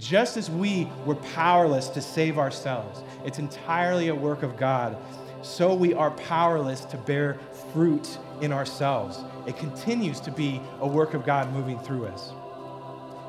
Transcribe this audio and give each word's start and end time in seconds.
Just 0.00 0.38
as 0.38 0.50
we 0.50 0.88
were 1.04 1.14
powerless 1.14 1.88
to 1.90 2.00
save 2.00 2.38
ourselves, 2.38 3.02
it's 3.22 3.38
entirely 3.38 4.08
a 4.08 4.14
work 4.14 4.42
of 4.42 4.56
God, 4.56 4.96
so 5.42 5.74
we 5.74 5.92
are 5.92 6.10
powerless 6.12 6.86
to 6.86 6.96
bear 6.96 7.38
fruit 7.72 8.18
in 8.40 8.50
ourselves. 8.50 9.22
It 9.46 9.58
continues 9.58 10.18
to 10.20 10.30
be 10.30 10.62
a 10.80 10.88
work 10.88 11.12
of 11.12 11.26
God 11.26 11.52
moving 11.52 11.78
through 11.80 12.06
us. 12.06 12.32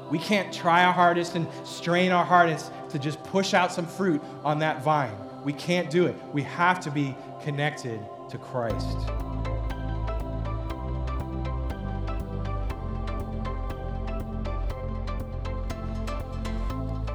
We 0.09 0.19
can't 0.19 0.53
try 0.53 0.85
our 0.85 0.93
hardest 0.93 1.35
and 1.35 1.45
strain 1.65 2.13
our 2.13 2.25
hardest 2.25 2.71
to 2.91 2.99
just 2.99 3.21
push 3.25 3.53
out 3.53 3.73
some 3.73 3.85
fruit 3.85 4.21
on 4.45 4.59
that 4.59 4.81
vine. 4.81 5.15
We 5.43 5.53
can't 5.53 5.89
do 5.89 6.05
it. 6.05 6.15
We 6.31 6.43
have 6.43 6.79
to 6.81 6.91
be 6.91 7.15
connected 7.43 7.99
to 8.29 8.37
Christ. 8.37 8.97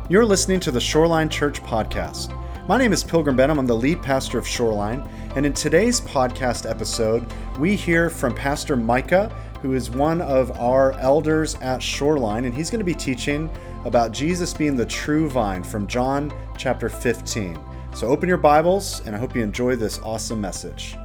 You're 0.09 0.25
listening 0.25 0.61
to 0.61 0.70
the 0.70 0.80
Shoreline 0.80 1.29
Church 1.29 1.60
podcast. 1.65 2.33
My 2.69 2.78
name 2.78 2.92
is 2.92 3.02
Pilgrim 3.02 3.34
Benham. 3.34 3.59
I'm 3.59 3.66
the 3.66 3.74
lead 3.74 4.01
pastor 4.01 4.38
of 4.38 4.46
Shoreline. 4.46 5.01
And 5.34 5.45
in 5.45 5.52
today's 5.52 6.01
podcast 6.01 6.70
episode, 6.70 7.27
we 7.59 7.74
hear 7.74 8.09
from 8.09 8.32
Pastor 8.32 8.77
Micah, 8.77 9.30
who 9.62 9.73
is 9.73 9.91
one 9.91 10.20
of 10.20 10.56
our 10.60 10.92
elders 11.01 11.56
at 11.56 11.82
Shoreline. 11.82 12.45
And 12.45 12.55
he's 12.55 12.70
going 12.70 12.79
to 12.79 12.84
be 12.84 12.95
teaching 12.95 13.51
about 13.84 14.12
Jesus 14.12 14.55
being 14.55 14.77
the 14.77 14.87
true 14.87 15.29
vine 15.29 15.65
from 15.65 15.88
John 15.88 16.32
chapter 16.57 16.88
15. 16.88 17.59
So 17.93 18.07
open 18.07 18.29
your 18.29 18.38
Bibles, 18.38 19.04
and 19.07 19.16
I 19.16 19.18
hope 19.18 19.34
you 19.34 19.43
enjoy 19.43 19.74
this 19.74 19.98
awesome 20.04 20.41
message. 20.41 20.96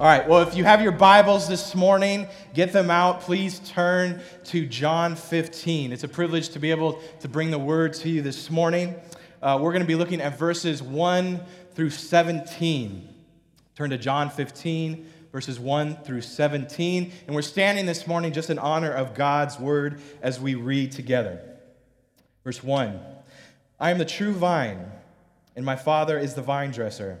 All 0.00 0.08
right, 0.08 0.28
well, 0.28 0.40
if 0.40 0.56
you 0.56 0.64
have 0.64 0.82
your 0.82 0.90
Bibles 0.90 1.46
this 1.46 1.72
morning, 1.72 2.26
get 2.52 2.72
them 2.72 2.90
out. 2.90 3.20
Please 3.20 3.60
turn 3.60 4.20
to 4.46 4.66
John 4.66 5.14
15. 5.14 5.92
It's 5.92 6.02
a 6.02 6.08
privilege 6.08 6.48
to 6.48 6.58
be 6.58 6.72
able 6.72 7.00
to 7.20 7.28
bring 7.28 7.52
the 7.52 7.60
word 7.60 7.92
to 7.94 8.08
you 8.08 8.20
this 8.20 8.50
morning. 8.50 8.96
Uh, 9.40 9.56
we're 9.62 9.70
going 9.70 9.84
to 9.84 9.86
be 9.86 9.94
looking 9.94 10.20
at 10.20 10.36
verses 10.36 10.82
1 10.82 11.40
through 11.76 11.90
17. 11.90 13.08
Turn 13.76 13.90
to 13.90 13.96
John 13.96 14.30
15, 14.30 15.08
verses 15.30 15.60
1 15.60 15.98
through 16.02 16.22
17. 16.22 17.12
And 17.28 17.36
we're 17.36 17.42
standing 17.42 17.86
this 17.86 18.04
morning 18.08 18.32
just 18.32 18.50
in 18.50 18.58
honor 18.58 18.90
of 18.90 19.14
God's 19.14 19.60
word 19.60 20.00
as 20.20 20.40
we 20.40 20.56
read 20.56 20.90
together. 20.90 21.40
Verse 22.42 22.64
1 22.64 22.98
I 23.78 23.92
am 23.92 23.98
the 23.98 24.04
true 24.04 24.32
vine, 24.32 24.90
and 25.54 25.64
my 25.64 25.76
Father 25.76 26.18
is 26.18 26.34
the 26.34 26.42
vine 26.42 26.72
dresser. 26.72 27.20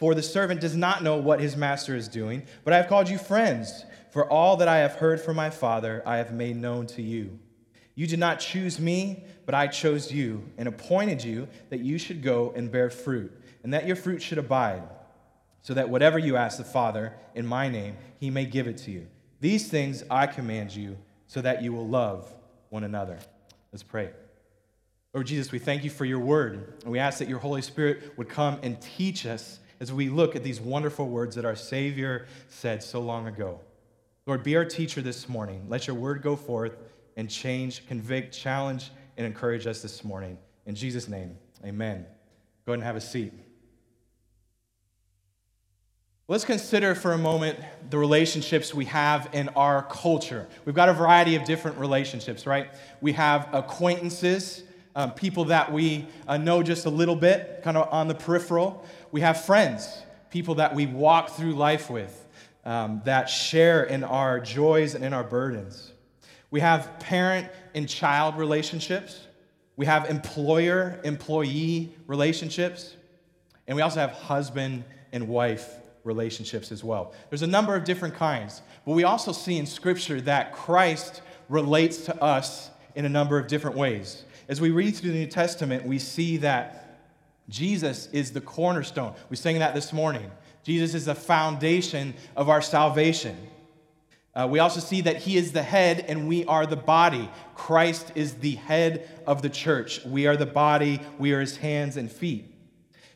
for 0.00 0.14
the 0.14 0.22
servant 0.22 0.62
does 0.62 0.74
not 0.74 1.02
know 1.02 1.18
what 1.18 1.40
his 1.40 1.56
master 1.56 1.94
is 1.94 2.08
doing, 2.08 2.42
but 2.64 2.72
I 2.72 2.78
have 2.78 2.88
called 2.88 3.10
you 3.10 3.18
friends, 3.18 3.84
for 4.10 4.28
all 4.28 4.56
that 4.56 4.66
I 4.66 4.78
have 4.78 4.94
heard 4.94 5.20
from 5.20 5.36
my 5.36 5.50
Father 5.50 6.02
I 6.06 6.16
have 6.16 6.32
made 6.32 6.56
known 6.56 6.86
to 6.88 7.02
you. 7.02 7.38
You 7.94 8.06
did 8.06 8.18
not 8.18 8.40
choose 8.40 8.80
me, 8.80 9.24
but 9.44 9.54
I 9.54 9.66
chose 9.66 10.10
you 10.10 10.42
and 10.56 10.66
appointed 10.66 11.22
you 11.22 11.48
that 11.68 11.80
you 11.80 11.98
should 11.98 12.22
go 12.22 12.50
and 12.56 12.72
bear 12.72 12.88
fruit, 12.88 13.30
and 13.62 13.74
that 13.74 13.86
your 13.86 13.94
fruit 13.94 14.22
should 14.22 14.38
abide, 14.38 14.82
so 15.60 15.74
that 15.74 15.90
whatever 15.90 16.18
you 16.18 16.34
ask 16.34 16.56
the 16.56 16.64
Father 16.64 17.12
in 17.34 17.46
my 17.46 17.68
name, 17.68 17.98
he 18.18 18.30
may 18.30 18.46
give 18.46 18.66
it 18.66 18.78
to 18.78 18.90
you. 18.90 19.06
These 19.40 19.68
things 19.68 20.02
I 20.10 20.26
command 20.26 20.74
you, 20.74 20.96
so 21.26 21.42
that 21.42 21.62
you 21.62 21.74
will 21.74 21.86
love 21.86 22.32
one 22.70 22.84
another. 22.84 23.18
Let's 23.70 23.82
pray. 23.82 24.10
Lord 25.12 25.26
Jesus, 25.26 25.52
we 25.52 25.58
thank 25.58 25.84
you 25.84 25.90
for 25.90 26.06
your 26.06 26.20
word, 26.20 26.72
and 26.84 26.90
we 26.90 26.98
ask 26.98 27.18
that 27.18 27.28
your 27.28 27.38
Holy 27.38 27.60
Spirit 27.60 28.16
would 28.16 28.30
come 28.30 28.58
and 28.62 28.80
teach 28.80 29.26
us 29.26 29.60
as 29.80 29.92
we 29.92 30.08
look 30.08 30.36
at 30.36 30.44
these 30.44 30.60
wonderful 30.60 31.08
words 31.08 31.36
that 31.36 31.44
our 31.44 31.56
Savior 31.56 32.26
said 32.48 32.82
so 32.82 33.00
long 33.00 33.26
ago. 33.26 33.60
Lord, 34.26 34.42
be 34.42 34.54
our 34.56 34.64
teacher 34.66 35.00
this 35.00 35.28
morning. 35.28 35.64
Let 35.68 35.86
your 35.86 35.96
word 35.96 36.22
go 36.22 36.36
forth 36.36 36.76
and 37.16 37.28
change, 37.28 37.86
convict, 37.88 38.36
challenge, 38.36 38.90
and 39.16 39.26
encourage 39.26 39.66
us 39.66 39.82
this 39.82 40.04
morning. 40.04 40.38
In 40.66 40.74
Jesus' 40.74 41.08
name, 41.08 41.36
amen. 41.64 42.06
Go 42.66 42.72
ahead 42.72 42.80
and 42.80 42.82
have 42.84 42.96
a 42.96 43.00
seat. 43.00 43.32
Let's 46.28 46.44
consider 46.44 46.94
for 46.94 47.12
a 47.12 47.18
moment 47.18 47.58
the 47.88 47.98
relationships 47.98 48.72
we 48.72 48.84
have 48.84 49.30
in 49.32 49.48
our 49.50 49.82
culture. 49.82 50.46
We've 50.64 50.76
got 50.76 50.88
a 50.88 50.92
variety 50.92 51.34
of 51.34 51.44
different 51.44 51.78
relationships, 51.78 52.46
right? 52.46 52.68
We 53.00 53.14
have 53.14 53.48
acquaintances, 53.52 54.62
um, 54.94 55.12
people 55.12 55.46
that 55.46 55.72
we 55.72 56.06
uh, 56.26 56.36
know 56.36 56.62
just 56.62 56.86
a 56.86 56.90
little 56.90 57.16
bit, 57.16 57.60
kind 57.62 57.76
of 57.76 57.92
on 57.92 58.08
the 58.08 58.14
peripheral. 58.14 58.84
We 59.12 59.20
have 59.20 59.44
friends, 59.44 60.02
people 60.30 60.56
that 60.56 60.74
we 60.74 60.86
walk 60.86 61.30
through 61.30 61.54
life 61.54 61.90
with, 61.90 62.26
um, 62.64 63.02
that 63.04 63.28
share 63.28 63.84
in 63.84 64.04
our 64.04 64.40
joys 64.40 64.94
and 64.94 65.04
in 65.04 65.12
our 65.12 65.24
burdens. 65.24 65.92
We 66.50 66.60
have 66.60 66.98
parent 66.98 67.48
and 67.74 67.88
child 67.88 68.36
relationships. 68.36 69.26
We 69.76 69.86
have 69.86 70.10
employer 70.10 71.00
employee 71.04 71.94
relationships. 72.06 72.96
And 73.66 73.76
we 73.76 73.82
also 73.82 74.00
have 74.00 74.10
husband 74.10 74.84
and 75.12 75.28
wife 75.28 75.76
relationships 76.04 76.72
as 76.72 76.82
well. 76.82 77.14
There's 77.28 77.42
a 77.42 77.46
number 77.46 77.76
of 77.76 77.84
different 77.84 78.14
kinds. 78.14 78.62
But 78.84 78.92
we 78.92 79.04
also 79.04 79.32
see 79.32 79.58
in 79.58 79.66
Scripture 79.66 80.20
that 80.22 80.52
Christ 80.52 81.22
relates 81.48 82.04
to 82.06 82.22
us 82.22 82.70
in 82.94 83.04
a 83.04 83.08
number 83.08 83.38
of 83.38 83.46
different 83.46 83.76
ways. 83.76 84.24
As 84.50 84.60
we 84.60 84.72
read 84.72 84.96
through 84.96 85.12
the 85.12 85.18
New 85.18 85.28
Testament, 85.28 85.86
we 85.86 86.00
see 86.00 86.38
that 86.38 86.98
Jesus 87.48 88.08
is 88.12 88.32
the 88.32 88.40
cornerstone. 88.40 89.14
We 89.28 89.36
sang 89.36 89.60
that 89.60 89.76
this 89.76 89.92
morning. 89.92 90.28
Jesus 90.64 90.92
is 90.92 91.04
the 91.04 91.14
foundation 91.14 92.14
of 92.34 92.48
our 92.48 92.60
salvation. 92.60 93.36
Uh, 94.34 94.48
we 94.50 94.58
also 94.58 94.80
see 94.80 95.02
that 95.02 95.18
he 95.18 95.36
is 95.36 95.52
the 95.52 95.62
head 95.62 96.04
and 96.08 96.26
we 96.26 96.44
are 96.46 96.66
the 96.66 96.74
body. 96.74 97.30
Christ 97.54 98.10
is 98.16 98.34
the 98.34 98.56
head 98.56 99.08
of 99.24 99.40
the 99.40 99.48
church. 99.48 100.04
We 100.04 100.26
are 100.26 100.36
the 100.36 100.46
body, 100.46 101.00
we 101.16 101.32
are 101.32 101.40
his 101.40 101.56
hands 101.56 101.96
and 101.96 102.10
feet. 102.10 102.52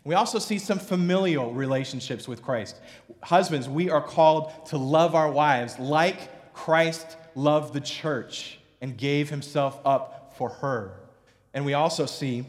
We 0.05 0.15
also 0.15 0.39
see 0.39 0.61
some 0.61 0.79
familial 0.79 1.53
relationships 1.53 2.29
with 2.29 2.43
Christ. 2.43 2.81
Husbands, 3.25 3.69
we 3.69 3.91
are 3.91 4.03
called 4.03 4.67
to 4.67 4.79
love 4.79 5.17
our 5.17 5.33
wives 5.33 5.81
like 5.81 6.55
Christ 6.55 7.17
loved 7.35 7.75
the 7.75 7.81
church 7.81 8.61
and 8.81 8.97
gave 8.97 9.31
himself 9.31 9.81
up 9.85 10.35
for 10.37 10.51
her. 10.51 11.01
And 11.55 11.65
we 11.65 11.75
also 11.75 12.05
see 12.05 12.45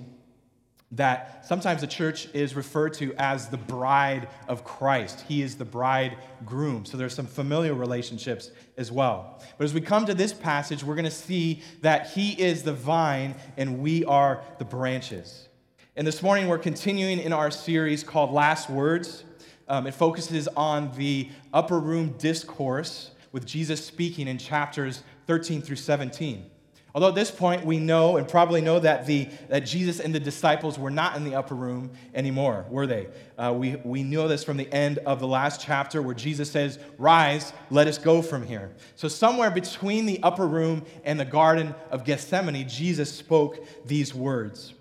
that 0.91 1.45
sometimes 1.45 1.81
the 1.81 1.87
church 1.87 2.27
is 2.33 2.55
referred 2.55 2.93
to 2.93 3.13
as 3.15 3.49
the 3.49 3.57
bride 3.57 4.27
of 4.47 4.63
Christ. 4.63 5.23
He 5.27 5.41
is 5.41 5.55
the 5.55 5.65
bridegroom. 5.65 6.85
So 6.85 6.97
there's 6.97 7.13
some 7.13 7.25
familiar 7.25 7.73
relationships 7.73 8.51
as 8.77 8.91
well. 8.91 9.41
But 9.57 9.65
as 9.65 9.73
we 9.73 9.81
come 9.81 10.05
to 10.05 10.13
this 10.13 10.33
passage, 10.33 10.83
we're 10.83 10.95
going 10.95 11.05
to 11.05 11.11
see 11.11 11.61
that 11.81 12.11
he 12.11 12.31
is 12.31 12.63
the 12.63 12.73
vine 12.73 13.35
and 13.57 13.79
we 13.79 14.05
are 14.05 14.41
the 14.57 14.65
branches. 14.65 15.49
And 15.95 16.05
this 16.05 16.21
morning 16.21 16.47
we're 16.47 16.57
continuing 16.57 17.19
in 17.19 17.33
our 17.33 17.51
series 17.51 18.03
called 18.03 18.31
Last 18.31 18.69
Words. 18.69 19.23
Um, 19.67 19.87
it 19.87 19.93
focuses 19.93 20.47
on 20.49 20.91
the 20.95 21.29
upper 21.53 21.79
room 21.79 22.15
discourse 22.17 23.11
with 23.31 23.45
Jesus 23.45 23.83
speaking 23.83 24.27
in 24.27 24.37
chapters 24.37 25.03
13 25.27 25.61
through 25.61 25.77
17. 25.77 26.51
Although 26.95 27.09
at 27.09 27.15
this 27.15 27.29
point 27.29 27.65
we 27.65 27.77
know 27.77 28.15
and 28.15 28.25
probably 28.25 28.61
know 28.61 28.79
that, 28.79 29.05
the, 29.05 29.27
that 29.49 29.65
Jesus 29.65 29.99
and 29.99 30.15
the 30.15 30.19
disciples 30.19 30.79
were 30.79 30.89
not 30.89 31.17
in 31.17 31.25
the 31.25 31.35
upper 31.35 31.53
room 31.53 31.91
anymore, 32.13 32.65
were 32.69 32.87
they? 32.87 33.09
Uh, 33.37 33.53
we, 33.53 33.75
we 33.83 34.01
know 34.01 34.29
this 34.29 34.45
from 34.45 34.55
the 34.55 34.71
end 34.73 34.99
of 34.99 35.19
the 35.19 35.27
last 35.27 35.59
chapter 35.59 36.01
where 36.01 36.15
Jesus 36.15 36.49
says, 36.49 36.79
Rise, 36.97 37.51
let 37.69 37.87
us 37.87 37.97
go 37.97 38.21
from 38.21 38.47
here. 38.47 38.71
So, 38.95 39.09
somewhere 39.09 39.51
between 39.51 40.05
the 40.05 40.23
upper 40.23 40.47
room 40.47 40.85
and 41.03 41.19
the 41.19 41.25
Garden 41.25 41.75
of 41.91 42.05
Gethsemane, 42.05 42.65
Jesus 42.69 43.13
spoke 43.13 43.67
these 43.85 44.15
words. 44.15 44.73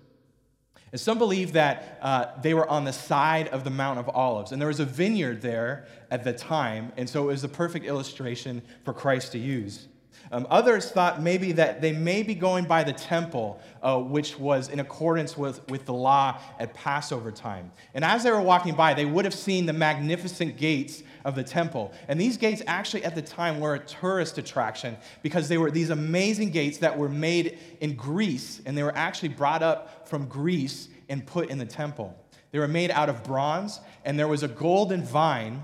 And 0.93 1.01
some 1.01 1.17
believe 1.17 1.51
that 1.51 1.99
uh, 2.01 2.27
they 2.41 2.53
were 2.53 2.69
on 2.69 2.85
the 2.85 2.93
side 2.93 3.49
of 3.49 3.65
the 3.65 3.69
Mount 3.69 3.99
of 3.99 4.07
Olives. 4.07 4.53
And 4.53 4.61
there 4.61 4.69
was 4.69 4.79
a 4.79 4.85
vineyard 4.85 5.41
there 5.41 5.85
at 6.09 6.23
the 6.23 6.31
time, 6.31 6.93
and 6.95 7.09
so 7.09 7.23
it 7.23 7.27
was 7.27 7.41
the 7.41 7.49
perfect 7.49 7.85
illustration 7.85 8.61
for 8.85 8.93
Christ 8.93 9.33
to 9.33 9.37
use. 9.37 9.89
Um, 10.31 10.47
others 10.49 10.89
thought 10.89 11.21
maybe 11.21 11.51
that 11.53 11.81
they 11.81 11.91
may 11.91 12.23
be 12.23 12.33
going 12.33 12.65
by 12.65 12.83
the 12.83 12.93
temple, 12.93 13.61
uh, 13.81 13.99
which 13.99 14.39
was 14.39 14.69
in 14.69 14.79
accordance 14.79 15.37
with, 15.37 15.67
with 15.69 15.85
the 15.85 15.93
law 15.93 16.39
at 16.59 16.73
Passover 16.73 17.31
time. 17.31 17.71
And 17.93 18.03
as 18.03 18.23
they 18.23 18.31
were 18.31 18.41
walking 18.41 18.75
by, 18.75 18.93
they 18.93 19.05
would 19.05 19.25
have 19.25 19.33
seen 19.33 19.65
the 19.65 19.73
magnificent 19.73 20.57
gates 20.57 21.03
of 21.23 21.35
the 21.35 21.43
temple. 21.43 21.93
And 22.07 22.19
these 22.19 22.37
gates 22.37 22.61
actually 22.67 23.03
at 23.03 23.15
the 23.15 23.21
time 23.21 23.59
were 23.59 23.75
a 23.75 23.79
tourist 23.79 24.37
attraction 24.37 24.97
because 25.21 25.47
they 25.47 25.57
were 25.57 25.71
these 25.71 25.89
amazing 25.89 26.51
gates 26.51 26.77
that 26.79 26.97
were 26.97 27.09
made 27.09 27.57
in 27.81 27.95
Greece, 27.95 28.61
and 28.65 28.77
they 28.77 28.83
were 28.83 28.95
actually 28.95 29.29
brought 29.29 29.63
up 29.63 30.07
from 30.07 30.27
Greece 30.27 30.89
and 31.09 31.25
put 31.25 31.49
in 31.49 31.57
the 31.57 31.65
temple. 31.65 32.15
They 32.51 32.59
were 32.59 32.67
made 32.67 32.91
out 32.91 33.09
of 33.09 33.23
bronze, 33.23 33.79
and 34.05 34.17
there 34.17 34.27
was 34.27 34.43
a 34.43 34.47
golden 34.47 35.03
vine 35.03 35.61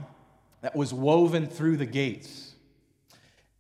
that 0.62 0.76
was 0.76 0.94
woven 0.94 1.48
through 1.48 1.78
the 1.78 1.86
gates. 1.86 2.51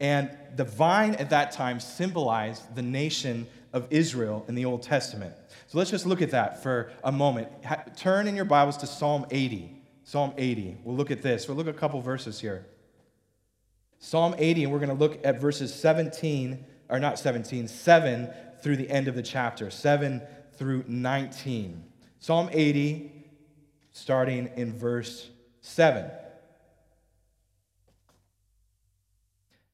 And 0.01 0.35
the 0.55 0.65
vine 0.65 1.13
at 1.15 1.29
that 1.29 1.51
time 1.51 1.79
symbolized 1.79 2.75
the 2.75 2.81
nation 2.81 3.47
of 3.71 3.87
Israel 3.91 4.43
in 4.47 4.55
the 4.55 4.65
Old 4.65 4.81
Testament. 4.81 5.33
So 5.67 5.77
let's 5.77 5.91
just 5.91 6.07
look 6.07 6.23
at 6.23 6.31
that 6.31 6.61
for 6.63 6.91
a 7.03 7.11
moment. 7.11 7.47
Turn 7.95 8.27
in 8.27 8.35
your 8.35 8.43
Bibles 8.43 8.77
to 8.77 8.87
Psalm 8.87 9.27
80. 9.29 9.79
Psalm 10.03 10.33
80. 10.37 10.79
We'll 10.83 10.95
look 10.95 11.11
at 11.11 11.21
this. 11.21 11.47
We'll 11.47 11.55
look 11.55 11.67
at 11.67 11.75
a 11.75 11.77
couple 11.77 12.01
verses 12.01 12.41
here. 12.41 12.65
Psalm 13.99 14.33
80, 14.39 14.63
and 14.63 14.73
we're 14.73 14.79
going 14.79 14.89
to 14.89 14.95
look 14.95 15.23
at 15.23 15.39
verses 15.39 15.71
17, 15.71 16.65
or 16.89 16.99
not 16.99 17.19
17, 17.19 17.67
7 17.67 18.29
through 18.63 18.77
the 18.77 18.89
end 18.89 19.07
of 19.07 19.13
the 19.13 19.21
chapter, 19.21 19.69
7 19.69 20.21
through 20.57 20.83
19. 20.87 21.83
Psalm 22.19 22.49
80, 22.51 23.11
starting 23.91 24.49
in 24.55 24.75
verse 24.75 25.29
7. 25.61 26.09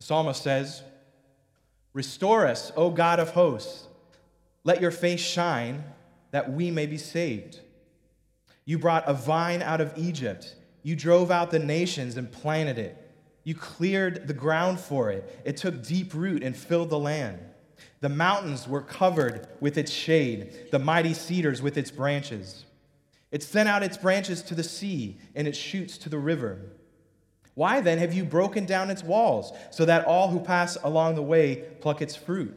Psalmist 0.07 0.41
says, 0.41 0.83
Restore 1.91 2.47
us, 2.47 2.71
O 2.77 2.89
God 2.89 3.19
of 3.19 3.31
hosts. 3.31 3.87
Let 4.63 4.79
your 4.79 4.91
face 4.91 5.19
shine 5.19 5.83
that 6.31 6.49
we 6.49 6.71
may 6.71 6.85
be 6.85 6.97
saved. 6.97 7.59
You 8.63 8.79
brought 8.79 9.03
a 9.05 9.13
vine 9.13 9.61
out 9.61 9.81
of 9.81 9.91
Egypt. 9.97 10.55
You 10.81 10.95
drove 10.95 11.29
out 11.29 11.51
the 11.51 11.59
nations 11.59 12.15
and 12.15 12.31
planted 12.31 12.79
it. 12.79 12.95
You 13.43 13.53
cleared 13.53 14.29
the 14.29 14.33
ground 14.33 14.79
for 14.79 15.11
it. 15.11 15.41
It 15.43 15.57
took 15.57 15.83
deep 15.83 16.13
root 16.13 16.41
and 16.41 16.55
filled 16.55 16.89
the 16.89 16.99
land. 16.99 17.39
The 17.99 18.07
mountains 18.07 18.65
were 18.65 18.81
covered 18.81 19.49
with 19.59 19.77
its 19.77 19.91
shade, 19.91 20.69
the 20.71 20.79
mighty 20.79 21.13
cedars 21.13 21.61
with 21.61 21.77
its 21.77 21.91
branches. 21.91 22.63
It 23.29 23.43
sent 23.43 23.67
out 23.67 23.83
its 23.83 23.97
branches 23.97 24.41
to 24.43 24.55
the 24.55 24.63
sea 24.63 25.17
and 25.35 25.49
its 25.49 25.57
shoots 25.57 25.97
to 25.97 26.09
the 26.09 26.17
river. 26.17 26.61
Why 27.57 27.81
then 27.81 27.97
have 27.97 28.13
you 28.13 28.23
broken 28.23 28.67
down 28.67 28.91
its 28.91 29.03
walls, 29.03 29.51
so 29.71 29.83
that 29.85 30.05
all 30.05 30.29
who 30.29 30.39
pass 30.39 30.77
along 30.83 31.15
the 31.15 31.23
way 31.23 31.63
pluck 31.81 32.03
its 32.03 32.15
fruit? 32.15 32.55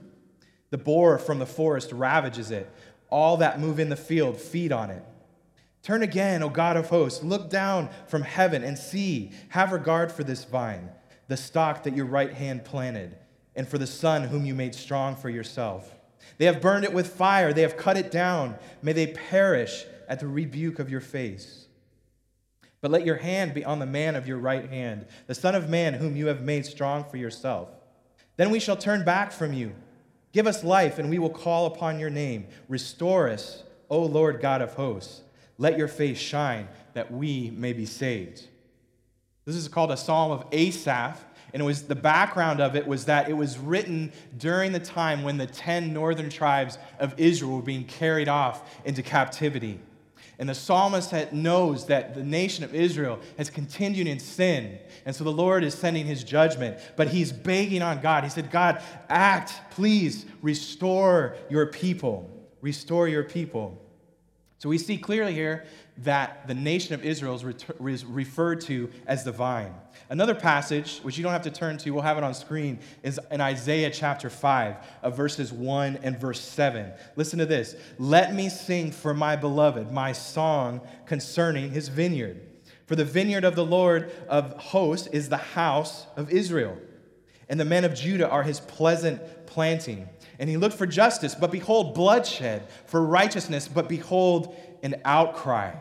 The 0.68 0.76
boar 0.76 1.16
from 1.16 1.38
the 1.38 1.46
forest 1.46 1.90
ravages 1.90 2.50
it. 2.50 2.70
All 3.08 3.38
that 3.38 3.58
move 3.58 3.80
in 3.80 3.88
the 3.88 3.96
field 3.96 4.38
feed 4.38 4.72
on 4.72 4.90
it. 4.90 5.02
Turn 5.82 6.02
again, 6.02 6.42
O 6.42 6.50
God 6.50 6.76
of 6.76 6.90
hosts. 6.90 7.24
Look 7.24 7.48
down 7.48 7.88
from 8.08 8.20
heaven 8.20 8.62
and 8.62 8.76
see. 8.76 9.32
Have 9.48 9.72
regard 9.72 10.12
for 10.12 10.22
this 10.22 10.44
vine, 10.44 10.90
the 11.28 11.36
stock 11.38 11.84
that 11.84 11.96
your 11.96 12.04
right 12.04 12.34
hand 12.34 12.66
planted, 12.66 13.16
and 13.56 13.66
for 13.66 13.78
the 13.78 13.86
son 13.86 14.24
whom 14.24 14.44
you 14.44 14.54
made 14.54 14.74
strong 14.74 15.16
for 15.16 15.30
yourself. 15.30 15.98
They 16.36 16.44
have 16.44 16.60
burned 16.60 16.84
it 16.84 16.92
with 16.92 17.14
fire, 17.14 17.54
they 17.54 17.62
have 17.62 17.78
cut 17.78 17.96
it 17.96 18.10
down. 18.10 18.56
May 18.82 18.92
they 18.92 19.06
perish 19.06 19.86
at 20.10 20.20
the 20.20 20.28
rebuke 20.28 20.78
of 20.78 20.90
your 20.90 21.00
face. 21.00 21.68
But 22.80 22.90
let 22.90 23.04
your 23.04 23.16
hand 23.16 23.54
be 23.54 23.64
on 23.64 23.78
the 23.78 23.86
man 23.86 24.16
of 24.16 24.26
your 24.26 24.38
right 24.38 24.68
hand, 24.68 25.06
the 25.26 25.34
Son 25.34 25.54
of 25.54 25.68
Man 25.68 25.94
whom 25.94 26.16
you 26.16 26.28
have 26.28 26.42
made 26.42 26.64
strong 26.64 27.04
for 27.04 27.16
yourself. 27.16 27.68
Then 28.36 28.50
we 28.50 28.60
shall 28.60 28.76
turn 28.76 29.04
back 29.04 29.32
from 29.32 29.52
you. 29.52 29.72
Give 30.32 30.46
us 30.46 30.64
life, 30.64 30.98
and 30.98 31.10
we 31.10 31.18
will 31.18 31.30
call 31.30 31.66
upon 31.66 31.98
your 31.98 32.10
name. 32.10 32.46
Restore 32.68 33.28
us, 33.28 33.64
O 33.90 34.00
Lord 34.00 34.40
God 34.40 34.62
of 34.62 34.74
hosts. 34.74 35.22
Let 35.58 35.76
your 35.76 35.88
face 35.88 36.18
shine, 36.18 36.68
that 36.94 37.12
we 37.12 37.50
may 37.50 37.72
be 37.72 37.84
saved. 37.84 38.46
This 39.44 39.56
is 39.56 39.68
called 39.68 39.90
a 39.90 39.96
psalm 39.96 40.30
of 40.30 40.46
Asaph, 40.52 41.22
and 41.52 41.60
it 41.60 41.66
was 41.66 41.82
the 41.82 41.96
background 41.96 42.60
of 42.60 42.76
it 42.76 42.86
was 42.86 43.06
that 43.06 43.28
it 43.28 43.32
was 43.32 43.58
written 43.58 44.12
during 44.38 44.72
the 44.72 44.80
time 44.80 45.22
when 45.22 45.36
the 45.36 45.46
10 45.46 45.92
northern 45.92 46.30
tribes 46.30 46.78
of 46.98 47.18
Israel 47.18 47.56
were 47.56 47.62
being 47.62 47.84
carried 47.84 48.28
off 48.28 48.62
into 48.84 49.02
captivity. 49.02 49.80
And 50.40 50.48
the 50.48 50.54
psalmist 50.54 51.12
knows 51.34 51.86
that 51.86 52.14
the 52.14 52.24
nation 52.24 52.64
of 52.64 52.74
Israel 52.74 53.20
has 53.36 53.50
continued 53.50 54.06
in 54.06 54.18
sin. 54.18 54.78
And 55.04 55.14
so 55.14 55.22
the 55.22 55.30
Lord 55.30 55.62
is 55.62 55.74
sending 55.74 56.06
his 56.06 56.24
judgment, 56.24 56.78
but 56.96 57.08
he's 57.08 57.30
begging 57.30 57.82
on 57.82 58.00
God. 58.00 58.24
He 58.24 58.30
said, 58.30 58.50
God, 58.50 58.82
act, 59.10 59.52
please 59.70 60.24
restore 60.40 61.36
your 61.50 61.66
people. 61.66 62.30
Restore 62.62 63.06
your 63.06 63.22
people. 63.22 63.78
So 64.56 64.70
we 64.70 64.78
see 64.78 64.96
clearly 64.96 65.34
here 65.34 65.66
that 66.02 66.46
the 66.48 66.54
nation 66.54 66.94
of 66.94 67.04
Israel 67.04 67.34
is 67.34 68.04
referred 68.04 68.60
to 68.62 68.90
as 69.06 69.24
the 69.24 69.32
vine. 69.32 69.74
Another 70.08 70.34
passage, 70.34 70.98
which 71.00 71.18
you 71.18 71.22
don't 71.22 71.32
have 71.32 71.42
to 71.42 71.50
turn 71.50 71.76
to, 71.78 71.90
we'll 71.90 72.02
have 72.02 72.16
it 72.16 72.24
on 72.24 72.32
screen, 72.32 72.78
is 73.02 73.20
in 73.30 73.40
Isaiah 73.40 73.90
chapter 73.90 74.30
5, 74.30 74.76
of 75.02 75.16
verses 75.16 75.52
1 75.52 76.00
and 76.02 76.18
verse 76.18 76.40
7. 76.40 76.90
Listen 77.16 77.38
to 77.38 77.46
this 77.46 77.76
Let 77.98 78.34
me 78.34 78.48
sing 78.48 78.92
for 78.92 79.12
my 79.12 79.36
beloved 79.36 79.92
my 79.92 80.12
song 80.12 80.80
concerning 81.06 81.70
his 81.70 81.88
vineyard. 81.88 82.40
For 82.86 82.96
the 82.96 83.04
vineyard 83.04 83.44
of 83.44 83.54
the 83.54 83.64
Lord 83.64 84.10
of 84.28 84.52
hosts 84.54 85.06
is 85.08 85.28
the 85.28 85.36
house 85.36 86.06
of 86.16 86.30
Israel, 86.30 86.76
and 87.48 87.60
the 87.60 87.64
men 87.64 87.84
of 87.84 87.94
Judah 87.94 88.28
are 88.28 88.42
his 88.42 88.58
pleasant 88.58 89.46
planting. 89.46 90.08
And 90.38 90.48
he 90.48 90.56
looked 90.56 90.76
for 90.76 90.86
justice, 90.86 91.34
but 91.34 91.52
behold, 91.52 91.94
bloodshed, 91.94 92.66
for 92.86 93.04
righteousness, 93.04 93.68
but 93.68 93.88
behold, 93.88 94.56
an 94.82 94.96
outcry. 95.04 95.74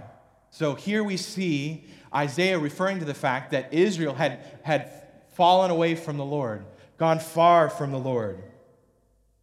So 0.52 0.76
here 0.76 1.04
we 1.04 1.18
see 1.18 1.86
Isaiah 2.14 2.58
referring 2.58 3.00
to 3.00 3.06
the 3.06 3.14
fact 3.14 3.52
that 3.52 3.74
Israel 3.74 4.14
had, 4.14 4.40
had 4.64 4.92
fallen 5.34 5.72
away 5.72 5.96
from 5.96 6.18
the 6.18 6.26
Lord, 6.26 6.66
gone 6.98 7.20
far 7.20 7.70
from 7.70 7.92
the 7.92 8.00
Lord. 8.00 8.42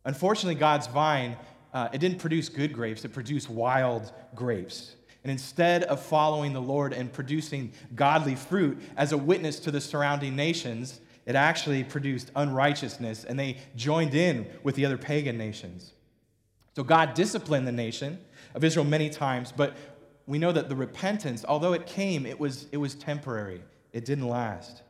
Unfortunately, 0.04 0.54
God's 0.54 0.86
vine, 0.86 1.36
uh, 1.72 1.88
it 1.92 1.98
didn't 1.98 2.18
produce 2.18 2.48
good 2.48 2.72
grapes, 2.72 3.04
it 3.04 3.12
produced 3.12 3.48
wild 3.48 4.12
grapes. 4.34 4.94
And 5.24 5.30
instead 5.32 5.82
of 5.84 6.00
following 6.00 6.52
the 6.52 6.60
Lord 6.60 6.92
and 6.92 7.12
producing 7.12 7.72
godly 7.94 8.36
fruit 8.36 8.78
as 8.96 9.12
a 9.12 9.18
witness 9.18 9.58
to 9.60 9.70
the 9.72 9.80
surrounding 9.80 10.36
nations, 10.36 11.00
it 11.26 11.34
actually 11.34 11.82
produced 11.82 12.30
unrighteousness, 12.36 13.24
and 13.24 13.36
they 13.36 13.58
joined 13.74 14.14
in 14.14 14.46
with 14.62 14.76
the 14.76 14.86
other 14.86 14.96
pagan 14.96 15.36
nations. 15.36 15.92
So 16.76 16.84
God 16.84 17.14
disciplined 17.14 17.66
the 17.66 17.72
nation 17.72 18.20
of 18.54 18.62
Israel 18.62 18.84
many 18.84 19.10
times, 19.10 19.50
but 19.50 19.74
we 20.26 20.38
know 20.38 20.52
that 20.52 20.68
the 20.68 20.76
repentance, 20.76 21.44
although 21.46 21.72
it 21.72 21.86
came, 21.86 22.26
it 22.26 22.40
was, 22.40 22.66
it 22.72 22.78
was 22.78 22.94
temporary. 22.94 23.62
It 23.92 24.04
didn't 24.04 24.28
last. 24.28 24.82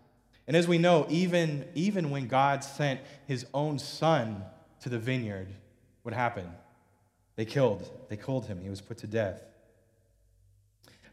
And 0.46 0.56
as 0.56 0.66
we 0.66 0.78
know, 0.78 1.06
even, 1.08 1.66
even 1.74 2.10
when 2.10 2.26
God 2.26 2.62
sent 2.64 3.00
his 3.26 3.46
own 3.52 3.78
son 3.78 4.44
to 4.80 4.88
the 4.88 4.98
vineyard, 4.98 5.48
what 6.02 6.14
happened? 6.14 6.50
They 7.34 7.44
killed. 7.44 7.90
They 8.08 8.16
killed 8.16 8.46
him. 8.46 8.60
He 8.62 8.70
was 8.70 8.80
put 8.80 8.98
to 8.98 9.06
death. 9.06 9.42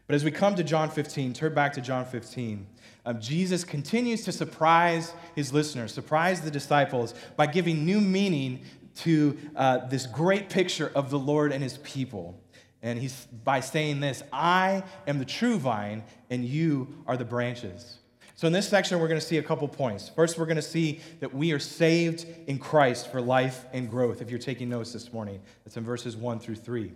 But 0.06 0.14
as 0.14 0.24
we 0.24 0.30
come 0.30 0.54
to 0.56 0.64
John 0.64 0.90
15, 0.90 1.32
turn 1.32 1.54
back 1.54 1.72
to 1.74 1.80
John 1.80 2.04
15, 2.04 2.66
um, 3.06 3.20
Jesus 3.20 3.64
continues 3.64 4.24
to 4.24 4.32
surprise 4.32 5.12
his 5.34 5.52
listeners, 5.52 5.92
surprise 5.92 6.40
the 6.40 6.50
disciples 6.50 7.14
by 7.36 7.46
giving 7.46 7.84
new 7.84 8.00
meaning 8.00 8.60
to 8.96 9.36
uh, 9.56 9.86
this 9.88 10.06
great 10.06 10.48
picture 10.48 10.92
of 10.94 11.10
the 11.10 11.18
Lord 11.18 11.52
and 11.52 11.62
his 11.62 11.78
people. 11.78 12.38
And 12.84 12.98
he's 12.98 13.26
by 13.44 13.60
saying 13.60 14.00
this 14.00 14.22
I 14.32 14.84
am 15.08 15.18
the 15.18 15.24
true 15.24 15.58
vine, 15.58 16.04
and 16.30 16.44
you 16.44 17.02
are 17.08 17.16
the 17.16 17.24
branches. 17.24 17.98
So, 18.36 18.46
in 18.46 18.52
this 18.52 18.68
section, 18.68 19.00
we're 19.00 19.08
going 19.08 19.20
to 19.20 19.26
see 19.26 19.38
a 19.38 19.42
couple 19.42 19.66
points. 19.68 20.10
First, 20.10 20.38
we're 20.38 20.44
going 20.44 20.56
to 20.56 20.62
see 20.62 21.00
that 21.20 21.34
we 21.34 21.52
are 21.52 21.58
saved 21.58 22.26
in 22.46 22.58
Christ 22.58 23.10
for 23.10 23.22
life 23.22 23.64
and 23.72 23.88
growth. 23.88 24.20
If 24.20 24.28
you're 24.28 24.38
taking 24.38 24.68
notes 24.68 24.92
this 24.92 25.12
morning, 25.12 25.40
that's 25.64 25.78
in 25.78 25.84
verses 25.84 26.14
1 26.14 26.40
through 26.40 26.56
3. 26.56 26.92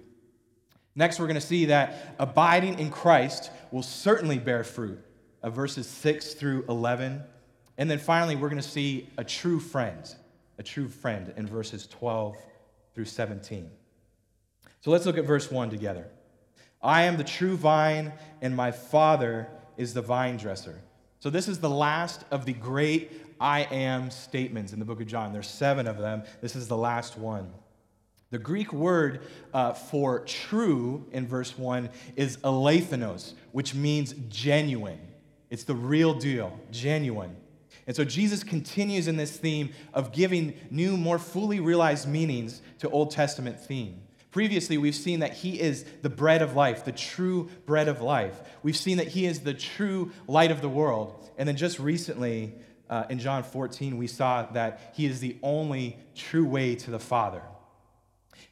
Next, 0.94 1.18
we're 1.18 1.26
going 1.26 1.36
to 1.36 1.40
see 1.40 1.66
that 1.66 2.16
abiding 2.18 2.78
in 2.78 2.90
Christ 2.90 3.50
will 3.70 3.84
certainly 3.84 4.38
bear 4.38 4.64
fruit, 4.64 5.00
uh, 5.42 5.48
verses 5.48 5.86
6 5.86 6.34
through 6.34 6.66
11. 6.68 7.22
And 7.78 7.90
then 7.90 7.98
finally, 7.98 8.36
we're 8.36 8.50
going 8.50 8.60
to 8.60 8.68
see 8.68 9.08
a 9.16 9.24
true 9.24 9.60
friend, 9.60 10.04
a 10.58 10.62
true 10.62 10.88
friend 10.88 11.32
in 11.36 11.46
verses 11.46 11.86
12 11.86 12.36
through 12.94 13.06
17. 13.06 13.70
So 14.80 14.90
let's 14.90 15.06
look 15.06 15.18
at 15.18 15.24
verse 15.24 15.50
1 15.50 15.70
together. 15.70 16.06
I 16.82 17.02
am 17.04 17.16
the 17.16 17.24
true 17.24 17.56
vine, 17.56 18.12
and 18.40 18.54
my 18.54 18.70
Father 18.70 19.48
is 19.76 19.94
the 19.94 20.02
vine 20.02 20.36
dresser. 20.36 20.80
So, 21.20 21.30
this 21.30 21.48
is 21.48 21.58
the 21.58 21.70
last 21.70 22.24
of 22.30 22.44
the 22.44 22.52
great 22.52 23.10
I 23.40 23.62
am 23.62 24.10
statements 24.10 24.72
in 24.72 24.78
the 24.78 24.84
book 24.84 25.00
of 25.00 25.08
John. 25.08 25.32
There's 25.32 25.48
seven 25.48 25.88
of 25.88 25.98
them. 25.98 26.22
This 26.40 26.54
is 26.54 26.68
the 26.68 26.76
last 26.76 27.18
one. 27.18 27.52
The 28.30 28.38
Greek 28.38 28.72
word 28.72 29.22
uh, 29.54 29.72
for 29.72 30.20
true 30.20 31.06
in 31.12 31.26
verse 31.26 31.56
1 31.56 31.88
is 32.14 32.36
alethinos, 32.38 33.32
which 33.52 33.74
means 33.74 34.14
genuine. 34.28 35.00
It's 35.50 35.64
the 35.64 35.74
real 35.74 36.14
deal, 36.14 36.58
genuine. 36.70 37.36
And 37.86 37.96
so 37.96 38.04
Jesus 38.04 38.44
continues 38.44 39.08
in 39.08 39.16
this 39.16 39.36
theme 39.38 39.70
of 39.94 40.12
giving 40.12 40.54
new, 40.70 40.96
more 40.96 41.18
fully 41.18 41.58
realized 41.58 42.06
meanings 42.06 42.60
to 42.80 42.90
Old 42.90 43.10
Testament 43.10 43.58
theme. 43.58 44.02
Previously, 44.30 44.76
we've 44.76 44.94
seen 44.94 45.20
that 45.20 45.32
he 45.32 45.58
is 45.58 45.84
the 46.02 46.10
bread 46.10 46.42
of 46.42 46.54
life, 46.54 46.84
the 46.84 46.92
true 46.92 47.48
bread 47.64 47.88
of 47.88 48.02
life. 48.02 48.40
We've 48.62 48.76
seen 48.76 48.98
that 48.98 49.08
he 49.08 49.24
is 49.24 49.40
the 49.40 49.54
true 49.54 50.12
light 50.26 50.50
of 50.50 50.60
the 50.60 50.68
world. 50.68 51.30
And 51.38 51.48
then 51.48 51.56
just 51.56 51.78
recently, 51.78 52.54
uh, 52.90 53.04
in 53.08 53.18
John 53.18 53.42
14, 53.42 53.96
we 53.96 54.06
saw 54.06 54.42
that 54.52 54.92
he 54.94 55.06
is 55.06 55.20
the 55.20 55.36
only 55.42 55.96
true 56.14 56.46
way 56.46 56.74
to 56.74 56.90
the 56.90 56.98
Father. 56.98 57.42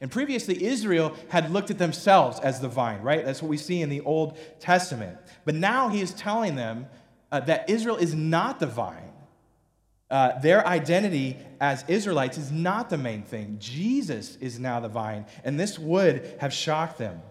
And 0.01 0.11
previously, 0.11 0.63
Israel 0.63 1.15
had 1.29 1.51
looked 1.51 1.71
at 1.71 1.77
themselves 1.77 2.39
as 2.39 2.59
the 2.59 2.67
vine, 2.67 3.01
right? 3.01 3.25
That's 3.25 3.41
what 3.41 3.49
we 3.49 3.57
see 3.57 3.81
in 3.81 3.89
the 3.89 4.01
Old 4.01 4.37
Testament. 4.59 5.17
But 5.45 5.55
now 5.55 5.89
he 5.89 6.01
is 6.01 6.13
telling 6.13 6.55
them 6.55 6.87
uh, 7.31 7.39
that 7.41 7.69
Israel 7.69 7.97
is 7.97 8.13
not 8.13 8.59
the 8.59 8.67
vine. 8.67 9.06
Uh, 10.09 10.39
their 10.39 10.65
identity 10.65 11.37
as 11.59 11.83
Israelites 11.89 12.37
is 12.37 12.51
not 12.51 12.89
the 12.89 12.97
main 12.97 13.23
thing. 13.23 13.57
Jesus 13.59 14.37
is 14.37 14.57
now 14.57 14.79
the 14.79 14.87
vine, 14.87 15.25
and 15.43 15.59
this 15.59 15.77
would 15.77 16.35
have 16.39 16.53
shocked 16.53 16.97
them. 16.97 17.21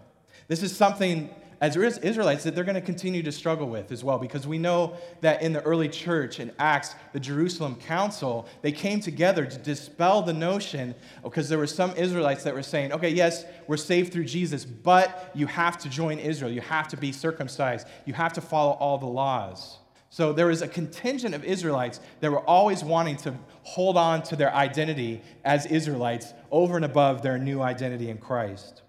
This 0.47 0.61
is 0.61 0.75
something, 0.75 1.29
as 1.59 1.75
Israelites, 1.75 2.43
that 2.43 2.53
they're 2.53 2.63
going 2.63 2.75
to 2.75 2.81
continue 2.81 3.23
to 3.23 3.31
struggle 3.31 3.67
with 3.67 3.91
as 3.91 4.03
well, 4.03 4.19
because 4.19 4.45
we 4.45 4.59
know 4.59 4.95
that 5.21 5.41
in 5.41 5.53
the 5.53 5.61
early 5.63 5.89
church, 5.89 6.39
in 6.39 6.51
Acts, 6.59 6.93
the 7.13 7.19
Jerusalem 7.19 7.77
Council, 7.77 8.47
they 8.61 8.71
came 8.71 8.99
together 8.99 9.47
to 9.47 9.57
dispel 9.57 10.21
the 10.21 10.33
notion, 10.33 10.93
because 11.23 11.49
there 11.49 11.57
were 11.57 11.65
some 11.65 11.95
Israelites 11.95 12.43
that 12.43 12.53
were 12.53 12.61
saying, 12.61 12.93
okay, 12.93 13.09
yes, 13.09 13.43
we're 13.65 13.75
saved 13.75 14.13
through 14.13 14.25
Jesus, 14.25 14.65
but 14.65 15.31
you 15.33 15.47
have 15.47 15.79
to 15.79 15.89
join 15.89 16.19
Israel. 16.19 16.51
You 16.51 16.61
have 16.61 16.87
to 16.89 16.97
be 16.97 17.11
circumcised. 17.11 17.87
You 18.05 18.13
have 18.13 18.33
to 18.33 18.41
follow 18.41 18.73
all 18.73 18.99
the 18.99 19.07
laws. 19.07 19.79
So 20.17 20.33
there 20.33 20.47
was 20.47 20.63
a 20.63 20.67
contingent 20.67 21.35
of 21.35 21.43
Israelites 21.43 21.99
that 22.21 22.31
were 22.31 22.39
always 22.39 22.83
wanting 22.83 23.17
to 23.17 23.35
hold 23.61 23.97
on 23.97 24.23
to 24.23 24.35
their 24.35 24.51
identity 24.51 25.21
as 25.45 25.67
Israelites 25.67 26.33
over 26.49 26.75
and 26.75 26.83
above 26.83 27.21
their 27.21 27.37
new 27.37 27.61
identity 27.61 28.09
in 28.09 28.17
Christ. 28.17 28.81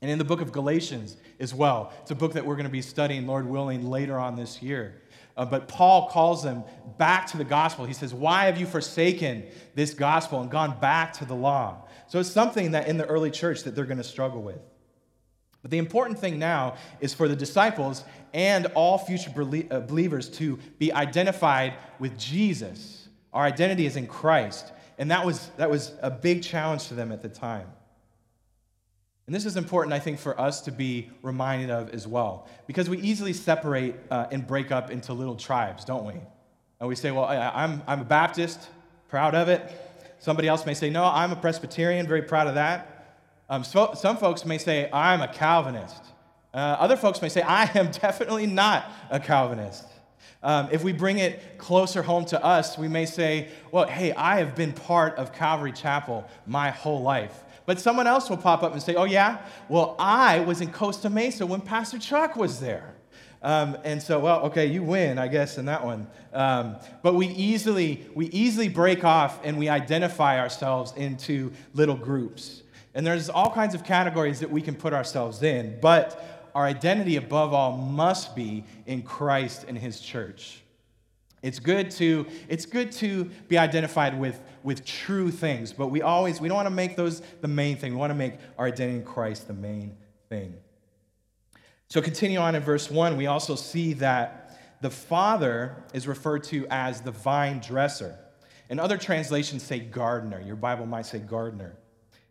And 0.00 0.10
in 0.10 0.16
the 0.16 0.24
book 0.24 0.40
of 0.40 0.52
Galatians 0.52 1.18
as 1.38 1.52
well, 1.52 1.92
it's 2.00 2.10
a 2.10 2.14
book 2.14 2.32
that 2.32 2.46
we're 2.46 2.54
going 2.54 2.64
to 2.64 2.72
be 2.72 2.80
studying, 2.80 3.26
Lord 3.26 3.46
willing, 3.46 3.90
later 3.90 4.18
on 4.18 4.34
this 4.34 4.62
year. 4.62 5.02
Uh, 5.36 5.44
but 5.44 5.68
Paul 5.68 6.08
calls 6.08 6.42
them 6.42 6.64
back 6.96 7.26
to 7.32 7.36
the 7.36 7.44
gospel. 7.44 7.84
He 7.84 7.92
says, 7.92 8.14
Why 8.14 8.46
have 8.46 8.58
you 8.58 8.64
forsaken 8.64 9.44
this 9.74 9.92
gospel 9.92 10.40
and 10.40 10.50
gone 10.50 10.80
back 10.80 11.12
to 11.18 11.26
the 11.26 11.34
law? 11.34 11.86
So 12.06 12.18
it's 12.18 12.30
something 12.30 12.70
that 12.70 12.88
in 12.88 12.96
the 12.96 13.04
early 13.04 13.30
church 13.30 13.64
that 13.64 13.74
they're 13.74 13.84
going 13.84 13.98
to 13.98 14.04
struggle 14.04 14.40
with. 14.40 14.62
But 15.66 15.72
the 15.72 15.78
important 15.78 16.16
thing 16.16 16.38
now 16.38 16.76
is 17.00 17.12
for 17.12 17.26
the 17.26 17.34
disciples 17.34 18.04
and 18.32 18.66
all 18.76 18.98
future 18.98 19.32
uh, 19.32 19.80
believers 19.80 20.28
to 20.38 20.60
be 20.78 20.92
identified 20.92 21.74
with 21.98 22.16
Jesus. 22.16 23.08
Our 23.32 23.44
identity 23.44 23.84
is 23.84 23.96
in 23.96 24.06
Christ. 24.06 24.70
And 24.96 25.10
that 25.10 25.26
was, 25.26 25.50
that 25.56 25.68
was 25.68 25.90
a 26.02 26.08
big 26.08 26.44
challenge 26.44 26.86
to 26.86 26.94
them 26.94 27.10
at 27.10 27.20
the 27.20 27.28
time. 27.28 27.66
And 29.26 29.34
this 29.34 29.44
is 29.44 29.56
important, 29.56 29.92
I 29.92 29.98
think, 29.98 30.20
for 30.20 30.40
us 30.40 30.60
to 30.60 30.70
be 30.70 31.10
reminded 31.20 31.70
of 31.70 31.90
as 31.90 32.06
well, 32.06 32.46
because 32.68 32.88
we 32.88 32.98
easily 32.98 33.32
separate 33.32 33.96
uh, 34.12 34.28
and 34.30 34.46
break 34.46 34.70
up 34.70 34.92
into 34.92 35.14
little 35.14 35.34
tribes, 35.34 35.84
don't 35.84 36.04
we? 36.04 36.14
And 36.78 36.88
we 36.88 36.94
say, 36.94 37.10
well, 37.10 37.24
I'm, 37.24 37.82
I'm 37.88 38.02
a 38.02 38.04
Baptist, 38.04 38.68
proud 39.08 39.34
of 39.34 39.48
it. 39.48 39.68
Somebody 40.20 40.46
else 40.46 40.64
may 40.64 40.74
say, 40.74 40.90
no, 40.90 41.02
I'm 41.02 41.32
a 41.32 41.36
Presbyterian, 41.36 42.06
very 42.06 42.22
proud 42.22 42.46
of 42.46 42.54
that. 42.54 42.92
Um, 43.48 43.62
so, 43.62 43.92
some 43.94 44.16
folks 44.16 44.44
may 44.44 44.58
say, 44.58 44.90
I'm 44.92 45.22
a 45.22 45.28
Calvinist. 45.28 46.02
Uh, 46.52 46.76
other 46.78 46.96
folks 46.96 47.22
may 47.22 47.28
say, 47.28 47.42
I 47.42 47.70
am 47.74 47.90
definitely 48.02 48.46
not 48.46 48.90
a 49.10 49.20
Calvinist. 49.20 49.84
Um, 50.42 50.68
if 50.72 50.82
we 50.82 50.92
bring 50.92 51.18
it 51.18 51.58
closer 51.58 52.02
home 52.02 52.24
to 52.26 52.44
us, 52.44 52.76
we 52.76 52.88
may 52.88 53.06
say, 53.06 53.48
well, 53.72 53.86
hey, 53.86 54.12
I 54.12 54.38
have 54.38 54.54
been 54.54 54.72
part 54.72 55.16
of 55.16 55.32
Calvary 55.32 55.72
Chapel 55.72 56.28
my 56.46 56.70
whole 56.70 57.02
life. 57.02 57.44
But 57.66 57.80
someone 57.80 58.06
else 58.06 58.30
will 58.30 58.36
pop 58.36 58.62
up 58.62 58.72
and 58.72 58.82
say, 58.82 58.94
oh, 58.94 59.04
yeah? 59.04 59.38
Well, 59.68 59.96
I 59.98 60.40
was 60.40 60.60
in 60.60 60.72
Costa 60.72 61.10
Mesa 61.10 61.46
when 61.46 61.60
Pastor 61.60 61.98
Chuck 61.98 62.36
was 62.36 62.60
there. 62.60 62.94
Um, 63.42 63.76
and 63.84 64.02
so, 64.02 64.18
well, 64.18 64.40
okay, 64.46 64.66
you 64.66 64.82
win, 64.82 65.18
I 65.18 65.28
guess, 65.28 65.58
in 65.58 65.66
that 65.66 65.84
one. 65.84 66.06
Um, 66.32 66.76
but 67.02 67.14
we 67.14 67.28
easily, 67.28 68.06
we 68.14 68.26
easily 68.26 68.68
break 68.68 69.04
off 69.04 69.40
and 69.44 69.58
we 69.58 69.68
identify 69.68 70.38
ourselves 70.38 70.92
into 70.96 71.52
little 71.74 71.96
groups. 71.96 72.62
And 72.96 73.06
there's 73.06 73.28
all 73.28 73.50
kinds 73.50 73.74
of 73.74 73.84
categories 73.84 74.40
that 74.40 74.50
we 74.50 74.62
can 74.62 74.74
put 74.74 74.94
ourselves 74.94 75.42
in, 75.42 75.78
but 75.82 76.48
our 76.54 76.64
identity 76.64 77.16
above 77.16 77.52
all 77.52 77.76
must 77.76 78.34
be 78.34 78.64
in 78.86 79.02
Christ 79.02 79.66
and 79.68 79.76
his 79.76 80.00
church. 80.00 80.62
It's 81.42 81.58
good 81.58 81.90
to, 81.92 82.26
it's 82.48 82.64
good 82.64 82.90
to 82.92 83.26
be 83.48 83.58
identified 83.58 84.18
with, 84.18 84.40
with 84.62 84.86
true 84.86 85.30
things, 85.30 85.74
but 85.74 85.88
we 85.88 86.00
always 86.00 86.40
we 86.40 86.48
don't 86.48 86.56
want 86.56 86.68
to 86.68 86.74
make 86.74 86.96
those 86.96 87.20
the 87.42 87.48
main 87.48 87.76
thing. 87.76 87.92
We 87.92 87.98
want 87.98 88.12
to 88.12 88.14
make 88.14 88.36
our 88.56 88.68
identity 88.68 88.96
in 89.00 89.04
Christ 89.04 89.46
the 89.46 89.52
main 89.52 89.94
thing. 90.30 90.54
So 91.88 92.00
continue 92.00 92.38
on 92.38 92.54
in 92.54 92.62
verse 92.62 92.90
1, 92.90 93.18
we 93.18 93.26
also 93.26 93.56
see 93.56 93.92
that 93.92 94.58
the 94.80 94.90
Father 94.90 95.84
is 95.92 96.08
referred 96.08 96.44
to 96.44 96.66
as 96.70 97.02
the 97.02 97.12
vine 97.12 97.60
dresser. 97.60 98.18
And 98.70 98.80
other 98.80 98.96
translations 98.96 99.62
say 99.62 99.80
gardener. 99.80 100.40
Your 100.40 100.56
Bible 100.56 100.86
might 100.86 101.04
say 101.04 101.18
gardener. 101.18 101.76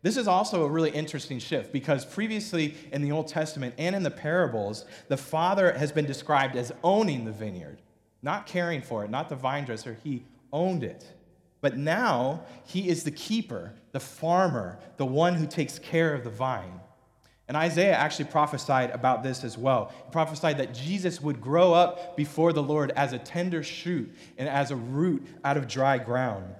This 0.06 0.16
is 0.16 0.28
also 0.28 0.64
a 0.64 0.68
really 0.68 0.90
interesting 0.90 1.40
shift 1.40 1.72
because 1.72 2.04
previously 2.04 2.76
in 2.92 3.02
the 3.02 3.10
Old 3.10 3.26
Testament 3.26 3.74
and 3.76 3.92
in 3.92 4.04
the 4.04 4.10
parables, 4.12 4.84
the 5.08 5.16
father 5.16 5.72
has 5.72 5.90
been 5.90 6.06
described 6.06 6.54
as 6.54 6.70
owning 6.84 7.24
the 7.24 7.32
vineyard, 7.32 7.82
not 8.22 8.46
caring 8.46 8.82
for 8.82 9.04
it, 9.04 9.10
not 9.10 9.28
the 9.28 9.34
vine 9.34 9.64
dresser. 9.64 9.98
He 10.04 10.24
owned 10.52 10.84
it. 10.84 11.12
But 11.60 11.76
now 11.76 12.44
he 12.64 12.88
is 12.88 13.02
the 13.02 13.10
keeper, 13.10 13.72
the 13.90 13.98
farmer, 13.98 14.78
the 14.96 15.04
one 15.04 15.34
who 15.34 15.44
takes 15.44 15.80
care 15.80 16.14
of 16.14 16.22
the 16.22 16.30
vine. 16.30 16.80
And 17.48 17.56
Isaiah 17.56 17.96
actually 17.96 18.26
prophesied 18.26 18.90
about 18.90 19.24
this 19.24 19.42
as 19.42 19.58
well. 19.58 19.92
He 20.04 20.12
prophesied 20.12 20.58
that 20.58 20.72
Jesus 20.72 21.20
would 21.20 21.40
grow 21.40 21.72
up 21.74 22.16
before 22.16 22.52
the 22.52 22.62
Lord 22.62 22.92
as 22.92 23.12
a 23.12 23.18
tender 23.18 23.64
shoot 23.64 24.14
and 24.38 24.48
as 24.48 24.70
a 24.70 24.76
root 24.76 25.26
out 25.42 25.56
of 25.56 25.66
dry 25.66 25.98
ground. 25.98 26.54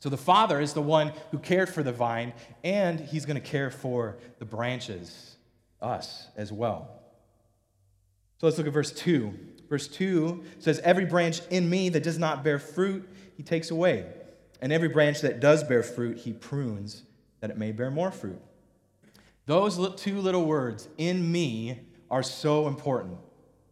So 0.00 0.08
the 0.08 0.16
Father 0.16 0.60
is 0.60 0.74
the 0.74 0.82
one 0.82 1.12
who 1.30 1.38
cared 1.38 1.68
for 1.68 1.82
the 1.82 1.92
vine, 1.92 2.32
and 2.62 3.00
he's 3.00 3.26
going 3.26 3.40
to 3.40 3.46
care 3.46 3.70
for 3.70 4.16
the 4.38 4.44
branches, 4.44 5.36
us 5.82 6.28
as 6.36 6.52
well. 6.52 6.88
So 8.38 8.46
let's 8.46 8.58
look 8.58 8.68
at 8.68 8.72
verse 8.72 8.92
2. 8.92 9.34
Verse 9.68 9.88
2 9.88 10.44
says, 10.60 10.78
Every 10.80 11.04
branch 11.04 11.40
in 11.50 11.68
me 11.68 11.88
that 11.90 12.04
does 12.04 12.18
not 12.18 12.44
bear 12.44 12.58
fruit, 12.58 13.08
he 13.36 13.42
takes 13.42 13.70
away. 13.70 14.06
And 14.60 14.72
every 14.72 14.88
branch 14.88 15.20
that 15.22 15.40
does 15.40 15.64
bear 15.64 15.82
fruit, 15.82 16.18
he 16.18 16.32
prunes, 16.32 17.02
that 17.40 17.50
it 17.50 17.58
may 17.58 17.72
bear 17.72 17.90
more 17.90 18.10
fruit. 18.10 18.40
Those 19.46 19.94
two 19.96 20.20
little 20.20 20.44
words, 20.44 20.88
in 20.98 21.30
me, 21.30 21.80
are 22.10 22.22
so 22.22 22.68
important. 22.68 23.18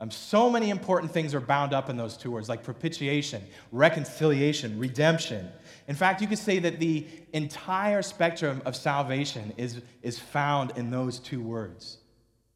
Um, 0.01 0.11
so 0.11 0.51
many 0.51 0.71
important 0.71 1.13
things 1.13 1.35
are 1.35 1.41
bound 1.41 1.73
up 1.73 1.89
in 1.89 1.97
those 1.97 2.17
two 2.17 2.31
words, 2.31 2.49
like 2.49 2.63
propitiation, 2.63 3.43
reconciliation, 3.73 4.79
redemption. 4.79 5.49
In 5.89 5.95
fact, 5.95 6.21
you 6.21 6.27
could 6.27 6.39
say 6.39 6.59
that 6.59 6.81
the 6.81 7.07
entire 7.33 8.03
spectrum 8.03 8.61
of 8.65 8.75
salvation 8.75 9.53
is, 9.57 9.81
is 10.03 10.19
found 10.19 10.73
in 10.77 10.91
those 10.91 11.19
two 11.19 11.41
words. 11.41 11.99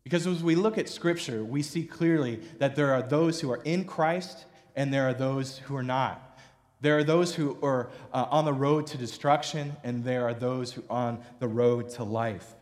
Because 0.03 0.27
as 0.27 0.43
we 0.43 0.55
look 0.55 0.79
at 0.79 0.89
Scripture, 0.89 1.45
we 1.45 1.63
see 1.63 1.85
clearly 1.85 2.41
that 2.59 2.75
there 2.75 2.93
are 2.93 3.03
those 3.03 3.41
who 3.41 3.51
are 3.51 3.63
in 3.63 3.85
Christ 3.85 4.47
and 4.75 4.93
there 4.93 5.09
are 5.09 5.15
those 5.15 5.59
who 5.59 5.77
are 5.77 5.83
not. 5.83 6.39
There 6.81 6.97
are 6.97 7.05
those 7.05 7.35
who 7.35 7.59
are 7.63 7.91
uh, 8.13 8.27
on 8.31 8.47
the 8.47 8.53
road 8.53 8.87
to 8.89 8.99
destruction, 8.99 9.77
and 9.85 10.03
there 10.03 10.25
are 10.27 10.33
those 10.33 10.73
who 10.73 10.83
are 10.89 11.09
on 11.09 11.21
the 11.39 11.49
road 11.49 11.91
to 11.91 12.05
life. 12.05 12.55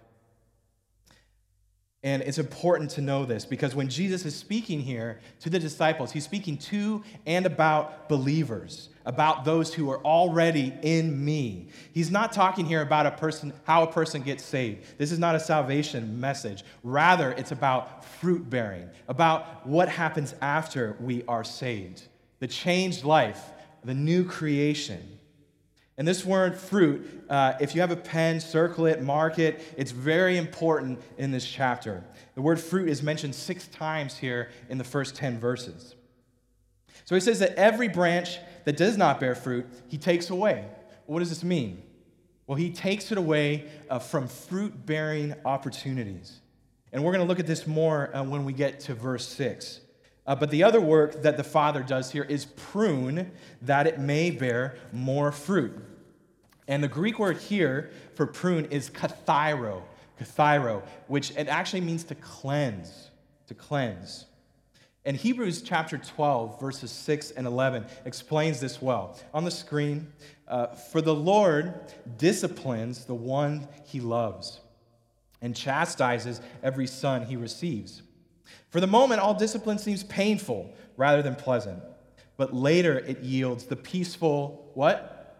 And 2.03 2.23
it's 2.23 2.39
important 2.39 2.91
to 2.93 3.01
know 3.01 3.25
this 3.25 3.45
because 3.45 3.75
when 3.75 3.89
Jesus 3.89 4.25
is 4.25 4.35
speaking 4.35 4.81
here 4.81 5.21
to 5.41 5.51
the 5.51 5.59
disciples, 5.59 6.13
he's 6.13 6.25
speaking 6.25 6.57
to 6.59 7.03
and 7.27 7.45
about 7.45 8.09
believers, 8.09 8.89
about 9.09 9.47
those 9.47 9.73
who 9.73 9.91
are 9.91 10.05
already 10.05 10.71
in 10.83 11.25
me. 11.25 11.71
He's 11.95 12.11
not 12.11 12.31
talking 12.31 12.67
here 12.67 12.83
about 12.83 13.07
a 13.07 13.11
person 13.11 13.55
how 13.65 13.83
a 13.83 13.91
person 13.91 14.21
gets 14.21 14.45
saved. 14.45 14.85
This 14.99 15.11
is 15.11 15.19
not 15.19 15.35
a 15.35 15.41
salvation 15.41 16.21
message. 16.21 16.63
Rather, 16.85 17.33
it's 17.33 17.51
about 17.51 18.05
fruit 18.05 18.49
bearing, 18.51 18.89
about 19.09 19.67
what 19.67 19.89
happens 19.89 20.35
after 20.43 20.95
we 21.01 21.25
are 21.27 21.43
saved. 21.43 22.03
The 22.41 22.47
changed 22.47 23.03
life, 23.03 23.43
the 23.83 23.95
new 23.95 24.25
creation. 24.25 25.19
And 25.97 26.07
this 26.07 26.23
word 26.23 26.59
fruit, 26.59 27.25
uh, 27.31 27.55
if 27.61 27.75
you 27.75 27.81
have 27.81 27.91
a 27.91 27.97
pen, 27.97 28.41
circle 28.41 28.85
it, 28.85 29.03
mark 29.03 29.39
it. 29.39 29.61
It's 29.79 29.91
very 29.91 30.37
important 30.37 31.01
in 31.17 31.31
this 31.31 31.49
chapter. 31.49 32.05
The 32.35 32.43
word 32.43 32.61
fruit 32.61 32.91
is 32.91 33.03
mentioned 33.03 33.35
six 33.35 33.69
times 33.69 34.19
here 34.19 34.51
in 34.69 34.77
the 34.77 34.85
first 34.85 35.17
10 35.17 35.41
verses. 35.41 35.95
So 37.09 37.15
he 37.15 37.23
says 37.23 37.39
that 37.39 37.55
every 37.55 37.89
branch 37.89 38.37
that 38.65 38.77
does 38.77 38.99
not 38.99 39.19
bear 39.19 39.35
fruit, 39.35 39.67
he 39.89 39.97
takes 39.97 40.29
away. 40.29 40.67
What 41.07 41.21
does 41.21 41.31
this 41.31 41.43
mean? 41.43 41.83
Well, 42.47 42.57
he 42.57 42.71
takes 42.71 43.11
it 43.11 43.17
away 43.17 43.65
uh, 43.89 43.99
from 43.99 44.29
fruit 44.29 44.85
bearing 44.85 45.35
opportunities. 45.47 46.41
And 46.93 47.03
we're 47.03 47.13
going 47.13 47.25
to 47.25 47.27
look 47.27 47.41
at 47.41 47.47
this 47.47 47.67
more 47.67 48.15
uh, 48.15 48.23
when 48.25 48.45
we 48.45 48.53
get 48.53 48.81
to 48.81 48.95
verse 48.95 49.27
6. 49.27 49.81
Uh, 50.27 50.35
but 50.35 50.51
the 50.51 50.63
other 50.63 50.83
work 50.83 51.23
that 51.23 51.39
the 51.39 51.45
Father 51.45 51.83
does 51.83 52.13
here 52.13 52.25
is 52.25 52.45
prune 52.45 53.31
that 53.63 53.87
it 53.87 53.99
may 53.99 54.31
bear 54.31 54.77
more 54.93 55.33
fruit. 55.33 55.73
And 56.67 56.85
the 56.85 56.89
Greek 56.89 57.19
word 57.19 57.39
here 57.39 57.91
for 58.17 58.27
prune 58.27 58.67
is 58.67 58.91
kathairo, 58.91 59.81
kathairo, 60.21 60.83
which 61.07 61.31
it 61.39 61.49
actually 61.49 61.81
means 61.81 62.05
to 62.05 62.15
cleanse, 62.17 63.09
to 63.47 63.55
cleanse. 63.55 64.27
And 65.09 65.17
Hebrews 65.17 65.63
chapter 65.63 65.97
12, 65.97 66.61
verses 66.61 66.91
6 66.91 67.31
and 67.31 67.47
11 67.47 67.87
explains 68.05 68.61
this 68.61 68.83
well. 68.83 69.19
On 69.33 69.43
the 69.43 69.51
screen, 69.51 70.13
uh, 70.47 70.67
for 70.67 71.01
the 71.01 71.15
Lord 71.15 71.73
disciplines 72.19 73.07
the 73.07 73.15
one 73.15 73.67
he 73.85 74.03
loves 74.03 74.61
and 75.41 75.57
chastises 75.57 76.43
every 76.63 76.87
son 76.87 77.25
he 77.25 77.37
receives. 77.37 78.03
For 78.69 78.81
the 78.81 78.87
moment, 78.87 79.23
all 79.23 79.33
discipline 79.33 79.79
seems 79.79 80.05
painful 80.05 80.75
rather 80.99 81.23
than 81.23 81.37
pleasant, 81.37 81.83
but 82.37 82.53
later 82.53 82.99
it 82.99 83.21
yields 83.21 83.65
the 83.65 83.77
peaceful, 83.77 84.71
what? 84.75 85.39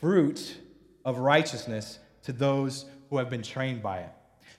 Fruit 0.00 0.56
of 1.04 1.18
righteousness 1.18 2.00
to 2.24 2.32
those 2.32 2.86
who 3.10 3.18
have 3.18 3.30
been 3.30 3.44
trained 3.44 3.80
by 3.80 3.98
it. 3.98 4.10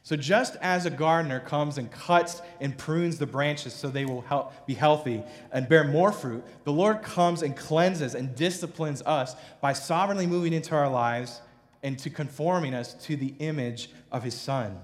So, 0.07 0.15
just 0.15 0.55
as 0.61 0.85
a 0.85 0.89
gardener 0.89 1.41
comes 1.41 1.77
and 1.77 1.91
cuts 1.91 2.41
and 2.61 2.77
prunes 2.77 3.17
the 3.17 3.25
branches 3.25 3.73
so 3.73 3.89
they 3.89 4.05
will 4.05 4.21
help 4.21 4.65
be 4.65 4.73
healthy 4.73 5.21
and 5.51 5.67
bear 5.67 5.83
more 5.83 6.13
fruit, 6.13 6.45
the 6.63 6.71
Lord 6.71 7.01
comes 7.01 7.41
and 7.41 7.53
cleanses 7.53 8.15
and 8.15 8.33
disciplines 8.33 9.01
us 9.01 9.35
by 9.59 9.73
sovereignly 9.73 10.25
moving 10.25 10.53
into 10.53 10.73
our 10.75 10.89
lives 10.89 11.41
and 11.83 11.99
to 11.99 12.09
conforming 12.09 12.73
us 12.73 12.93
to 13.03 13.17
the 13.17 13.33
image 13.39 13.89
of 14.09 14.23
His 14.23 14.33
Son. 14.33 14.79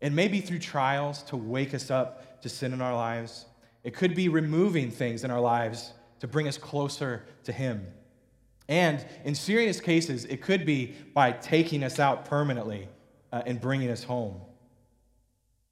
It 0.00 0.10
may 0.12 0.26
be 0.26 0.40
through 0.40 0.58
trials 0.58 1.22
to 1.28 1.36
wake 1.36 1.72
us 1.72 1.88
up 1.88 2.42
to 2.42 2.48
sin 2.48 2.72
in 2.72 2.80
our 2.80 2.96
lives. 2.96 3.46
It 3.84 3.94
could 3.94 4.16
be 4.16 4.28
removing 4.28 4.90
things 4.90 5.22
in 5.22 5.30
our 5.30 5.40
lives 5.40 5.92
to 6.18 6.26
bring 6.26 6.48
us 6.48 6.58
closer 6.58 7.22
to 7.44 7.52
Him. 7.52 7.86
And 8.68 9.06
in 9.24 9.36
serious 9.36 9.80
cases, 9.80 10.24
it 10.24 10.42
could 10.42 10.66
be 10.66 10.96
by 11.14 11.30
taking 11.30 11.84
us 11.84 12.00
out 12.00 12.24
permanently 12.24 12.88
uh, 13.32 13.42
and 13.46 13.60
bringing 13.60 13.90
us 13.90 14.04
home. 14.04 14.40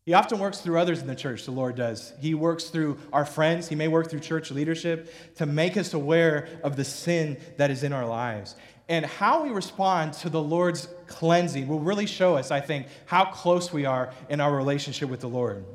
He 0.08 0.14
often 0.14 0.38
works 0.38 0.60
through 0.60 0.78
others 0.78 1.02
in 1.02 1.06
the 1.06 1.14
church, 1.14 1.44
the 1.44 1.50
Lord 1.50 1.76
does. 1.76 2.14
He 2.18 2.32
works 2.32 2.70
through 2.70 2.96
our 3.12 3.26
friends. 3.26 3.68
He 3.68 3.74
may 3.74 3.88
work 3.88 4.08
through 4.08 4.20
church 4.20 4.50
leadership 4.50 5.12
to 5.36 5.44
make 5.44 5.76
us 5.76 5.92
aware 5.92 6.48
of 6.64 6.76
the 6.76 6.84
sin 6.84 7.36
that 7.58 7.70
is 7.70 7.82
in 7.82 7.92
our 7.92 8.06
lives. 8.06 8.56
And 8.88 9.04
how 9.04 9.42
we 9.42 9.50
respond 9.50 10.14
to 10.14 10.30
the 10.30 10.40
Lord's 10.40 10.88
cleansing 11.08 11.68
will 11.68 11.80
really 11.80 12.06
show 12.06 12.36
us, 12.36 12.50
I 12.50 12.60
think, 12.60 12.86
how 13.04 13.26
close 13.26 13.70
we 13.70 13.84
are 13.84 14.14
in 14.30 14.40
our 14.40 14.56
relationship 14.56 15.10
with 15.10 15.20
the 15.20 15.28
Lord. 15.28 15.66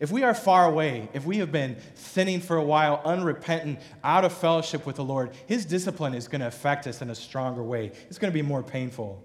If 0.00 0.10
we 0.10 0.24
are 0.24 0.34
far 0.34 0.66
away, 0.66 1.08
if 1.12 1.24
we 1.24 1.38
have 1.38 1.52
been 1.52 1.76
sinning 1.94 2.40
for 2.40 2.56
a 2.56 2.64
while, 2.64 3.00
unrepentant, 3.04 3.78
out 4.02 4.24
of 4.24 4.32
fellowship 4.32 4.86
with 4.86 4.96
the 4.96 5.04
Lord, 5.04 5.30
His 5.46 5.64
discipline 5.64 6.14
is 6.14 6.26
going 6.26 6.40
to 6.40 6.48
affect 6.48 6.88
us 6.88 7.00
in 7.00 7.10
a 7.10 7.14
stronger 7.14 7.62
way. 7.62 7.92
It's 8.08 8.18
going 8.18 8.32
to 8.32 8.36
be 8.36 8.42
more 8.42 8.64
painful. 8.64 9.24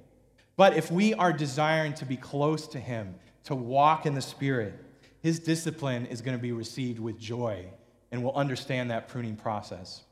But 0.56 0.78
if 0.78 0.92
we 0.92 1.14
are 1.14 1.34
desiring 1.34 1.94
to 1.96 2.06
be 2.06 2.18
close 2.18 2.68
to 2.68 2.80
Him, 2.80 3.16
to 3.46 3.56
walk 3.56 4.06
in 4.06 4.14
the 4.14 4.22
Spirit, 4.22 4.74
His 5.22 5.40
discipline 5.40 6.06
is 6.06 6.22
going 6.22 6.38
to 6.38 6.42
be 6.42 6.52
received 6.52 7.00
with 7.00 7.20
joy, 7.20 7.66
and 8.12 8.24
we'll 8.24 8.36
understand 8.36 8.92
that 8.92 9.08
pruning 9.08 9.36
process. 9.36 10.04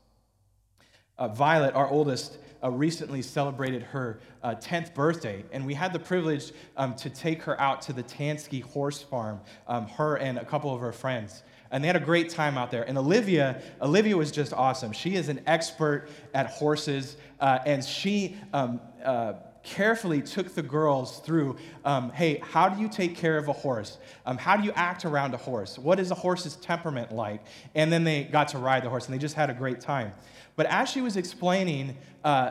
Uh, 1.18 1.28
Violet, 1.28 1.74
our 1.74 1.88
oldest, 1.88 2.38
uh, 2.64 2.70
recently 2.70 3.22
celebrated 3.22 3.82
her 3.82 4.20
uh, 4.42 4.54
10th 4.54 4.94
birthday, 4.94 5.44
and 5.52 5.66
we 5.66 5.74
had 5.74 5.92
the 5.92 5.98
privilege 5.98 6.52
um, 6.76 6.94
to 6.94 7.10
take 7.10 7.42
her 7.42 7.60
out 7.60 7.82
to 7.82 7.92
the 7.92 8.02
Tansky 8.02 8.62
horse 8.62 9.02
farm, 9.02 9.40
um, 9.68 9.86
her 9.86 10.16
and 10.16 10.38
a 10.38 10.44
couple 10.44 10.74
of 10.74 10.80
her 10.80 10.92
friends. 10.92 11.42
And 11.70 11.82
they 11.82 11.86
had 11.86 11.96
a 11.96 12.00
great 12.00 12.28
time 12.28 12.58
out 12.58 12.70
there. 12.70 12.82
And 12.82 12.98
Olivia, 12.98 13.62
Olivia 13.80 14.16
was 14.16 14.30
just 14.30 14.52
awesome. 14.52 14.92
She 14.92 15.14
is 15.14 15.28
an 15.28 15.40
expert 15.46 16.08
at 16.34 16.46
horses, 16.46 17.16
uh, 17.40 17.60
and 17.64 17.84
she 17.84 18.36
um, 18.52 18.80
uh, 19.04 19.34
carefully 19.62 20.20
took 20.20 20.54
the 20.54 20.62
girls 20.62 21.20
through 21.20 21.56
um, 21.84 22.10
hey, 22.10 22.42
how 22.42 22.68
do 22.68 22.80
you 22.80 22.88
take 22.88 23.16
care 23.16 23.38
of 23.38 23.48
a 23.48 23.52
horse? 23.52 23.98
Um, 24.26 24.38
how 24.38 24.56
do 24.56 24.64
you 24.64 24.72
act 24.72 25.04
around 25.04 25.34
a 25.34 25.36
horse? 25.36 25.78
What 25.78 26.00
is 26.00 26.10
a 26.10 26.14
horse's 26.14 26.56
temperament 26.56 27.12
like? 27.12 27.42
And 27.74 27.92
then 27.92 28.04
they 28.04 28.24
got 28.24 28.48
to 28.48 28.58
ride 28.58 28.82
the 28.82 28.88
horse, 28.88 29.06
and 29.06 29.14
they 29.14 29.18
just 29.18 29.34
had 29.34 29.50
a 29.50 29.54
great 29.54 29.80
time. 29.80 30.12
But 30.56 30.66
as 30.66 30.88
she 30.88 31.00
was 31.00 31.16
explaining 31.16 31.96
uh, 32.24 32.50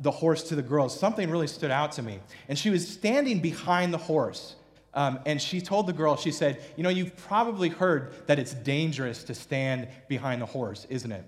the 0.00 0.10
horse 0.10 0.44
to 0.44 0.56
the 0.56 0.62
girls, 0.62 0.98
something 0.98 1.30
really 1.30 1.46
stood 1.46 1.70
out 1.70 1.92
to 1.92 2.02
me. 2.02 2.20
And 2.48 2.58
she 2.58 2.70
was 2.70 2.86
standing 2.86 3.40
behind 3.40 3.92
the 3.92 3.98
horse. 3.98 4.56
Um, 4.94 5.18
and 5.26 5.42
she 5.42 5.60
told 5.60 5.86
the 5.86 5.92
girl, 5.92 6.16
she 6.16 6.30
said, 6.30 6.62
You 6.76 6.84
know, 6.84 6.88
you've 6.88 7.16
probably 7.16 7.68
heard 7.68 8.26
that 8.28 8.38
it's 8.38 8.54
dangerous 8.54 9.24
to 9.24 9.34
stand 9.34 9.88
behind 10.08 10.40
the 10.40 10.46
horse, 10.46 10.86
isn't 10.88 11.10
it? 11.10 11.24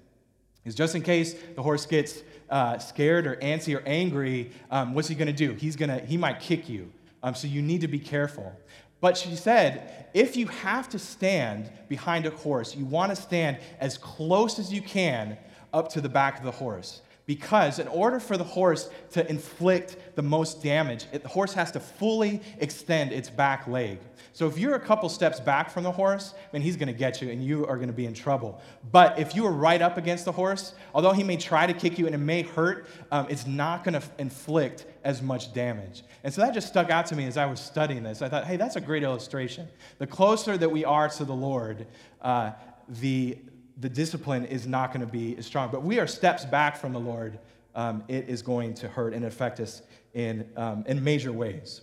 Is 0.66 0.74
just 0.74 0.94
in 0.94 1.02
case 1.02 1.34
the 1.54 1.62
horse 1.62 1.86
gets 1.86 2.22
uh, 2.50 2.78
scared 2.78 3.26
or 3.26 3.36
antsy 3.36 3.74
or 3.74 3.82
angry, 3.86 4.50
um, 4.70 4.92
what's 4.94 5.08
he 5.08 5.14
going 5.14 5.28
to 5.28 5.32
do? 5.32 5.52
He's 5.54 5.76
gonna, 5.76 6.00
he 6.00 6.16
might 6.16 6.40
kick 6.40 6.68
you. 6.68 6.92
Um, 7.22 7.34
so 7.34 7.46
you 7.46 7.62
need 7.62 7.80
to 7.80 7.88
be 7.88 8.00
careful. 8.00 8.52
But 9.00 9.16
she 9.16 9.36
said, 9.36 10.06
if 10.12 10.36
you 10.36 10.46
have 10.46 10.88
to 10.90 10.98
stand 10.98 11.70
behind 11.88 12.26
a 12.26 12.30
horse, 12.30 12.74
you 12.74 12.84
want 12.84 13.10
to 13.10 13.16
stand 13.16 13.58
as 13.78 13.96
close 13.96 14.58
as 14.58 14.72
you 14.72 14.82
can 14.82 15.38
up 15.72 15.88
to 15.90 16.00
the 16.00 16.08
back 16.08 16.38
of 16.38 16.44
the 16.44 16.50
horse. 16.50 17.00
Because 17.26 17.80
in 17.80 17.88
order 17.88 18.20
for 18.20 18.36
the 18.36 18.44
horse 18.44 18.88
to 19.10 19.28
inflict 19.28 19.96
the 20.14 20.22
most 20.22 20.62
damage, 20.62 21.06
it, 21.12 21.22
the 21.22 21.28
horse 21.28 21.52
has 21.54 21.72
to 21.72 21.80
fully 21.80 22.40
extend 22.58 23.12
its 23.12 23.28
back 23.28 23.66
leg. 23.66 23.98
So 24.32 24.46
if 24.46 24.58
you're 24.58 24.76
a 24.76 24.80
couple 24.80 25.08
steps 25.08 25.40
back 25.40 25.70
from 25.70 25.82
the 25.82 25.90
horse, 25.90 26.34
then 26.52 26.62
he's 26.62 26.76
going 26.76 26.86
to 26.86 26.92
get 26.92 27.20
you 27.20 27.30
and 27.30 27.42
you 27.42 27.66
are 27.66 27.76
going 27.76 27.88
to 27.88 27.94
be 27.94 28.06
in 28.06 28.14
trouble. 28.14 28.60
But 28.92 29.18
if 29.18 29.34
you 29.34 29.44
are 29.44 29.52
right 29.52 29.82
up 29.82 29.96
against 29.96 30.24
the 30.24 30.30
horse, 30.30 30.74
although 30.94 31.12
he 31.12 31.24
may 31.24 31.36
try 31.36 31.66
to 31.66 31.72
kick 31.72 31.98
you 31.98 32.06
and 32.06 32.14
it 32.14 32.18
may 32.18 32.42
hurt, 32.42 32.86
um, 33.10 33.26
it's 33.28 33.46
not 33.46 33.82
going 33.82 34.00
to 34.00 34.02
inflict 34.18 34.86
as 35.02 35.20
much 35.20 35.52
damage. 35.52 36.04
And 36.22 36.32
so 36.32 36.42
that 36.42 36.54
just 36.54 36.68
stuck 36.68 36.90
out 36.90 37.06
to 37.06 37.16
me 37.16 37.26
as 37.26 37.36
I 37.36 37.46
was 37.46 37.58
studying 37.58 38.04
this. 38.04 38.22
I 38.22 38.28
thought, 38.28 38.44
hey, 38.44 38.56
that's 38.56 38.76
a 38.76 38.80
great 38.80 39.02
illustration. 39.02 39.66
The 39.98 40.06
closer 40.06 40.56
that 40.56 40.70
we 40.70 40.84
are 40.84 41.08
to 41.08 41.24
the 41.24 41.34
Lord, 41.34 41.86
uh, 42.22 42.52
the 42.88 43.38
the 43.76 43.88
discipline 43.88 44.44
is 44.46 44.66
not 44.66 44.92
going 44.92 45.04
to 45.04 45.12
be 45.12 45.36
as 45.36 45.46
strong. 45.46 45.70
But 45.70 45.82
we 45.82 45.98
are 45.98 46.06
steps 46.06 46.44
back 46.44 46.76
from 46.76 46.92
the 46.92 47.00
Lord. 47.00 47.38
Um, 47.74 48.04
it 48.08 48.28
is 48.28 48.42
going 48.42 48.74
to 48.74 48.88
hurt 48.88 49.12
and 49.12 49.24
affect 49.24 49.60
us 49.60 49.82
in, 50.14 50.48
um, 50.56 50.84
in 50.86 51.04
major 51.04 51.32
ways. 51.32 51.82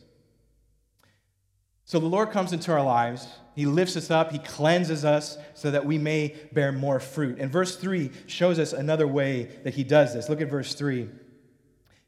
So 1.85 1.99
the 1.99 2.07
Lord 2.07 2.31
comes 2.31 2.53
into 2.53 2.71
our 2.71 2.83
lives. 2.83 3.27
He 3.55 3.65
lifts 3.65 3.95
us 3.95 4.09
up. 4.09 4.31
He 4.31 4.39
cleanses 4.39 5.05
us 5.05 5.37
so 5.53 5.69
that 5.69 5.85
we 5.85 5.97
may 5.97 6.35
bear 6.53 6.71
more 6.71 6.99
fruit. 6.99 7.37
And 7.39 7.51
verse 7.51 7.75
3 7.75 8.09
shows 8.25 8.57
us 8.57 8.73
another 8.73 9.07
way 9.07 9.49
that 9.63 9.75
He 9.75 9.83
does 9.83 10.13
this. 10.13 10.29
Look 10.29 10.41
at 10.41 10.49
verse 10.49 10.73
3. 10.73 11.09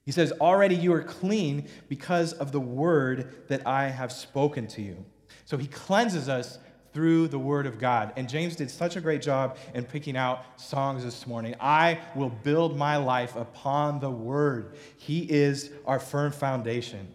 He 0.03 0.11
says, 0.11 0.31
Already 0.39 0.75
you 0.75 0.93
are 0.93 1.03
clean 1.03 1.67
because 1.89 2.33
of 2.33 2.51
the 2.51 2.59
word 2.59 3.47
that 3.49 3.67
I 3.67 3.89
have 3.89 4.11
spoken 4.11 4.65
to 4.67 4.81
you. 4.81 5.05
So 5.43 5.57
He 5.57 5.67
cleanses 5.67 6.29
us 6.29 6.57
through 6.95 7.27
the 7.27 7.37
Word 7.37 7.67
of 7.67 7.77
God. 7.77 8.13
And 8.15 8.29
James 8.29 8.55
did 8.55 8.71
such 8.71 8.95
a 8.95 9.01
great 9.01 9.21
job 9.21 9.57
in 9.73 9.83
picking 9.83 10.15
out 10.15 10.59
songs 10.59 11.03
this 11.03 11.27
morning. 11.27 11.53
I 11.59 11.99
will 12.15 12.29
build 12.29 12.77
my 12.77 12.95
life 12.95 13.35
upon 13.35 13.99
the 13.99 14.09
Word, 14.09 14.77
He 14.97 15.29
is 15.29 15.71
our 15.85 15.99
firm 15.99 16.31
foundation. 16.31 17.13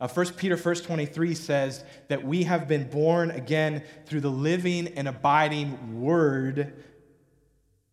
Uh, 0.00 0.08
1 0.08 0.32
Peter 0.32 0.56
1 0.56 0.74
23 0.74 1.34
says 1.36 1.84
that 2.08 2.24
we 2.24 2.42
have 2.42 2.66
been 2.66 2.90
born 2.90 3.30
again 3.30 3.84
through 4.06 4.20
the 4.20 4.28
living 4.28 4.88
and 4.88 5.06
abiding 5.06 6.00
Word 6.02 6.82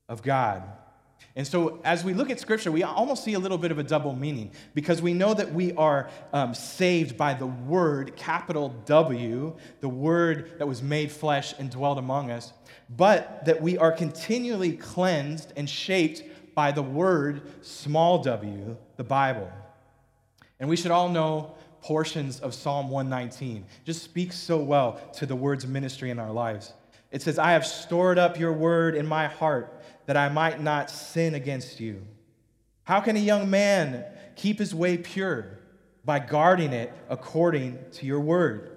of 0.10 0.24
God. 0.24 0.64
And 1.36 1.48
so, 1.48 1.80
as 1.84 2.04
we 2.04 2.14
look 2.14 2.30
at 2.30 2.40
Scripture, 2.40 2.72
we 2.72 2.84
almost 2.84 3.24
see 3.24 3.34
a 3.34 3.40
little 3.40 3.58
bit 3.58 3.72
of 3.72 3.80
a 3.80 3.84
double 3.84 4.14
meaning 4.14 4.52
because 4.74 5.02
we 5.02 5.14
know 5.14 5.34
that 5.34 5.54
we 5.54 5.74
are 5.74 6.10
um, 6.34 6.54
saved 6.54 7.16
by 7.16 7.34
the 7.34 7.46
Word, 7.46 8.16
capital 8.16 8.70
W, 8.86 9.56
the 9.80 9.90
Word 9.90 10.58
that 10.58 10.68
was 10.68 10.82
made 10.82 11.12
flesh 11.12 11.54
and 11.58 11.70
dwelt 11.70 11.98
among 11.98 12.32
us, 12.32 12.52
but 12.90 13.46
that 13.46 13.62
we 13.62 13.78
are 13.78 13.92
continually 13.92 14.74
cleansed 14.74 15.54
and 15.56 15.70
shaped 15.70 16.24
by 16.56 16.72
the 16.72 16.84
Word, 16.84 17.44
small 17.62 18.22
w, 18.24 18.76
the 18.98 19.04
Bible. 19.04 19.50
And 20.60 20.68
we 20.68 20.76
should 20.76 20.92
all 20.92 21.10
know 21.10 21.56
portions 21.82 22.40
of 22.40 22.54
Psalm 22.54 22.90
119. 22.90 23.66
Just 23.86 24.04
speaks 24.04 24.36
so 24.36 24.58
well 24.58 25.00
to 25.14 25.26
the 25.26 25.36
Word's 25.36 25.66
ministry 25.66 26.10
in 26.10 26.20
our 26.20 26.32
lives. 26.32 26.74
It 27.12 27.22
says, 27.22 27.40
I 27.40 27.52
have 27.52 27.66
stored 27.66 28.20
up 28.20 28.38
your 28.38 28.54
Word 28.54 28.96
in 28.96 29.06
my 29.06 29.28
heart 29.28 29.79
that 30.10 30.18
I 30.18 30.28
might 30.28 30.60
not 30.60 30.90
sin 30.90 31.36
against 31.36 31.80
you. 31.80 32.02
How 32.82 33.00
can 33.00 33.16
a 33.16 33.20
young 33.20 33.48
man 33.48 34.06
keep 34.36 34.58
his 34.58 34.74
way 34.74 34.98
pure? 34.98 35.60
By 36.04 36.18
guarding 36.18 36.74
it 36.74 36.92
according 37.10 37.78
to 37.92 38.08
your 38.08 38.20
word. 38.20 38.72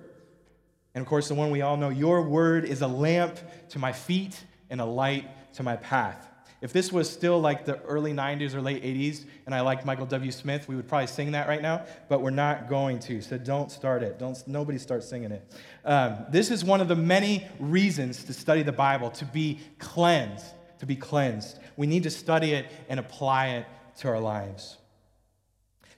And 0.95 1.01
of 1.01 1.09
course, 1.09 1.29
the 1.29 1.35
one 1.35 1.51
we 1.51 1.62
all 1.62 1.79
know 1.79 1.88
your 1.88 2.21
word 2.21 2.66
is 2.66 2.83
a 2.83 2.87
lamp 2.87 3.38
to 3.71 3.79
my 3.79 3.92
feet 3.92 4.45
and 4.68 4.79
a 4.79 4.85
light 4.85 5.55
to 5.55 5.62
my 5.62 5.77
path. 5.77 6.29
If 6.61 6.75
this 6.75 6.92
was 6.92 7.09
still 7.09 7.40
like 7.40 7.64
the 7.64 7.81
early 7.85 8.12
90s 8.12 8.53
or 8.53 8.61
late 8.61 8.83
80s 8.83 9.25
and 9.47 9.55
I 9.55 9.62
liked 9.62 9.87
Michael 9.87 10.05
W. 10.05 10.31
Smith, 10.31 10.68
we 10.68 10.77
would 10.77 10.87
probably 10.87 11.07
sing 11.07 11.33
that 11.33 11.49
right 11.49 11.62
now, 11.62 11.87
but 12.11 12.21
we're 12.21 12.29
not 12.29 12.68
going 12.68 12.99
to. 13.01 13.23
So 13.23 13.38
don't 13.38 13.71
start 13.71 14.03
it. 14.03 14.18
Don't, 14.18 14.37
nobody 14.47 14.77
start 14.77 15.03
singing 15.03 15.33
it. 15.33 15.51
Um, 15.83 16.27
this 16.29 16.51
is 16.51 16.62
one 16.62 16.83
of 16.83 16.88
the 16.88 16.95
many 16.95 17.49
reasons 17.59 18.23
to 18.25 18.35
study 18.35 18.62
the 18.62 18.71
Bible, 18.71 19.09
to 19.12 19.25
be 19.25 19.61
cleansed 19.79 20.45
to 20.83 20.87
be 20.87 20.97
cleansed. 20.97 21.61
We 21.77 21.87
need 21.87 22.03
to 22.03 22.11
study 22.11 22.55
it 22.55 22.66
and 22.88 22.99
apply 22.99 23.51
it 23.51 23.66
to 23.99 24.09
our 24.09 24.18
lives. 24.18 24.79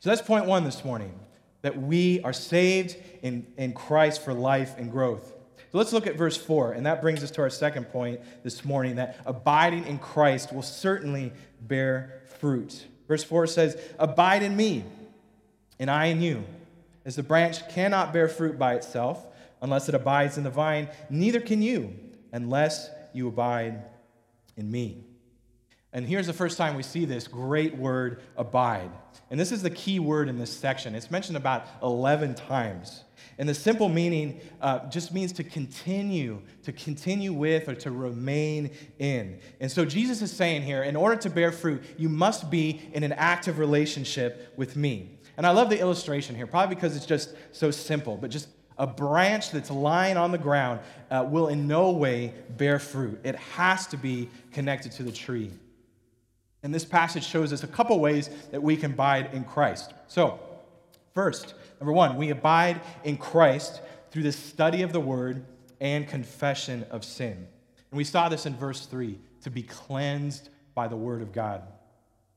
So 0.00 0.10
that's 0.10 0.20
point 0.20 0.44
one 0.44 0.64
this 0.64 0.84
morning 0.84 1.18
that 1.62 1.80
we 1.80 2.20
are 2.20 2.34
saved 2.34 2.94
in, 3.22 3.46
in 3.56 3.72
Christ 3.72 4.22
for 4.22 4.34
life 4.34 4.74
and 4.76 4.92
growth. 4.92 5.32
So 5.72 5.78
let's 5.78 5.94
look 5.94 6.06
at 6.06 6.16
verse 6.16 6.36
4, 6.36 6.72
and 6.72 6.84
that 6.84 7.00
brings 7.00 7.24
us 7.24 7.30
to 7.30 7.40
our 7.40 7.48
second 7.48 7.84
point 7.86 8.20
this 8.42 8.62
morning 8.62 8.96
that 8.96 9.18
abiding 9.24 9.86
in 9.86 9.98
Christ 9.98 10.52
will 10.52 10.60
certainly 10.60 11.32
bear 11.62 12.20
fruit. 12.38 12.84
Verse 13.08 13.24
4 13.24 13.46
says, 13.46 13.80
Abide 13.98 14.42
in 14.42 14.54
me, 14.54 14.84
and 15.78 15.90
I 15.90 16.06
in 16.06 16.20
you. 16.20 16.44
As 17.06 17.16
the 17.16 17.22
branch 17.22 17.66
cannot 17.70 18.12
bear 18.12 18.28
fruit 18.28 18.58
by 18.58 18.74
itself 18.74 19.26
unless 19.62 19.88
it 19.88 19.94
abides 19.94 20.36
in 20.36 20.44
the 20.44 20.50
vine, 20.50 20.90
neither 21.08 21.40
can 21.40 21.62
you 21.62 21.96
unless 22.32 22.90
you 23.14 23.28
abide 23.28 23.82
in 24.56 24.70
me. 24.70 25.04
And 25.92 26.04
here's 26.04 26.26
the 26.26 26.32
first 26.32 26.58
time 26.58 26.74
we 26.74 26.82
see 26.82 27.04
this 27.04 27.28
great 27.28 27.76
word, 27.76 28.20
abide. 28.36 28.90
And 29.30 29.38
this 29.38 29.52
is 29.52 29.62
the 29.62 29.70
key 29.70 30.00
word 30.00 30.28
in 30.28 30.38
this 30.38 30.52
section. 30.52 30.96
It's 30.96 31.10
mentioned 31.10 31.36
about 31.36 31.66
11 31.82 32.34
times. 32.34 33.04
And 33.38 33.48
the 33.48 33.54
simple 33.54 33.88
meaning 33.88 34.40
uh, 34.60 34.88
just 34.88 35.14
means 35.14 35.32
to 35.34 35.44
continue, 35.44 36.42
to 36.64 36.72
continue 36.72 37.32
with, 37.32 37.68
or 37.68 37.76
to 37.76 37.92
remain 37.92 38.70
in. 38.98 39.38
And 39.60 39.70
so 39.70 39.84
Jesus 39.84 40.20
is 40.20 40.32
saying 40.32 40.62
here, 40.62 40.82
in 40.82 40.96
order 40.96 41.16
to 41.16 41.30
bear 41.30 41.52
fruit, 41.52 41.84
you 41.96 42.08
must 42.08 42.50
be 42.50 42.88
in 42.92 43.04
an 43.04 43.12
active 43.12 43.60
relationship 43.60 44.52
with 44.56 44.76
me. 44.76 45.18
And 45.36 45.46
I 45.46 45.50
love 45.50 45.70
the 45.70 45.80
illustration 45.80 46.34
here, 46.34 46.46
probably 46.46 46.74
because 46.74 46.96
it's 46.96 47.06
just 47.06 47.34
so 47.52 47.70
simple, 47.70 48.16
but 48.16 48.30
just 48.30 48.48
a 48.78 48.86
branch 48.86 49.50
that's 49.50 49.70
lying 49.70 50.16
on 50.16 50.32
the 50.32 50.38
ground 50.38 50.80
uh, 51.10 51.24
will 51.28 51.48
in 51.48 51.66
no 51.66 51.90
way 51.90 52.34
bear 52.56 52.78
fruit. 52.78 53.20
It 53.24 53.36
has 53.36 53.86
to 53.88 53.96
be 53.96 54.28
connected 54.52 54.92
to 54.92 55.02
the 55.02 55.12
tree. 55.12 55.50
And 56.62 56.74
this 56.74 56.84
passage 56.84 57.24
shows 57.24 57.52
us 57.52 57.62
a 57.62 57.68
couple 57.68 58.00
ways 58.00 58.30
that 58.50 58.62
we 58.62 58.76
can 58.76 58.92
abide 58.92 59.34
in 59.34 59.44
Christ. 59.44 59.92
So, 60.08 60.40
first, 61.12 61.54
number 61.78 61.92
one, 61.92 62.16
we 62.16 62.30
abide 62.30 62.80
in 63.04 63.16
Christ 63.16 63.80
through 64.10 64.22
the 64.22 64.32
study 64.32 64.82
of 64.82 64.92
the 64.92 65.00
word 65.00 65.44
and 65.80 66.08
confession 66.08 66.86
of 66.90 67.04
sin. 67.04 67.46
And 67.90 67.96
we 67.98 68.04
saw 68.04 68.28
this 68.28 68.46
in 68.46 68.56
verse 68.56 68.86
3 68.86 69.18
to 69.42 69.50
be 69.50 69.62
cleansed 69.62 70.48
by 70.74 70.88
the 70.88 70.96
word 70.96 71.20
of 71.20 71.32
God. 71.32 71.62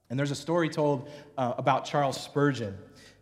And 0.09 0.19
there's 0.19 0.31
a 0.31 0.35
story 0.35 0.69
told 0.69 1.09
uh, 1.37 1.53
about 1.57 1.85
Charles 1.85 2.19
Spurgeon 2.19 2.77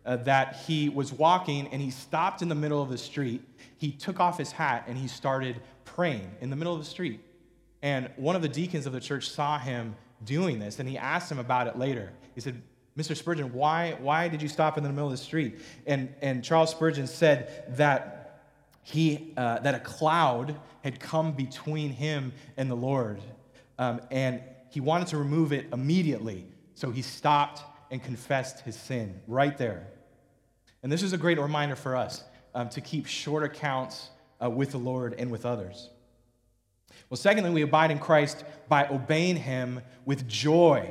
uh, 0.06 0.16
that 0.16 0.56
he 0.66 0.88
was 0.88 1.12
walking 1.12 1.66
and 1.68 1.82
he 1.82 1.90
stopped 1.90 2.40
in 2.40 2.48
the 2.48 2.54
middle 2.54 2.80
of 2.80 2.88
the 2.88 2.98
street. 2.98 3.42
He 3.76 3.90
took 3.90 4.20
off 4.20 4.38
his 4.38 4.52
hat 4.52 4.84
and 4.86 4.96
he 4.96 5.08
started 5.08 5.60
praying 5.84 6.30
in 6.40 6.48
the 6.48 6.56
middle 6.56 6.72
of 6.72 6.78
the 6.78 6.86
street. 6.86 7.20
And 7.82 8.08
one 8.16 8.36
of 8.36 8.42
the 8.42 8.48
deacons 8.48 8.86
of 8.86 8.92
the 8.92 9.00
church 9.00 9.28
saw 9.28 9.58
him 9.58 9.96
doing 10.24 10.58
this 10.58 10.78
and 10.78 10.88
he 10.88 10.96
asked 10.96 11.30
him 11.30 11.38
about 11.38 11.66
it 11.66 11.76
later. 11.76 12.12
He 12.34 12.40
said, 12.40 12.62
Mr. 12.96 13.16
Spurgeon, 13.16 13.52
why, 13.52 13.96
why 14.00 14.28
did 14.28 14.40
you 14.40 14.48
stop 14.48 14.78
in 14.78 14.84
the 14.84 14.88
middle 14.88 15.06
of 15.06 15.10
the 15.10 15.22
street? 15.22 15.58
And, 15.86 16.14
and 16.22 16.42
Charles 16.42 16.70
Spurgeon 16.70 17.06
said 17.06 17.76
that, 17.76 18.40
he, 18.82 19.34
uh, 19.36 19.58
that 19.58 19.74
a 19.74 19.80
cloud 19.80 20.58
had 20.82 21.00
come 21.00 21.32
between 21.32 21.90
him 21.90 22.32
and 22.56 22.70
the 22.70 22.76
Lord. 22.76 23.20
Um, 23.78 24.00
and 24.10 24.40
he 24.70 24.80
wanted 24.80 25.08
to 25.08 25.18
remove 25.18 25.52
it 25.52 25.66
immediately. 25.72 26.46
So 26.74 26.90
he 26.90 27.02
stopped 27.02 27.62
and 27.90 28.02
confessed 28.02 28.60
his 28.60 28.76
sin 28.76 29.20
right 29.26 29.56
there. 29.58 29.88
And 30.86 30.92
this 30.92 31.02
is 31.02 31.12
a 31.12 31.18
great 31.18 31.40
reminder 31.40 31.74
for 31.74 31.96
us 31.96 32.22
um, 32.54 32.68
to 32.68 32.80
keep 32.80 33.06
short 33.06 33.42
accounts 33.42 34.10
uh, 34.40 34.48
with 34.48 34.70
the 34.70 34.78
Lord 34.78 35.16
and 35.18 35.32
with 35.32 35.44
others. 35.44 35.90
Well, 37.10 37.16
secondly, 37.16 37.50
we 37.50 37.62
abide 37.62 37.90
in 37.90 37.98
Christ 37.98 38.44
by 38.68 38.86
obeying 38.86 39.34
him 39.34 39.80
with 40.04 40.28
joy. 40.28 40.88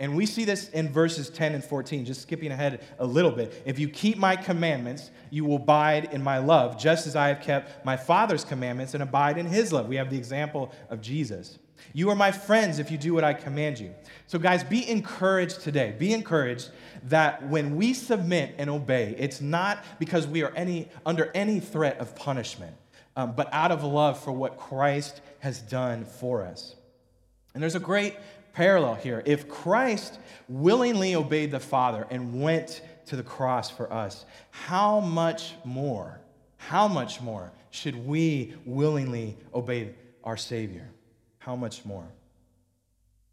And 0.00 0.16
we 0.16 0.26
see 0.26 0.44
this 0.44 0.70
in 0.70 0.88
verses 0.88 1.30
10 1.30 1.54
and 1.54 1.62
14, 1.62 2.04
just 2.04 2.22
skipping 2.22 2.50
ahead 2.50 2.84
a 2.98 3.06
little 3.06 3.30
bit. 3.30 3.62
If 3.64 3.78
you 3.78 3.88
keep 3.88 4.18
my 4.18 4.34
commandments, 4.34 5.12
you 5.30 5.44
will 5.44 5.58
abide 5.58 6.12
in 6.12 6.20
my 6.20 6.38
love, 6.38 6.76
just 6.76 7.06
as 7.06 7.14
I 7.14 7.28
have 7.28 7.40
kept 7.40 7.86
my 7.86 7.96
Father's 7.96 8.42
commandments 8.42 8.94
and 8.94 9.04
abide 9.04 9.38
in 9.38 9.46
his 9.46 9.72
love. 9.72 9.86
We 9.86 9.94
have 9.98 10.10
the 10.10 10.18
example 10.18 10.72
of 10.90 11.00
Jesus. 11.00 11.60
You 11.92 12.10
are 12.10 12.14
my 12.14 12.32
friends 12.32 12.78
if 12.78 12.90
you 12.90 12.98
do 12.98 13.14
what 13.14 13.24
I 13.24 13.34
command 13.34 13.78
you. 13.78 13.94
So, 14.26 14.38
guys, 14.38 14.62
be 14.62 14.88
encouraged 14.88 15.60
today. 15.60 15.94
Be 15.98 16.12
encouraged 16.12 16.70
that 17.04 17.48
when 17.48 17.76
we 17.76 17.94
submit 17.94 18.54
and 18.58 18.68
obey, 18.68 19.14
it's 19.18 19.40
not 19.40 19.84
because 19.98 20.26
we 20.26 20.42
are 20.42 20.52
any, 20.54 20.88
under 21.06 21.30
any 21.34 21.60
threat 21.60 21.98
of 21.98 22.14
punishment, 22.14 22.74
um, 23.16 23.32
but 23.32 23.48
out 23.52 23.72
of 23.72 23.84
love 23.84 24.22
for 24.22 24.32
what 24.32 24.58
Christ 24.58 25.20
has 25.40 25.60
done 25.60 26.04
for 26.04 26.42
us. 26.42 26.74
And 27.54 27.62
there's 27.62 27.74
a 27.74 27.80
great 27.80 28.16
parallel 28.52 28.94
here. 28.96 29.22
If 29.24 29.48
Christ 29.48 30.18
willingly 30.48 31.14
obeyed 31.14 31.50
the 31.50 31.60
Father 31.60 32.06
and 32.10 32.42
went 32.42 32.82
to 33.06 33.16
the 33.16 33.22
cross 33.22 33.70
for 33.70 33.92
us, 33.92 34.26
how 34.50 35.00
much 35.00 35.54
more, 35.64 36.20
how 36.56 36.88
much 36.88 37.20
more 37.20 37.52
should 37.70 38.06
we 38.06 38.54
willingly 38.64 39.36
obey 39.54 39.94
our 40.24 40.36
Savior? 40.36 40.90
How 41.48 41.56
much 41.56 41.86
more? 41.86 42.04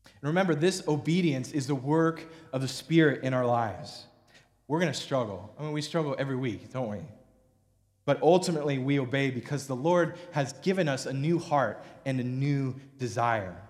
And 0.05 0.23
remember, 0.23 0.55
this 0.55 0.87
obedience 0.87 1.51
is 1.51 1.67
the 1.67 1.75
work 1.75 2.23
of 2.53 2.61
the 2.61 2.67
Spirit 2.69 3.23
in 3.23 3.33
our 3.33 3.45
lives. 3.45 4.05
We're 4.69 4.79
going 4.79 4.93
to 4.93 4.97
struggle. 4.97 5.53
I 5.59 5.63
mean, 5.63 5.73
we 5.73 5.81
struggle 5.81 6.15
every 6.17 6.37
week, 6.37 6.71
don't 6.71 6.89
we? 6.89 6.99
But 8.05 8.23
ultimately, 8.23 8.77
we 8.77 9.01
obey 9.01 9.31
because 9.31 9.67
the 9.67 9.75
Lord 9.75 10.15
has 10.31 10.53
given 10.53 10.87
us 10.87 11.05
a 11.05 11.11
new 11.11 11.39
heart 11.39 11.83
and 12.05 12.21
a 12.21 12.23
new 12.23 12.75
desire. 12.97 13.61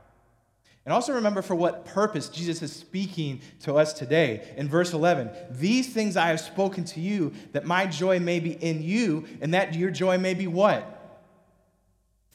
And 0.85 0.93
also 0.93 1.13
remember 1.13 1.41
for 1.41 1.55
what 1.55 1.83
purpose 1.83 2.29
Jesus 2.29 2.61
is 2.61 2.71
speaking 2.71 3.41
to 3.61 3.73
us 3.73 3.93
today. 3.93 4.53
In 4.57 4.69
verse 4.69 4.93
11, 4.93 5.31
these 5.49 5.91
things 5.91 6.15
I 6.15 6.27
have 6.27 6.39
spoken 6.39 6.85
to 6.85 6.99
you, 6.99 7.33
that 7.53 7.65
my 7.65 7.87
joy 7.87 8.19
may 8.19 8.39
be 8.39 8.51
in 8.51 8.83
you, 8.83 9.25
and 9.41 9.55
that 9.55 9.73
your 9.73 9.89
joy 9.89 10.19
may 10.19 10.35
be 10.35 10.45
what? 10.45 11.23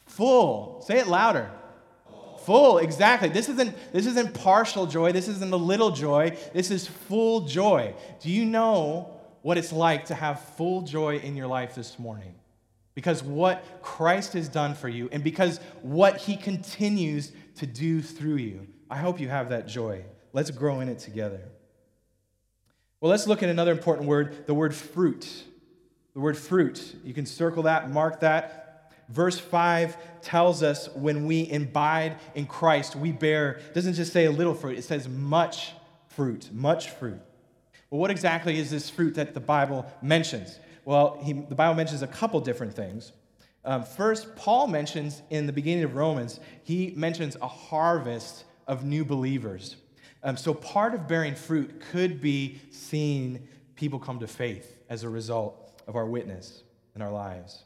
Full. 0.07 0.83
Say 0.85 0.99
it 0.99 1.07
louder. 1.07 1.53
Full, 2.45 2.79
exactly. 2.79 3.29
This 3.29 3.49
isn't, 3.49 3.75
this 3.93 4.07
isn't 4.07 4.35
partial 4.35 4.87
joy. 4.87 5.13
This 5.13 5.29
isn't 5.29 5.53
a 5.53 5.57
little 5.57 5.91
joy. 5.91 6.37
This 6.53 6.71
is 6.71 6.87
full 6.87 7.43
joy. 7.43 7.95
Do 8.21 8.31
you 8.31 8.45
know 8.45 9.21
what 9.43 9.59
it's 9.59 9.73
like 9.73 10.07
to 10.07 10.15
have 10.15 10.41
full 10.57 10.83
joy 10.83 11.19
in 11.19 11.37
your 11.37 11.47
life 11.47 11.75
this 11.75 11.99
morning? 11.99 12.35
Because 12.95 13.23
what 13.23 13.83
Christ 13.83 14.33
has 14.35 14.49
done 14.49 14.75
for 14.75 14.89
you 14.89 15.09
and 15.13 15.23
because 15.23 15.59
what 15.83 16.17
he 16.17 16.37
continues 16.37 17.33
to 17.57 17.67
do 17.67 18.03
through 18.03 18.37
you. 18.37 18.67
I 18.91 18.97
hope 18.97 19.21
you 19.21 19.29
have 19.29 19.51
that 19.51 19.69
joy. 19.69 20.05
Let's 20.33 20.51
grow 20.51 20.81
in 20.81 20.89
it 20.89 20.99
together. 20.99 21.41
Well, 23.01 23.11
let's 23.11 23.27
look 23.27 23.43
at 23.43 23.49
another 23.49 23.73
important 23.73 24.09
word 24.09 24.47
the 24.47 24.55
word 24.55 24.75
fruit. 24.75 25.45
The 26.15 26.21
word 26.21 26.37
fruit. 26.37 26.97
You 27.05 27.15
can 27.15 27.25
circle 27.25 27.63
that, 27.65 27.91
mark 27.91 28.21
that. 28.21 28.60
Verse 29.11 29.39
5 29.39 30.23
tells 30.23 30.63
us 30.63 30.89
when 30.95 31.27
we 31.27 31.51
abide 31.51 32.17
in 32.35 32.47
Christ, 32.47 32.95
we 32.95 33.11
bear, 33.11 33.61
doesn't 33.75 33.95
just 33.95 34.13
say 34.13 34.27
a 34.27 34.31
little 34.31 34.55
fruit, 34.55 34.79
it 34.79 34.85
says 34.85 35.09
much 35.09 35.73
fruit, 36.09 36.49
much 36.53 36.91
fruit. 36.91 37.21
Well, 37.91 38.01
what 38.01 38.13
exactly 38.13 38.59
is 38.59 38.71
this 38.71 38.89
fruit 38.89 39.17
that 39.17 39.35
the 39.35 39.41
Bible 39.41 39.85
mentions? 40.01 40.61
Well, 40.85 41.19
he, 41.23 41.33
the 41.33 41.57
Bible 41.57 41.75
mentions 41.75 42.03
a 42.03 42.07
couple 42.07 42.41
different 42.41 42.75
things. 42.75 43.13
Um, 43.65 43.83
first, 43.83 44.37
Paul 44.37 44.69
mentions 44.69 45.23
in 45.29 45.47
the 45.47 45.53
beginning 45.53 45.85
of 45.85 45.97
Romans, 45.97 46.39
he 46.63 46.93
mentions 46.97 47.37
a 47.43 47.49
harvest 47.49 48.45
of 48.69 48.85
new 48.85 49.05
believers. 49.05 49.77
Um, 50.23 50.37
so, 50.37 50.55
part 50.55 50.95
of 50.95 51.09
bearing 51.09 51.35
fruit 51.35 51.81
could 51.91 52.21
be 52.21 52.61
seeing 52.71 53.49
people 53.75 53.99
come 53.99 54.21
to 54.21 54.27
faith 54.27 54.79
as 54.89 55.03
a 55.03 55.09
result 55.09 55.83
of 55.87 55.97
our 55.97 56.07
witness 56.07 56.63
in 56.95 57.03
our 57.03 57.11
lives. 57.11 57.65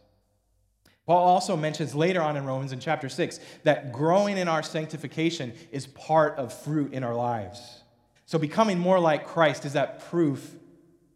Paul 1.07 1.25
also 1.25 1.57
mentions 1.57 1.95
later 1.95 2.23
on 2.23 2.37
in 2.37 2.47
Romans 2.47 2.73
in 2.73 2.81
chapter 2.81 3.09
6 3.09 3.38
that 3.64 3.93
growing 3.93 4.38
in 4.38 4.49
our 4.49 4.62
sanctification 4.62 5.53
is 5.71 5.87
part 5.87 6.37
of 6.38 6.53
fruit 6.53 6.93
in 6.93 7.05
our 7.05 7.14
lives. 7.14 7.83
So, 8.27 8.38
becoming 8.38 8.79
more 8.79 8.99
like 8.99 9.27
Christ 9.27 9.67
is 9.67 9.75
that 9.75 10.09
proof 10.09 10.55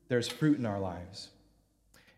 there's 0.08 0.28
fruit 0.28 0.58
in 0.58 0.66
our 0.66 0.78
lives. 0.78 1.30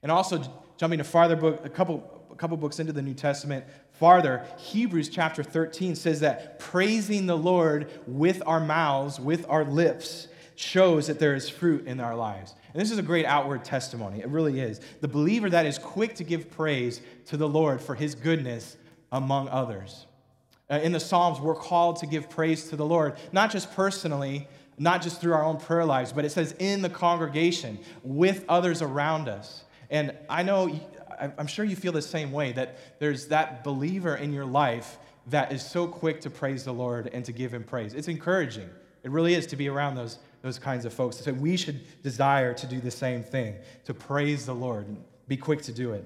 And 0.03 0.11
also, 0.11 0.43
jumping 0.77 0.99
to 0.99 1.05
farther 1.05 1.37
book, 1.37 1.65
a 1.65 1.69
couple, 1.69 2.27
a 2.33 2.35
couple 2.35 2.57
books 2.57 2.81
into 2.81 2.93
the 2.93 3.03
New 3.03 3.15
Testament, 3.15 3.65
farther, 3.93 4.45
Hebrews 4.59 5.09
chapter 5.09 5.43
13 5.43 5.95
says 5.95 6.21
that 6.21 6.59
praising 6.59 7.27
the 7.27 7.37
Lord 7.37 7.91
with 8.07 8.43
our 8.47 8.61
mouths, 8.61 9.21
with 9.21 9.45
our 9.49 9.65
lips, 9.65 10.27
shows 10.57 11.07
that 11.07 11.19
there 11.19 11.35
is 11.35 11.49
fruit 11.49 11.87
in 11.87 12.01
our 12.01 12.17
lives. 12.17 12.55
And 12.73 12.81
this 12.81 12.91
is 12.91 12.99
a 12.99 13.03
great 13.03 13.27
outward 13.27 13.65
testimony. 13.65 14.21
It 14.21 14.29
really 14.29 14.61
is. 14.61 14.81
The 15.01 15.09
believer 15.09 15.51
that 15.51 15.67
is 15.67 15.79
quick 15.79 16.15
to 16.17 16.25
give 16.25 16.51
praise 16.51 17.01
to 17.27 17.37
the 17.37 17.49
Lord 17.49 17.81
for 17.81 17.95
his 17.95 18.15
goodness 18.15 18.77
among 19.13 19.49
others. 19.49 20.07
Uh, 20.71 20.79
in 20.83 20.93
the 20.93 21.01
Psalms, 21.01 21.41
we're 21.41 21.55
called 21.55 21.97
to 21.97 22.07
give 22.07 22.31
praise 22.31 22.69
to 22.69 22.77
the 22.77 22.87
Lord, 22.87 23.17
not 23.33 23.51
just 23.51 23.73
personally, 23.75 24.47
not 24.79 25.03
just 25.03 25.21
through 25.21 25.35
our 25.35 25.45
own 25.45 25.59
prayer 25.59 25.85
lives, 25.85 26.13
but 26.13 26.25
it 26.25 26.31
says 26.31 26.55
in 26.59 26.81
the 26.81 26.89
congregation 26.89 27.79
with 28.05 28.45
others 28.49 28.81
around 28.81 29.29
us. 29.29 29.65
And 29.91 30.17
I 30.29 30.45
know, 30.45 30.81
I'm 31.37 31.49
sure 31.49 31.65
you 31.65 31.77
feel 31.77 31.93
the 31.93 32.01
same 32.01 32.31
way 32.31 32.53
that 32.53 32.99
there's 33.01 33.27
that 33.27 33.65
believer 33.65 34.15
in 34.15 34.33
your 34.33 34.47
life 34.47 34.99
that 35.27 35.53
is 35.53 35.65
so 35.65 35.87
quick 35.87 36.21
to 36.23 36.31
praise 36.31 36.65
the 36.65 36.73
Lord 36.73 37.11
and 37.13 37.25
to 37.25 37.33
give 37.33 37.53
him 37.53 37.65
praise. 37.65 37.93
It's 37.93 38.09
encouraging. 38.09 38.71
It 39.03 39.11
really 39.11 39.35
is 39.35 39.47
to 39.49 39.57
be 39.57 39.69
around 39.69 39.97
those, 39.97 40.19
those 40.43 40.59
kinds 40.59 40.85
of 40.85 40.93
folks. 40.93 41.19
So 41.19 41.33
we 41.33 41.57
should 41.57 42.03
desire 42.03 42.55
to 42.55 42.67
do 42.67 42.81
the 42.81 42.91
same 42.91 43.23
thing, 43.23 43.57
to 43.85 43.95
praise 43.95 44.47
the 44.47 44.55
Lord 44.55 44.87
and 44.89 45.03
be 45.29 45.37
quick 45.37 45.63
to 45.63 45.73
do 45.73 45.93
it. 45.93 46.05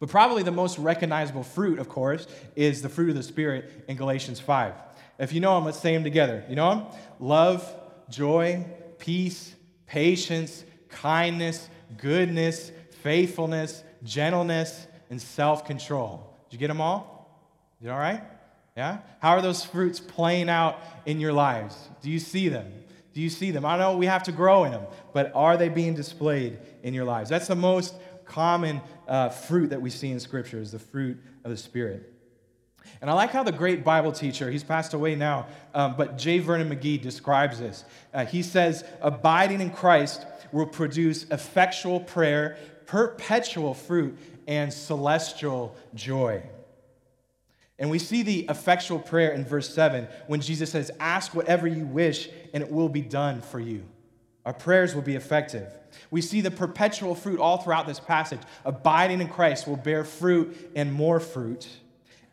But 0.00 0.08
probably 0.08 0.42
the 0.42 0.50
most 0.50 0.78
recognizable 0.78 1.42
fruit, 1.42 1.78
of 1.78 1.88
course, 1.88 2.26
is 2.56 2.82
the 2.82 2.88
fruit 2.88 3.10
of 3.10 3.16
the 3.16 3.22
Spirit 3.22 3.84
in 3.88 3.96
Galatians 3.96 4.40
5. 4.40 4.74
If 5.18 5.32
you 5.32 5.40
know 5.40 5.54
them, 5.54 5.64
let's 5.64 5.80
say 5.80 5.94
them 5.94 6.04
together. 6.04 6.44
You 6.48 6.56
know 6.56 6.70
them? 6.70 6.86
Love, 7.18 7.74
joy, 8.08 8.64
peace, 8.98 9.54
patience, 9.86 10.64
kindness, 10.88 11.68
goodness, 11.96 12.70
faithfulness, 13.02 13.82
gentleness, 14.04 14.86
and 15.10 15.20
self 15.20 15.64
control. 15.64 16.36
Did 16.48 16.56
you 16.56 16.58
get 16.60 16.68
them 16.68 16.80
all? 16.80 17.18
You 17.80 17.90
all 17.90 17.98
right? 17.98 18.22
Yeah? 18.76 18.98
How 19.20 19.30
are 19.30 19.42
those 19.42 19.64
fruits 19.64 19.98
playing 19.98 20.48
out 20.48 20.78
in 21.04 21.20
your 21.20 21.32
lives? 21.32 21.76
Do 22.02 22.10
you 22.10 22.18
see 22.20 22.48
them? 22.48 22.72
Do 23.14 23.20
you 23.20 23.30
see 23.30 23.50
them? 23.50 23.64
I 23.64 23.78
know 23.78 23.96
we 23.96 24.06
have 24.06 24.22
to 24.24 24.32
grow 24.32 24.64
in 24.64 24.72
them, 24.72 24.84
but 25.12 25.32
are 25.34 25.56
they 25.56 25.68
being 25.68 25.94
displayed 25.94 26.58
in 26.82 26.94
your 26.94 27.04
lives? 27.04 27.30
That's 27.30 27.48
the 27.48 27.56
most 27.56 27.94
common 28.24 28.80
uh, 29.06 29.30
fruit 29.30 29.70
that 29.70 29.80
we 29.80 29.90
see 29.90 30.10
in 30.10 30.20
Scripture 30.20 30.60
is 30.60 30.72
the 30.72 30.78
fruit 30.78 31.18
of 31.44 31.50
the 31.50 31.56
Spirit. 31.56 32.12
And 33.00 33.10
I 33.10 33.14
like 33.14 33.30
how 33.30 33.42
the 33.42 33.52
great 33.52 33.84
Bible 33.84 34.12
teacher, 34.12 34.50
he's 34.50 34.64
passed 34.64 34.94
away 34.94 35.14
now, 35.14 35.46
um, 35.74 35.94
but 35.96 36.16
J. 36.18 36.38
Vernon 36.38 36.68
McGee 36.68 37.00
describes 37.00 37.58
this. 37.58 37.84
Uh, 38.12 38.24
he 38.24 38.42
says, 38.42 38.84
Abiding 39.00 39.60
in 39.60 39.70
Christ 39.70 40.26
will 40.52 40.66
produce 40.66 41.24
effectual 41.24 42.00
prayer, 42.00 42.56
perpetual 42.86 43.74
fruit, 43.74 44.18
and 44.46 44.72
celestial 44.72 45.76
joy. 45.94 46.42
And 47.78 47.90
we 47.90 47.98
see 47.98 48.22
the 48.22 48.46
effectual 48.48 48.98
prayer 48.98 49.32
in 49.32 49.44
verse 49.44 49.72
7 49.72 50.08
when 50.26 50.40
Jesus 50.40 50.70
says, 50.70 50.90
Ask 50.98 51.34
whatever 51.34 51.66
you 51.66 51.86
wish, 51.86 52.28
and 52.52 52.62
it 52.62 52.70
will 52.70 52.88
be 52.88 53.02
done 53.02 53.40
for 53.40 53.60
you. 53.60 53.84
Our 54.44 54.52
prayers 54.52 54.94
will 54.94 55.02
be 55.02 55.14
effective. 55.14 55.72
We 56.10 56.20
see 56.20 56.40
the 56.40 56.50
perpetual 56.50 57.14
fruit 57.14 57.38
all 57.38 57.58
throughout 57.58 57.86
this 57.86 58.00
passage. 58.00 58.40
Abiding 58.64 59.20
in 59.20 59.28
Christ 59.28 59.68
will 59.68 59.76
bear 59.76 60.04
fruit 60.04 60.72
and 60.74 60.92
more 60.92 61.20
fruit. 61.20 61.68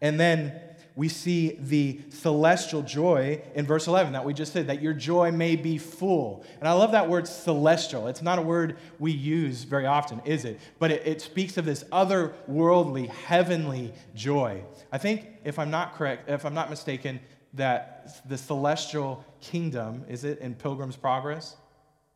And 0.02 0.20
then 0.20 0.54
we 0.96 1.10
see 1.10 1.58
the 1.60 2.00
celestial 2.10 2.82
joy 2.82 3.42
in 3.54 3.66
verse 3.66 3.88
11 3.88 4.14
that 4.14 4.24
we 4.24 4.34
just 4.34 4.54
said, 4.54 4.68
that 4.68 4.82
your 4.82 4.94
joy 4.94 5.32
may 5.32 5.56
be 5.58 5.78
full. 5.78 6.46
And 6.60 6.70
I 6.70 6.72
love 6.72 6.94
that 6.94 7.10
word 7.10 7.28
celestial. 7.28 8.08
It's 8.08 8.22
not 8.22 8.40
a 8.40 8.42
word 8.42 8.78
we 8.98 9.12
use 9.12 9.64
very 9.64 9.86
often, 9.86 10.22
is 10.24 10.46
it? 10.46 10.60
But 10.80 10.92
it, 10.92 11.06
it 11.06 11.22
speaks 11.22 11.58
of 11.58 11.66
this 11.66 11.84
otherworldly, 11.86 13.10
heavenly 13.10 13.94
joy. 14.16 14.64
I 14.92 14.98
think, 14.98 15.28
if 15.44 15.60
I'm 15.60 15.70
not 15.70 15.96
correct, 15.96 16.30
if 16.30 16.46
I'm 16.46 16.54
not 16.54 16.70
mistaken, 16.70 17.20
that 17.56 18.22
the 18.30 18.38
celestial 18.38 19.26
kingdom, 19.42 20.06
is 20.08 20.24
it 20.24 20.40
in 20.40 20.56
Pilgrim's 20.56 20.96
Progress? 20.96 21.58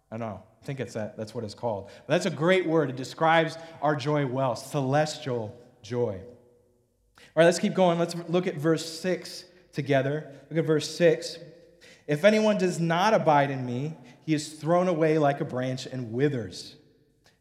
I 0.10 0.18
don't 0.18 0.30
know. 0.30 0.44
I 0.62 0.66
think 0.66 0.80
it's 0.80 0.94
that, 0.94 1.18
that's 1.18 1.36
what 1.36 1.44
it's 1.44 1.54
called. 1.54 1.90
But 2.08 2.14
that's 2.14 2.26
a 2.26 2.36
great 2.36 2.66
word. 2.66 2.90
It 2.90 2.96
describes 2.96 3.58
our 3.82 3.96
joy 3.96 4.26
well 4.26 4.56
celestial 4.56 5.56
joy. 5.82 6.20
All 7.40 7.44
right, 7.44 7.48
let's 7.48 7.60
keep 7.60 7.74
going. 7.74 7.98
Let's 7.98 8.18
look 8.28 8.48
at 8.48 8.56
verse 8.56 9.00
6 9.00 9.46
together. 9.72 10.30
Look 10.50 10.60
at 10.60 10.66
verse 10.66 10.94
6. 10.98 11.38
If 12.06 12.26
anyone 12.26 12.58
does 12.58 12.82
not 12.82 13.14
abide 13.14 13.50
in 13.50 13.66
me, 13.66 13.96
he 14.26 14.34
is 14.34 14.50
thrown 14.56 14.90
away 14.90 15.18
like 15.20 15.40
a 15.40 15.46
branch 15.46 15.86
and 15.86 16.12
withers. 16.12 16.76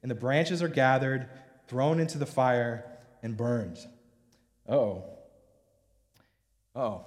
And 0.01 0.09
the 0.09 0.15
branches 0.15 0.63
are 0.63 0.69
gathered, 0.69 1.29
thrown 1.67 1.99
into 1.99 2.17
the 2.17 2.27
fire, 2.27 2.85
and 3.25 3.37
burned. 3.37 3.77
Oh. 4.69 5.03
Oh. 6.77 7.05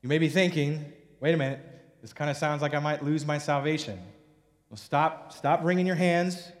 You 0.00 0.08
may 0.08 0.16
be 0.16 0.30
thinking, 0.30 0.94
wait 1.20 1.34
a 1.34 1.36
minute, 1.36 1.60
this 2.00 2.14
kind 2.14 2.30
of 2.30 2.38
sounds 2.38 2.62
like 2.62 2.72
I 2.72 2.80
might 2.80 3.04
lose 3.04 3.26
my 3.26 3.36
salvation. 3.36 4.00
Well, 4.70 4.78
stop, 4.78 5.34
stop 5.34 5.62
wringing 5.62 5.86
your 5.86 5.96
hands. 5.96 6.52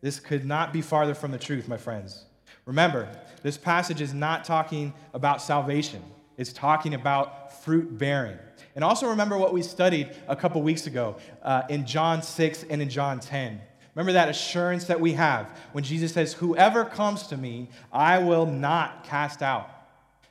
This 0.00 0.18
could 0.18 0.46
not 0.46 0.72
be 0.72 0.80
farther 0.80 1.14
from 1.14 1.30
the 1.30 1.38
truth, 1.38 1.68
my 1.68 1.76
friends. 1.76 2.24
Remember, 2.64 3.06
this 3.42 3.58
passage 3.58 4.00
is 4.00 4.14
not 4.14 4.44
talking 4.44 4.92
about 5.14 5.42
salvation, 5.42 6.02
it's 6.36 6.52
talking 6.52 6.94
about 6.94 7.62
fruit 7.62 7.98
bearing. 7.98 8.38
And 8.74 8.84
also 8.84 9.08
remember 9.08 9.36
what 9.36 9.52
we 9.52 9.62
studied 9.62 10.14
a 10.28 10.36
couple 10.36 10.62
weeks 10.62 10.86
ago 10.86 11.16
uh, 11.42 11.62
in 11.68 11.86
John 11.86 12.22
6 12.22 12.64
and 12.70 12.80
in 12.80 12.88
John 12.88 13.20
10. 13.20 13.60
Remember 13.94 14.12
that 14.12 14.28
assurance 14.28 14.84
that 14.84 15.00
we 15.00 15.14
have 15.14 15.48
when 15.72 15.82
Jesus 15.82 16.12
says, 16.12 16.32
Whoever 16.34 16.84
comes 16.84 17.26
to 17.28 17.36
me, 17.36 17.68
I 17.92 18.18
will 18.18 18.46
not 18.46 19.04
cast 19.04 19.42
out. 19.42 19.68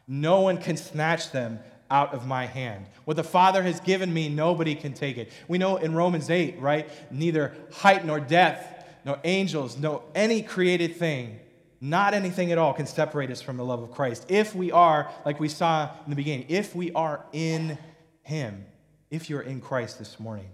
No 0.08 0.41
one 0.41 0.58
can 0.58 0.78
snatch 0.78 1.32
them 1.32 1.60
out 1.91 2.13
of 2.13 2.26
my 2.26 2.45
hand. 2.45 2.86
What 3.06 3.17
the 3.17 3.24
Father 3.24 3.62
has 3.63 3.80
given 3.80 4.13
me, 4.13 4.30
nobody 4.30 4.76
can 4.76 4.93
take 4.93 5.17
it. 5.17 5.32
We 5.48 5.58
know 5.58 5.78
in 5.78 5.93
Romans 5.93 6.30
8, 6.30 6.60
right? 6.60 6.89
Neither 7.12 7.54
height 7.72 8.06
nor 8.06 8.19
depth, 8.19 8.86
nor 9.06 9.19
angels, 9.24 9.78
no 9.78 10.04
any 10.15 10.41
created 10.41 10.95
thing 10.95 11.39
not 11.82 12.13
anything 12.13 12.52
at 12.52 12.58
all 12.58 12.74
can 12.74 12.86
separate 12.86 13.32
us 13.32 13.42
from 13.42 13.58
the 13.58 13.63
love 13.63 13.82
of 13.82 13.92
Christ. 13.92 14.26
If 14.30 14.54
we 14.54 14.72
are, 14.72 15.10
like 15.26 15.39
we 15.39 15.48
saw 15.48 15.89
in 16.04 16.10
the 16.10 16.15
beginning, 16.15 16.46
if 16.50 16.76
we 16.76 16.92
are 16.92 17.26
in 17.32 17.78
Him, 18.24 18.65
if 19.10 19.30
you're 19.30 19.42
in 19.42 19.62
Christ 19.62 19.98
this 19.98 20.20
morning. 20.20 20.50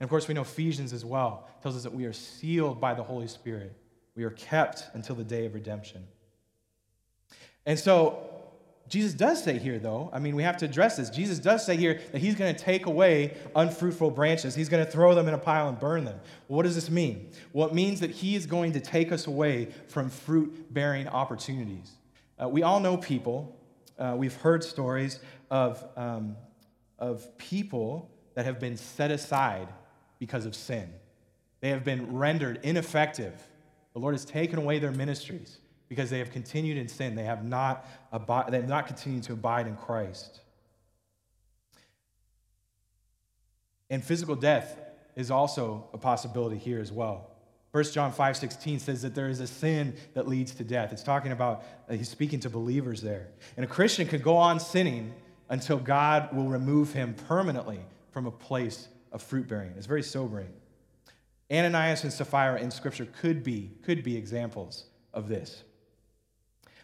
And 0.00 0.06
of 0.06 0.10
course, 0.10 0.28
we 0.28 0.34
know 0.34 0.42
Ephesians 0.42 0.92
as 0.92 1.04
well 1.04 1.48
tells 1.62 1.76
us 1.76 1.82
that 1.82 1.94
we 1.94 2.04
are 2.04 2.12
sealed 2.12 2.80
by 2.80 2.94
the 2.94 3.02
Holy 3.02 3.26
Spirit. 3.26 3.74
We 4.14 4.24
are 4.24 4.30
kept 4.30 4.84
until 4.94 5.16
the 5.16 5.24
day 5.24 5.46
of 5.46 5.54
redemption. 5.54 6.06
And 7.66 7.78
so 7.78 8.27
Jesus 8.88 9.12
does 9.12 9.42
say 9.42 9.58
here, 9.58 9.78
though, 9.78 10.08
I 10.12 10.18
mean, 10.18 10.34
we 10.34 10.42
have 10.42 10.56
to 10.58 10.64
address 10.64 10.96
this. 10.96 11.10
Jesus 11.10 11.38
does 11.38 11.64
say 11.64 11.76
here 11.76 12.00
that 12.12 12.20
he's 12.20 12.34
going 12.34 12.54
to 12.54 12.58
take 12.58 12.86
away 12.86 13.36
unfruitful 13.54 14.12
branches. 14.12 14.54
He's 14.54 14.70
going 14.70 14.84
to 14.84 14.90
throw 14.90 15.14
them 15.14 15.28
in 15.28 15.34
a 15.34 15.38
pile 15.38 15.68
and 15.68 15.78
burn 15.78 16.04
them. 16.04 16.18
What 16.46 16.62
does 16.62 16.74
this 16.74 16.90
mean? 16.90 17.30
Well, 17.52 17.68
it 17.68 17.74
means 17.74 18.00
that 18.00 18.10
he 18.10 18.34
is 18.34 18.46
going 18.46 18.72
to 18.72 18.80
take 18.80 19.12
us 19.12 19.26
away 19.26 19.68
from 19.88 20.08
fruit 20.08 20.72
bearing 20.72 21.06
opportunities. 21.06 21.92
Uh, 22.42 22.48
we 22.48 22.62
all 22.62 22.80
know 22.80 22.96
people, 22.96 23.56
uh, 23.98 24.14
we've 24.16 24.36
heard 24.36 24.64
stories 24.64 25.20
of, 25.50 25.84
um, 25.96 26.36
of 26.98 27.36
people 27.36 28.10
that 28.34 28.46
have 28.46 28.58
been 28.58 28.76
set 28.76 29.10
aside 29.10 29.68
because 30.18 30.46
of 30.46 30.54
sin. 30.54 30.90
They 31.60 31.70
have 31.70 31.84
been 31.84 32.16
rendered 32.16 32.60
ineffective. 32.62 33.34
The 33.92 33.98
Lord 33.98 34.14
has 34.14 34.24
taken 34.24 34.58
away 34.58 34.78
their 34.78 34.92
ministries 34.92 35.58
because 35.88 36.10
they 36.10 36.18
have 36.18 36.30
continued 36.30 36.76
in 36.76 36.88
sin. 36.88 37.14
They 37.14 37.24
have 37.24 37.44
not, 37.44 37.86
they 38.50 38.56
have 38.58 38.68
not 38.68 38.86
continued 38.86 39.22
to 39.24 39.32
abide 39.32 39.66
in 39.66 39.76
Christ. 39.76 40.40
And 43.90 44.04
physical 44.04 44.36
death 44.36 44.78
is 45.16 45.30
also 45.30 45.88
a 45.92 45.98
possibility 45.98 46.58
here 46.58 46.78
as 46.78 46.92
well. 46.92 47.30
1 47.72 47.84
John 47.92 48.12
5:16 48.12 48.80
says 48.80 49.02
that 49.02 49.14
there 49.14 49.28
is 49.28 49.40
a 49.40 49.46
sin 49.46 49.94
that 50.14 50.26
leads 50.26 50.54
to 50.54 50.64
death. 50.64 50.92
It's 50.92 51.02
talking 51.02 51.32
about, 51.32 51.64
uh, 51.88 51.94
he's 51.94 52.08
speaking 52.08 52.40
to 52.40 52.50
believers 52.50 53.02
there. 53.02 53.28
And 53.56 53.64
a 53.64 53.68
Christian 53.68 54.06
could 54.06 54.22
go 54.22 54.36
on 54.36 54.58
sinning 54.58 55.14
until 55.50 55.78
God 55.78 56.34
will 56.34 56.48
remove 56.48 56.92
him 56.92 57.14
permanently 57.14 57.80
from 58.10 58.26
a 58.26 58.30
place 58.30 58.88
of 59.12 59.22
fruit 59.22 59.48
bearing. 59.48 59.72
It's 59.76 59.86
very 59.86 60.02
sobering. 60.02 60.48
Ananias 61.50 62.04
and 62.04 62.12
Sapphira 62.12 62.60
in 62.60 62.70
Scripture 62.70 63.06
could 63.20 63.42
be, 63.42 63.70
could 63.82 64.02
be 64.02 64.16
examples 64.16 64.84
of 65.14 65.28
this. 65.28 65.64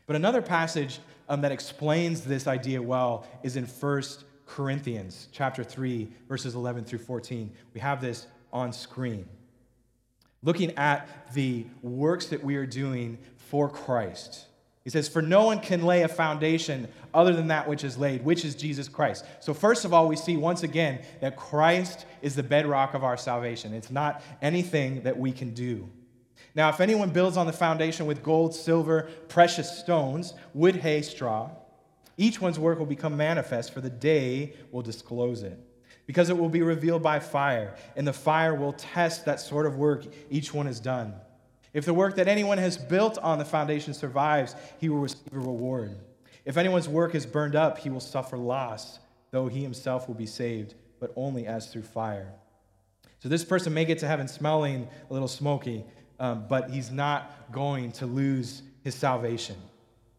But 0.07 0.17
another 0.17 0.43
passage 0.43 1.01
um, 1.29 1.41
that 1.41 1.53
explains 1.53 2.23
this 2.23 2.47
idea 2.47 2.81
well 2.81 3.27
is 3.43 3.57
in 3.57 3.65
1 3.65 4.03
Corinthians 4.47 5.29
chapter 5.33 5.65
3, 5.65 6.09
verses 6.29 6.55
11 6.55 6.85
through 6.85 6.99
14. 6.99 7.51
We 7.73 7.81
have 7.81 8.01
this 8.01 8.27
on 8.53 8.73
screen. 8.73 9.27
Looking 10.43 10.77
at 10.77 11.33
the 11.33 11.67
works 11.83 12.27
that 12.27 12.45
we 12.45 12.57
are 12.57 12.67
doing 12.67 13.19
for 13.37 13.69
Christ. 13.69 14.47
He 14.85 14.91
says, 14.91 15.09
For 15.09 15.23
no 15.23 15.45
one 15.45 15.61
can 15.61 15.85
lay 15.85 16.03
a 16.03 16.09
foundation 16.09 16.89
other 17.15 17.33
than 17.33 17.49
that 17.49 17.67
which 17.67 17.85
is 17.85 17.97
laid, 17.97 18.23
which 18.23 18.45
is 18.45 18.55
Jesus 18.55 18.87
Christ. 18.87 19.25
So, 19.41 19.55
first 19.55 19.87
of 19.87 19.95
all, 19.95 20.07
we 20.07 20.17
see 20.17 20.37
once 20.37 20.63
again 20.63 21.01
that 21.23 21.37
Christ 21.37 22.05
is 22.21 22.37
the 22.37 22.43
bedrock 22.43 22.93
of 22.93 23.03
our 23.03 23.17
salvation. 23.17 23.73
It's 23.73 23.91
not 23.91 24.23
anything 24.43 25.03
that 25.05 25.19
we 25.19 25.33
can 25.33 25.55
do. 25.55 25.89
Now, 26.55 26.69
if 26.69 26.81
anyone 26.81 27.11
builds 27.11 27.37
on 27.37 27.47
the 27.47 27.53
foundation 27.53 28.07
with 28.07 28.23
gold, 28.23 28.55
silver, 28.55 29.11
precious 29.29 29.79
stones, 29.79 30.35
wood, 30.53 30.77
hay, 30.77 31.03
straw, 31.03 31.51
each 32.17 32.41
one's 32.41 32.59
work 32.59 32.79
will 32.79 32.87
become 32.87 33.17
manifest, 33.17 33.73
for 33.73 33.81
the 33.81 33.91
day 33.91 34.55
will 34.71 34.83
disclose 34.83 35.43
it. 35.43 35.59
Because 36.07 36.31
it 36.31 36.39
will 36.39 36.49
be 36.49 36.63
revealed 36.63 37.03
by 37.03 37.19
fire, 37.19 37.75
and 37.97 38.07
the 38.07 38.13
fire 38.13 38.55
will 38.55 38.75
test 38.75 39.25
that 39.25 39.41
sort 39.41 39.67
of 39.67 39.77
work 39.77 40.05
each 40.31 40.55
one 40.55 40.67
has 40.67 40.79
done. 40.79 41.15
If 41.73 41.87
the 41.87 41.95
work 41.95 42.15
that 42.17 42.29
anyone 42.29 42.59
has 42.59 42.77
built 42.77 43.19
on 43.19 43.39
the 43.39 43.45
foundation 43.45 43.95
survives, 43.95 44.55
he 44.79 44.89
will 44.89 45.01
receive 45.01 45.33
a 45.33 45.39
reward. 45.39 45.97
If 46.45 46.57
anyone's 46.57 46.89
work 46.89 47.17
is 47.17 47.27
burned 47.27 47.57
up, 47.57 47.79
he 47.79 47.91
will 47.91 48.01
suffer 48.01 48.37
loss, 48.37 49.01
though 49.33 49.49
he 49.49 49.63
himself 49.63 50.07
will 50.07 50.15
be 50.15 50.27
saved, 50.27 50.75
but 51.01 51.13
only 51.17 51.47
as 51.47 51.73
through 51.73 51.83
fire. 51.83 52.33
So 53.19 53.29
this 53.29 53.45
person 53.45 53.75
may 53.75 53.87
get 53.87 53.99
to 54.01 54.07
heaven 54.07 54.29
smelling 54.29 54.87
a 55.09 55.13
little 55.13 55.27
smoky, 55.27 55.85
um, 56.19 56.47
but 56.49 56.71
he's 56.71 56.91
not 56.91 57.53
going 57.53 57.93
to 57.93 58.07
lose 58.07 58.63
his 58.83 58.95
salvation. 58.95 59.57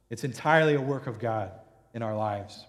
It's 0.09 0.23
entirely 0.23 0.75
a 0.75 0.81
work 0.81 1.07
of 1.07 1.19
God 1.19 1.51
in 1.93 2.01
our 2.01 2.15
lives. 2.15 2.65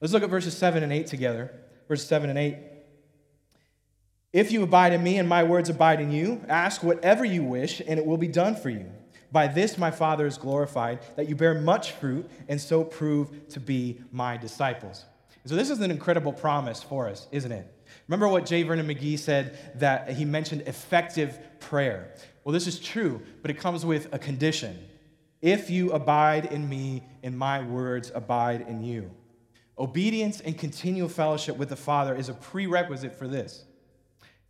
Let's 0.00 0.12
look 0.12 0.22
at 0.22 0.30
verses 0.30 0.56
7 0.56 0.82
and 0.82 0.92
8 0.92 1.06
together. 1.06 1.52
Verses 1.88 2.06
7 2.08 2.28
and 2.28 2.38
8. 2.38 2.56
If 4.32 4.52
you 4.52 4.62
abide 4.62 4.92
in 4.92 5.02
me 5.02 5.18
and 5.18 5.28
my 5.28 5.44
words 5.44 5.70
abide 5.70 6.00
in 6.00 6.10
you, 6.10 6.42
ask 6.48 6.82
whatever 6.82 7.24
you 7.24 7.42
wish, 7.42 7.80
and 7.80 7.98
it 7.98 8.04
will 8.04 8.18
be 8.18 8.28
done 8.28 8.54
for 8.54 8.68
you. 8.68 8.90
By 9.32 9.46
this 9.46 9.78
my 9.78 9.90
Father 9.90 10.26
is 10.26 10.36
glorified, 10.36 11.00
that 11.16 11.28
you 11.28 11.36
bear 11.36 11.54
much 11.54 11.92
fruit, 11.92 12.28
and 12.48 12.60
so 12.60 12.84
prove 12.84 13.48
to 13.48 13.60
be 13.60 14.02
my 14.12 14.36
disciples. 14.36 15.04
So, 15.46 15.54
this 15.54 15.70
is 15.70 15.80
an 15.80 15.90
incredible 15.90 16.32
promise 16.32 16.82
for 16.82 17.08
us, 17.08 17.28
isn't 17.30 17.52
it? 17.52 17.72
Remember 18.08 18.28
what 18.28 18.46
J. 18.46 18.62
Vernon 18.62 18.86
McGee 18.86 19.18
said 19.18 19.58
that 19.80 20.10
he 20.10 20.24
mentioned 20.24 20.62
effective 20.62 21.38
prayer. 21.58 22.14
Well, 22.44 22.52
this 22.52 22.66
is 22.66 22.78
true, 22.78 23.20
but 23.42 23.50
it 23.50 23.58
comes 23.58 23.84
with 23.84 24.12
a 24.12 24.18
condition. 24.18 24.78
If 25.42 25.70
you 25.70 25.92
abide 25.92 26.46
in 26.46 26.68
me, 26.68 27.02
and 27.22 27.36
my 27.36 27.62
words 27.62 28.12
abide 28.14 28.62
in 28.62 28.82
you. 28.82 29.10
Obedience 29.78 30.40
and 30.40 30.56
continual 30.56 31.08
fellowship 31.08 31.56
with 31.56 31.68
the 31.68 31.76
Father 31.76 32.14
is 32.14 32.28
a 32.28 32.34
prerequisite 32.34 33.14
for 33.14 33.28
this. 33.28 33.64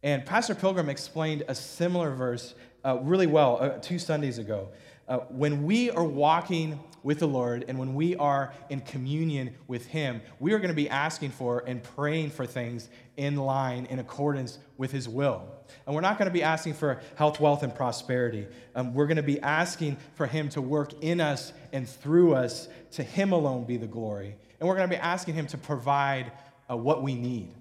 And 0.03 0.25
Pastor 0.25 0.55
Pilgrim 0.55 0.89
explained 0.89 1.43
a 1.49 1.55
similar 1.55 2.15
verse 2.15 2.55
uh, 2.85 2.99
really 3.01 3.27
well 3.27 3.59
uh, 3.61 3.71
two 3.81 3.99
Sundays 3.99 4.39
ago. 4.39 4.69
Uh, 5.09 5.19
when 5.31 5.65
we 5.65 5.91
are 5.91 6.05
walking 6.05 6.79
with 7.07 7.21
the 7.21 7.29
Lord 7.29 7.65
and 7.69 7.79
when 7.79 7.95
we 7.95 8.17
are 8.17 8.53
in 8.69 8.81
communion 8.81 9.55
with 9.69 9.87
Him, 9.87 10.21
we 10.41 10.53
are 10.55 10.59
going 10.59 10.71
to 10.71 10.75
be 10.75 10.91
asking 10.91 11.31
for 11.31 11.63
and 11.65 11.81
praying 11.81 12.31
for 12.31 12.47
things 12.47 12.89
in 13.17 13.37
line, 13.37 13.87
in 13.87 14.01
accordance 14.01 14.59
with 14.77 14.91
His 14.91 15.09
will. 15.09 15.45
And 15.87 15.95
we're 15.95 16.01
not 16.01 16.19
going 16.19 16.27
to 16.27 16.33
be 16.33 16.43
asking 16.43 16.75
for 16.75 17.01
health, 17.15 17.39
wealth, 17.39 17.63
and 17.63 17.73
prosperity. 17.73 18.49
Um, 18.75 18.93
we're 18.93 19.07
going 19.07 19.19
to 19.19 19.23
be 19.23 19.41
asking 19.41 19.99
for 20.17 20.27
Him 20.27 20.49
to 20.49 20.61
work 20.61 21.01
in 21.01 21.21
us 21.21 21.53
and 21.73 21.89
through 21.89 22.35
us. 22.35 22.67
To 22.93 23.05
Him 23.05 23.31
alone 23.31 23.67
be 23.67 23.77
the 23.77 23.87
glory. 23.87 24.35
And 24.59 24.69
we're 24.69 24.75
going 24.75 24.91
to 24.91 24.97
be 24.97 25.01
asking 25.01 25.35
Him 25.35 25.47
to 25.47 25.59
provide 25.59 26.33
uh, 26.69 26.77
what 26.77 27.05
we 27.05 27.15
need. 27.15 27.55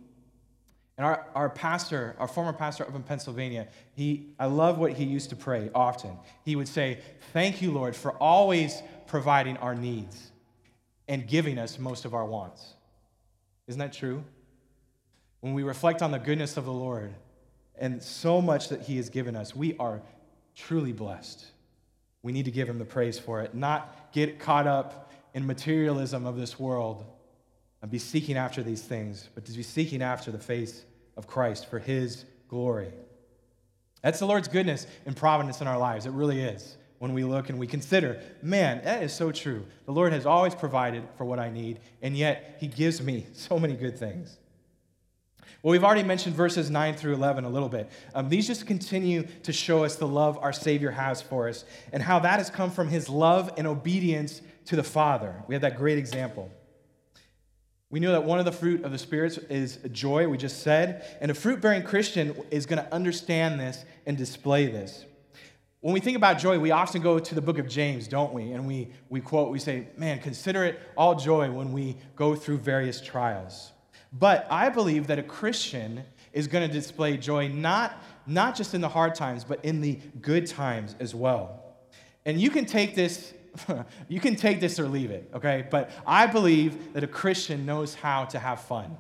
And 0.98 1.06
our, 1.06 1.26
our 1.36 1.50
pastor, 1.50 2.16
our 2.20 2.28
former 2.28 2.54
pastor 2.54 2.86
up 2.88 2.96
in 2.96 3.04
Pennsylvania, 3.04 3.68
he, 3.96 4.28
I 4.40 4.46
love 4.46 4.78
what 4.78 4.94
he 4.94 5.04
used 5.04 5.30
to 5.32 5.36
pray 5.36 5.70
often. 5.76 6.12
He 6.46 6.56
would 6.56 6.70
say, 6.70 7.00
Thank 7.34 7.62
you, 7.62 7.72
Lord, 7.72 7.96
for 7.96 8.12
always 8.14 8.82
providing 9.08 9.58
our 9.58 9.76
needs 9.76 10.32
and 11.08 11.28
giving 11.28 11.58
us 11.58 11.78
most 11.78 12.06
of 12.06 12.14
our 12.14 12.26
wants. 12.26 12.74
Isn't 13.68 13.80
that 13.80 13.94
true? 13.94 14.24
When 15.42 15.54
we 15.54 15.64
reflect 15.64 16.02
on 16.02 16.12
the 16.12 16.20
goodness 16.20 16.58
of 16.58 16.66
the 16.66 16.74
Lord 16.74 17.14
and 17.78 18.02
so 18.02 18.42
much 18.42 18.70
that 18.70 18.82
he 18.82 18.98
has 18.98 19.10
given 19.10 19.36
us, 19.36 19.56
we 19.56 19.76
are 19.78 20.02
truly 20.56 20.94
blessed. 20.94 21.46
We 22.24 22.32
need 22.32 22.46
to 22.46 22.52
give 22.52 22.68
him 22.68 22.80
the 22.80 22.86
praise 22.86 23.20
for 23.20 23.42
it, 23.42 23.54
not 23.54 24.12
get 24.12 24.40
caught 24.40 24.66
up 24.66 25.12
in 25.34 25.46
materialism 25.46 26.26
of 26.26 26.38
this 26.38 26.60
world 26.60 27.06
and 27.82 27.92
be 27.92 28.00
seeking 28.00 28.38
after 28.38 28.64
these 28.64 28.82
things, 28.82 29.30
but 29.36 29.46
to 29.46 29.52
be 29.52 29.62
seeking 29.62 30.02
after 30.02 30.32
the 30.32 30.40
face 30.40 30.84
of 31.18 31.28
Christ 31.28 31.70
for 31.70 31.78
his 31.78 32.26
glory. 32.48 32.92
That's 34.02 34.20
the 34.20 34.26
Lord's 34.26 34.48
goodness 34.48 34.88
and 35.06 35.16
providence 35.16 35.62
in 35.62 35.68
our 35.68 35.78
lives. 35.78 36.06
It 36.06 36.12
really 36.12 36.42
is. 36.42 36.78
When 37.00 37.14
we 37.14 37.24
look 37.24 37.50
and 37.50 37.60
we 37.60 37.68
consider, 37.68 38.22
man, 38.42 38.84
that 38.84 39.04
is 39.04 39.14
so 39.14 39.32
true. 39.32 39.66
The 39.86 39.92
Lord 39.92 40.14
has 40.14 40.26
always 40.26 40.56
provided 40.56 41.04
for 41.18 41.26
what 41.26 41.40
I 41.40 41.50
need, 41.50 41.80
and 42.02 42.16
yet 42.16 42.58
he 42.60 42.68
gives 42.68 43.02
me 43.02 43.28
so 43.34 43.60
many 43.60 43.76
good 43.76 43.98
things. 43.98 44.38
Well, 45.62 45.72
we've 45.72 45.84
already 45.84 46.04
mentioned 46.04 46.36
verses 46.36 46.70
9 46.70 46.94
through 46.94 47.16
11 47.16 47.44
a 47.44 47.50
little 47.50 47.70
bit. 47.70 47.90
Um, 48.14 48.30
these 48.30 48.46
just 48.46 48.68
continue 48.68 49.28
to 49.44 49.52
show 49.52 49.84
us 49.84 49.96
the 49.96 50.08
love 50.08 50.38
our 50.38 50.54
Savior 50.54 50.92
has 50.92 51.24
for 51.24 51.50
us 51.50 51.66
and 51.92 52.04
how 52.04 52.20
that 52.20 52.38
has 52.38 52.52
come 52.52 52.70
from 52.70 52.88
his 52.88 53.10
love 53.10 53.52
and 53.58 53.66
obedience 53.66 54.42
to 54.66 54.76
the 54.76 54.84
Father. 54.84 55.44
We 55.48 55.56
have 55.56 55.64
that 55.64 55.76
great 55.76 55.98
example. 55.98 56.52
We 57.90 58.00
know 58.00 58.12
that 58.12 58.26
one 58.26 58.40
of 58.40 58.46
the 58.46 58.52
fruit 58.52 58.84
of 58.84 58.92
the 58.92 58.98
spirits 58.98 59.38
is 59.38 59.80
joy, 59.92 60.28
we 60.28 60.38
just 60.38 60.62
said, 60.62 61.18
and 61.22 61.32
a 61.32 61.34
fruit 61.34 61.62
bearing 61.62 61.82
Christian 61.82 62.36
is 62.52 62.66
going 62.66 62.84
to 62.84 62.94
understand 62.94 63.60
this 63.60 63.86
and 64.06 64.18
display 64.18 64.68
this. 64.68 65.06
When 65.86 65.94
we 65.94 66.00
think 66.00 66.18
about 66.18 66.40
joy, 66.40 66.58
we 66.58 66.72
often 66.72 67.04
go 67.04 67.20
to 67.20 67.36
the 67.36 67.44
book 67.44 67.60
of 67.60 67.68
James, 67.68 68.08
don't 68.08 68.34
we? 68.34 68.54
And 68.54 68.66
we, 68.66 68.88
we 69.08 69.22
quote, 69.22 69.52
we 69.52 69.60
say, 69.60 69.90
man, 69.98 70.18
consider 70.18 70.64
it 70.64 70.80
all 70.98 71.14
joy 71.14 71.52
when 71.52 71.72
we 71.74 71.98
go 72.16 72.34
through 72.34 72.58
various 72.58 73.00
trials. 73.00 73.72
But 74.12 74.48
I 74.50 74.70
believe 74.70 75.06
that 75.06 75.20
a 75.20 75.22
Christian 75.22 76.04
is 76.34 76.48
going 76.48 76.68
to 76.68 76.74
display 76.74 77.18
joy 77.18 77.50
not, 77.50 78.02
not 78.26 78.56
just 78.56 78.74
in 78.74 78.82
the 78.82 78.90
hard 78.90 79.14
times, 79.14 79.44
but 79.44 79.64
in 79.64 79.80
the 79.80 80.00
good 80.22 80.48
times 80.48 80.96
as 81.00 81.14
well. 81.14 81.76
And 82.26 82.42
you 82.42 82.50
can 82.50 82.66
take 82.66 82.96
this 82.96 83.36
you 84.08 84.20
can 84.20 84.36
take 84.36 84.60
this 84.60 84.80
or 84.80 84.88
leave 84.88 85.12
it, 85.12 85.30
okay? 85.36 85.68
But 85.70 85.92
I 86.08 86.26
believe 86.26 86.94
that 86.94 87.04
a 87.04 87.08
Christian 87.08 87.64
knows 87.64 87.94
how 87.94 88.26
to 88.26 88.40
have 88.40 88.60
fun. 88.62 88.98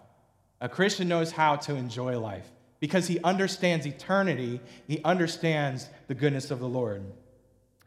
A 0.62 0.70
Christian 0.70 1.08
knows 1.08 1.32
how 1.32 1.56
to 1.56 1.74
enjoy 1.74 2.20
life 2.20 2.48
because 2.80 3.08
he 3.08 3.20
understands 3.22 3.86
eternity, 3.86 4.60
he 4.88 5.02
understands 5.04 5.90
the 6.08 6.14
goodness 6.14 6.52
of 6.52 6.60
the 6.60 6.68
Lord. 6.68 7.04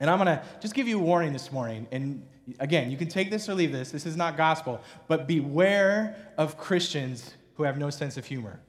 And 0.01 0.09
I'm 0.09 0.19
going 0.19 0.27
to 0.27 0.43
just 0.61 0.75
give 0.75 0.89
you 0.89 0.99
a 0.99 1.03
warning 1.03 1.33
this 1.33 1.53
morning. 1.53 1.87
And 1.91 2.27
again, 2.59 2.91
you 2.91 2.97
can 2.97 3.09
take 3.09 3.31
this 3.31 3.49
or 3.49 3.55
leave 3.55 3.73
this. 3.73 3.91
This 3.91 4.07
is 4.07 4.17
not 4.17 4.37
gospel, 4.37 4.81
but 5.07 5.27
beware 5.27 6.17
of 6.37 6.57
Christians 6.57 7.35
who 7.55 7.65
have 7.65 7.79
no 7.79 7.91
sense 7.91 8.17
of 8.17 8.25
humor. 8.25 8.61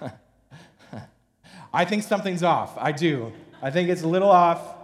I 1.72 1.84
think 1.84 2.02
something's 2.02 2.42
off. 2.42 2.76
I 2.76 2.92
do. 2.92 3.32
I 3.62 3.70
think 3.70 3.88
it's 3.88 4.02
a 4.02 4.08
little 4.08 4.30
off 4.30 4.74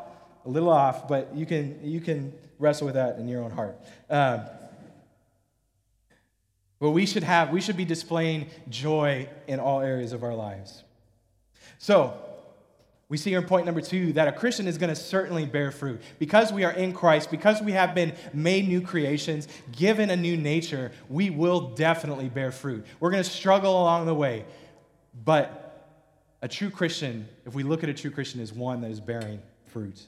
a 0.44 0.48
little 0.48 0.70
off, 0.70 1.08
but 1.08 1.34
you 1.34 1.46
can, 1.46 1.78
you 1.82 2.00
can 2.00 2.32
wrestle 2.58 2.86
with 2.86 2.94
that 2.94 3.18
in 3.18 3.28
your 3.28 3.42
own 3.42 3.50
heart. 3.50 3.78
Um, 4.08 4.42
but 6.80 6.90
we 6.90 7.06
should 7.06 7.22
have, 7.22 7.50
we 7.50 7.60
should 7.60 7.76
be 7.76 7.84
displaying 7.84 8.48
joy 8.68 9.28
in 9.46 9.60
all 9.60 9.80
areas 9.80 10.12
of 10.12 10.24
our 10.24 10.34
lives. 10.34 10.82
So, 11.78 12.14
we 13.10 13.16
see 13.16 13.30
here 13.30 13.40
in 13.40 13.46
point 13.46 13.66
number 13.66 13.80
two 13.80 14.12
that 14.12 14.28
a 14.28 14.32
Christian 14.32 14.68
is 14.68 14.78
going 14.78 14.88
to 14.88 14.96
certainly 14.96 15.44
bear 15.44 15.72
fruit. 15.72 16.00
Because 16.20 16.52
we 16.52 16.62
are 16.62 16.70
in 16.70 16.92
Christ, 16.92 17.30
because 17.30 17.60
we 17.60 17.72
have 17.72 17.92
been 17.92 18.14
made 18.32 18.68
new 18.68 18.80
creations, 18.80 19.48
given 19.72 20.10
a 20.10 20.16
new 20.16 20.36
nature, 20.36 20.92
we 21.08 21.28
will 21.28 21.70
definitely 21.74 22.28
bear 22.28 22.52
fruit. 22.52 22.86
We're 23.00 23.10
going 23.10 23.22
to 23.22 23.28
struggle 23.28 23.72
along 23.72 24.06
the 24.06 24.14
way. 24.14 24.44
But 25.24 25.66
a 26.40 26.48
true 26.48 26.70
Christian, 26.70 27.28
if 27.44 27.54
we 27.54 27.64
look 27.64 27.82
at 27.82 27.90
a 27.90 27.94
true 27.94 28.12
Christian, 28.12 28.40
is 28.40 28.52
one 28.52 28.80
that 28.82 28.92
is 28.92 29.00
bearing 29.00 29.42
fruit. 29.66 30.00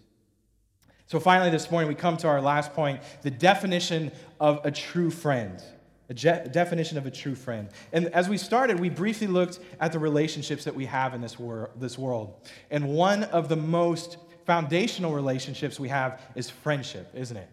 So, 1.07 1.19
finally, 1.19 1.51
this 1.51 1.71
morning, 1.71 1.89
we 1.89 1.97
come 1.97 2.17
to 2.19 2.29
our 2.29 2.41
last 2.41 2.73
point 2.73 3.03
the 3.23 3.31
definition 3.31 4.13
of 4.41 4.61
a 4.65 4.71
true 4.71 5.11
friend. 5.11 5.61
A 6.09 6.15
je- 6.15 6.49
definition 6.51 6.99
of 6.99 7.07
a 7.07 7.11
true 7.11 7.35
friend. 7.35 7.69
And 7.93 8.09
as 8.09 8.29
we 8.29 8.37
started, 8.37 8.79
we 8.79 8.91
briefly 8.91 9.27
looked 9.27 9.61
at 9.81 9.93
the 9.93 9.99
relationships 9.99 10.65
that 10.65 10.75
we 10.75 10.87
have 10.87 11.15
in 11.15 11.21
this, 11.21 11.39
wor- 11.39 11.71
this 11.77 11.97
world. 11.99 12.35
And 12.71 12.89
one 12.89 13.25
of 13.25 13.49
the 13.49 13.57
most 13.57 14.19
foundational 14.45 15.13
relationships 15.13 15.79
we 15.79 15.89
have 15.89 16.21
is 16.35 16.51
friendship, 16.51 17.11
isn't 17.15 17.37
it? 17.37 17.49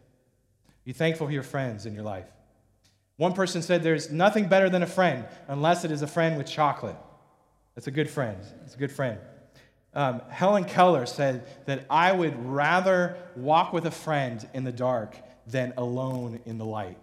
Be 0.84 0.94
thankful 0.94 1.28
for 1.28 1.34
your 1.34 1.44
friends 1.44 1.86
in 1.86 1.94
your 1.94 2.04
life. 2.04 2.26
One 3.18 3.34
person 3.34 3.62
said 3.62 3.84
there's 3.84 4.12
nothing 4.12 4.48
better 4.48 4.70
than 4.70 4.82
a 4.82 4.88
friend 4.88 5.26
unless 5.48 5.84
it 5.84 5.92
is 5.92 6.02
a 6.02 6.08
friend 6.08 6.38
with 6.38 6.48
chocolate. 6.48 6.96
That's 7.76 7.88
a 7.88 7.92
good 7.92 8.10
friend. 8.10 8.38
It's 8.66 8.76
a 8.76 8.78
good 8.78 8.92
friend. 8.92 9.20
Um, 9.94 10.22
Helen 10.30 10.66
Keller 10.66 11.06
said 11.06 11.46
that 11.66 11.86
I 11.90 12.12
would 12.12 12.46
rather 12.46 13.18
walk 13.36 13.74
with 13.74 13.86
a 13.86 13.92
friend 13.92 14.48
in 14.54 14.64
the 14.64 14.72
dark 14.72 15.16
than 15.48 15.74
alone 15.78 16.40
in 16.46 16.58
the 16.58 16.66
light. 16.66 16.98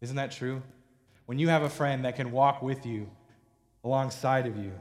Isn't 0.00 0.16
that 0.16 0.32
true? 0.32 0.62
When 1.26 1.38
you 1.38 1.48
have 1.48 1.62
a 1.62 1.68
friend 1.68 2.04
that 2.04 2.16
can 2.16 2.30
walk 2.30 2.62
with 2.62 2.86
you 2.86 3.10
alongside 3.84 4.46
of 4.46 4.56
you, 4.56 4.72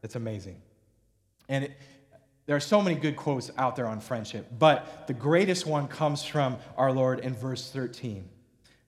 that's 0.00 0.16
amazing. 0.16 0.60
And 1.48 1.64
it, 1.64 1.72
there 2.46 2.56
are 2.56 2.60
so 2.60 2.82
many 2.82 2.98
good 2.98 3.16
quotes 3.16 3.50
out 3.56 3.76
there 3.76 3.86
on 3.86 4.00
friendship, 4.00 4.46
but 4.58 5.06
the 5.06 5.14
greatest 5.14 5.66
one 5.66 5.86
comes 5.86 6.24
from 6.24 6.58
our 6.76 6.92
Lord 6.92 7.20
in 7.20 7.34
verse 7.34 7.70
13. 7.70 8.28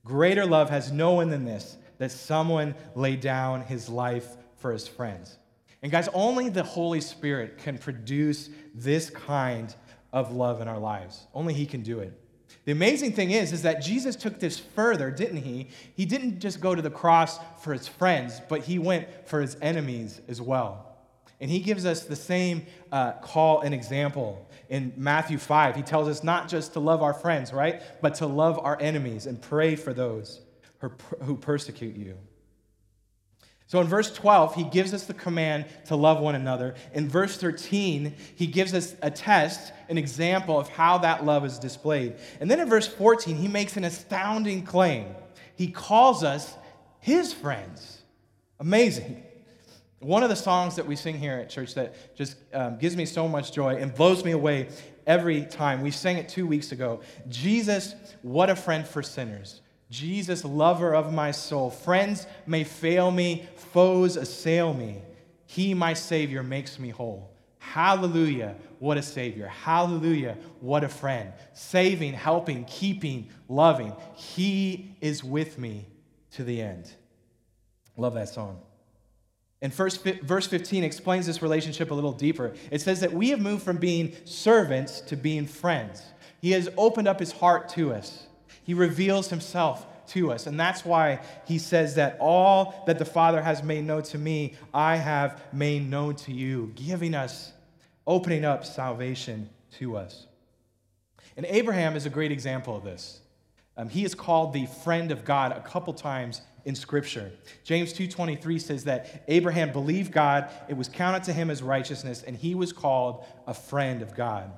Greater 0.04 0.44
love 0.44 0.70
has 0.70 0.90
no 0.90 1.12
one 1.12 1.30
than 1.30 1.44
this, 1.44 1.76
that 1.98 2.10
someone 2.10 2.74
lay 2.94 3.16
down 3.16 3.62
his 3.62 3.88
life 3.88 4.26
for 4.56 4.72
his 4.72 4.88
friends. 4.88 5.38
And 5.84 5.92
guys, 5.92 6.08
only 6.14 6.48
the 6.48 6.62
Holy 6.62 7.02
Spirit 7.02 7.58
can 7.58 7.76
produce 7.76 8.48
this 8.74 9.10
kind 9.10 9.72
of 10.14 10.32
love 10.32 10.62
in 10.62 10.68
our 10.68 10.78
lives. 10.78 11.26
Only 11.34 11.52
He 11.52 11.66
can 11.66 11.82
do 11.82 11.98
it. 12.00 12.18
The 12.64 12.72
amazing 12.72 13.12
thing 13.12 13.30
is, 13.30 13.52
is 13.52 13.62
that 13.62 13.82
Jesus 13.82 14.16
took 14.16 14.40
this 14.40 14.58
further, 14.58 15.10
didn't 15.10 15.42
he? 15.42 15.68
He 15.94 16.06
didn't 16.06 16.40
just 16.40 16.60
go 16.60 16.74
to 16.74 16.80
the 16.80 16.90
cross 16.90 17.38
for 17.62 17.72
his 17.72 17.86
friends, 17.86 18.40
but 18.48 18.62
he 18.62 18.78
went 18.78 19.06
for 19.28 19.40
his 19.40 19.56
enemies 19.60 20.20
as 20.28 20.40
well. 20.40 20.96
And 21.40 21.50
he 21.50 21.60
gives 21.60 21.84
us 21.84 22.04
the 22.04 22.16
same 22.16 22.64
uh, 22.90 23.12
call 23.12 23.60
and 23.60 23.74
example 23.74 24.48
in 24.70 24.94
Matthew 24.96 25.36
5. 25.36 25.76
He 25.76 25.82
tells 25.82 26.08
us 26.08 26.24
not 26.24 26.48
just 26.48 26.72
to 26.72 26.80
love 26.80 27.02
our 27.02 27.12
friends, 27.12 27.52
right? 27.52 27.82
But 28.00 28.14
to 28.16 28.26
love 28.26 28.58
our 28.58 28.80
enemies 28.80 29.26
and 29.26 29.40
pray 29.42 29.76
for 29.76 29.92
those 29.92 30.40
who 31.22 31.36
persecute 31.36 31.96
you. 31.96 32.16
So 33.74 33.80
in 33.80 33.88
verse 33.88 34.14
12, 34.14 34.54
he 34.54 34.62
gives 34.62 34.94
us 34.94 35.06
the 35.06 35.14
command 35.14 35.64
to 35.86 35.96
love 35.96 36.20
one 36.20 36.36
another. 36.36 36.76
In 36.92 37.08
verse 37.08 37.36
13, 37.38 38.14
he 38.36 38.46
gives 38.46 38.72
us 38.72 38.94
a 39.02 39.10
test, 39.10 39.72
an 39.88 39.98
example 39.98 40.60
of 40.60 40.68
how 40.68 40.98
that 40.98 41.24
love 41.24 41.44
is 41.44 41.58
displayed. 41.58 42.14
And 42.38 42.48
then 42.48 42.60
in 42.60 42.68
verse 42.68 42.86
14, 42.86 43.34
he 43.34 43.48
makes 43.48 43.76
an 43.76 43.82
astounding 43.82 44.62
claim. 44.62 45.06
He 45.56 45.72
calls 45.72 46.22
us 46.22 46.54
his 47.00 47.32
friends. 47.32 48.02
Amazing. 48.60 49.24
One 49.98 50.22
of 50.22 50.28
the 50.28 50.36
songs 50.36 50.76
that 50.76 50.86
we 50.86 50.94
sing 50.94 51.18
here 51.18 51.38
at 51.38 51.50
church 51.50 51.74
that 51.74 52.14
just 52.14 52.36
um, 52.52 52.78
gives 52.78 52.94
me 52.94 53.04
so 53.04 53.26
much 53.26 53.50
joy 53.50 53.74
and 53.74 53.92
blows 53.92 54.24
me 54.24 54.30
away 54.30 54.68
every 55.04 55.46
time. 55.46 55.82
We 55.82 55.90
sang 55.90 56.16
it 56.16 56.28
two 56.28 56.46
weeks 56.46 56.70
ago. 56.70 57.00
Jesus, 57.28 57.96
what 58.22 58.50
a 58.50 58.54
friend 58.54 58.86
for 58.86 59.02
sinners. 59.02 59.62
Jesus, 59.94 60.44
lover 60.44 60.92
of 60.92 61.12
my 61.12 61.30
soul. 61.30 61.70
Friends 61.70 62.26
may 62.46 62.64
fail 62.64 63.12
me, 63.12 63.48
foes 63.54 64.16
assail 64.16 64.74
me. 64.74 65.00
He, 65.46 65.72
my 65.72 65.94
Savior, 65.94 66.42
makes 66.42 66.80
me 66.80 66.88
whole. 66.88 67.30
Hallelujah, 67.58 68.56
what 68.80 68.98
a 68.98 69.02
Savior. 69.02 69.46
Hallelujah, 69.46 70.36
what 70.58 70.82
a 70.82 70.88
friend. 70.88 71.32
Saving, 71.52 72.12
helping, 72.12 72.64
keeping, 72.64 73.28
loving. 73.48 73.94
He 74.16 74.96
is 75.00 75.22
with 75.22 75.58
me 75.58 75.86
to 76.32 76.42
the 76.42 76.60
end. 76.60 76.90
Love 77.96 78.14
that 78.14 78.28
song. 78.28 78.60
And 79.62 79.72
first, 79.72 80.04
verse 80.04 80.48
15 80.48 80.82
explains 80.82 81.24
this 81.24 81.40
relationship 81.40 81.92
a 81.92 81.94
little 81.94 82.12
deeper. 82.12 82.54
It 82.72 82.80
says 82.80 83.00
that 83.00 83.12
we 83.12 83.30
have 83.30 83.40
moved 83.40 83.62
from 83.62 83.76
being 83.76 84.12
servants 84.24 85.00
to 85.02 85.16
being 85.16 85.46
friends. 85.46 86.02
He 86.40 86.50
has 86.50 86.68
opened 86.76 87.06
up 87.06 87.20
his 87.20 87.30
heart 87.30 87.68
to 87.70 87.94
us, 87.94 88.26
he 88.62 88.74
reveals 88.74 89.28
himself 89.28 89.86
to 90.08 90.32
us. 90.32 90.46
And 90.46 90.58
that's 90.58 90.84
why 90.84 91.20
he 91.46 91.58
says 91.58 91.94
that 91.94 92.16
all 92.20 92.84
that 92.86 92.98
the 92.98 93.04
Father 93.04 93.42
has 93.42 93.62
made 93.62 93.84
known 93.84 94.02
to 94.04 94.18
me, 94.18 94.54
I 94.72 94.96
have 94.96 95.42
made 95.52 95.88
known 95.88 96.16
to 96.16 96.32
you, 96.32 96.72
giving 96.74 97.14
us, 97.14 97.52
opening 98.06 98.44
up 98.44 98.64
salvation 98.64 99.48
to 99.78 99.96
us. 99.96 100.26
And 101.36 101.46
Abraham 101.46 101.96
is 101.96 102.06
a 102.06 102.10
great 102.10 102.32
example 102.32 102.76
of 102.76 102.84
this. 102.84 103.20
Um, 103.76 103.88
he 103.88 104.04
is 104.04 104.14
called 104.14 104.52
the 104.52 104.66
friend 104.66 105.10
of 105.10 105.24
God 105.24 105.52
a 105.52 105.60
couple 105.60 105.92
times 105.94 106.42
in 106.64 106.74
scripture. 106.74 107.32
James 107.64 107.92
2:23 107.92 108.58
says 108.58 108.84
that 108.84 109.24
Abraham 109.28 109.72
believed 109.72 110.12
God, 110.12 110.48
it 110.68 110.76
was 110.76 110.88
counted 110.88 111.24
to 111.24 111.32
him 111.32 111.50
as 111.50 111.62
righteousness, 111.62 112.22
and 112.22 112.36
he 112.36 112.54
was 112.54 112.72
called 112.72 113.24
a 113.46 113.54
friend 113.54 114.00
of 114.00 114.14
God. 114.14 114.50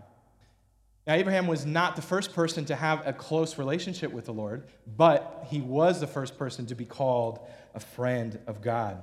Now, 1.07 1.15
Abraham 1.15 1.47
was 1.47 1.65
not 1.65 1.95
the 1.95 2.03
first 2.03 2.35
person 2.35 2.65
to 2.65 2.75
have 2.75 3.07
a 3.07 3.13
close 3.13 3.59
relationship 3.59 4.13
with 4.13 4.25
the 4.25 4.33
Lord, 4.33 4.65
but 4.97 5.47
he 5.49 5.61
was 5.61 6.01
the 6.01 6.07
first 6.07 6.37
person 6.37 6.67
to 6.67 6.75
be 6.75 6.85
called 6.85 7.39
a 7.75 7.81
friend 7.81 8.39
of 8.49 8.61
God. 8.61 9.01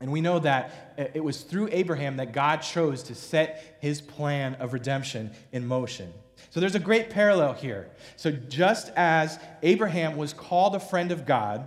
And 0.00 0.12
we 0.12 0.20
know 0.20 0.40
that 0.40 0.92
it 1.14 1.24
was 1.24 1.42
through 1.42 1.68
Abraham 1.70 2.16
that 2.16 2.32
God 2.32 2.56
chose 2.56 3.04
to 3.04 3.14
set 3.14 3.78
his 3.80 4.00
plan 4.00 4.56
of 4.56 4.72
redemption 4.72 5.30
in 5.52 5.66
motion. 5.66 6.12
So 6.50 6.60
there's 6.60 6.74
a 6.74 6.80
great 6.80 7.08
parallel 7.08 7.54
here. 7.54 7.88
So 8.16 8.30
just 8.32 8.92
as 8.96 9.38
Abraham 9.62 10.16
was 10.16 10.34
called 10.34 10.74
a 10.74 10.80
friend 10.80 11.12
of 11.12 11.24
God 11.24 11.66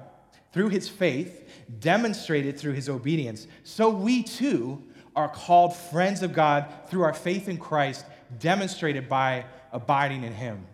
through 0.51 0.69
his 0.69 0.87
faith, 0.89 1.49
demonstrated 1.79 2.59
through 2.59 2.73
his 2.73 2.89
obedience, 2.89 3.47
so 3.63 3.89
we 3.89 4.21
too 4.21 4.83
are 5.15 5.29
called 5.29 5.73
friends 5.75 6.21
of 6.21 6.33
God 6.33 6.65
through 6.89 7.03
our 7.03 7.13
faith 7.13 7.47
in 7.47 7.57
Christ, 7.57 8.05
demonstrated 8.39 9.07
by 9.09 9.45
abiding 9.71 10.23
in 10.23 10.33
him. 10.33 10.65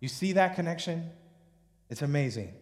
You 0.00 0.08
see 0.08 0.32
that 0.32 0.54
connection? 0.54 1.10
It's 1.90 2.02
amazing. 2.02 2.52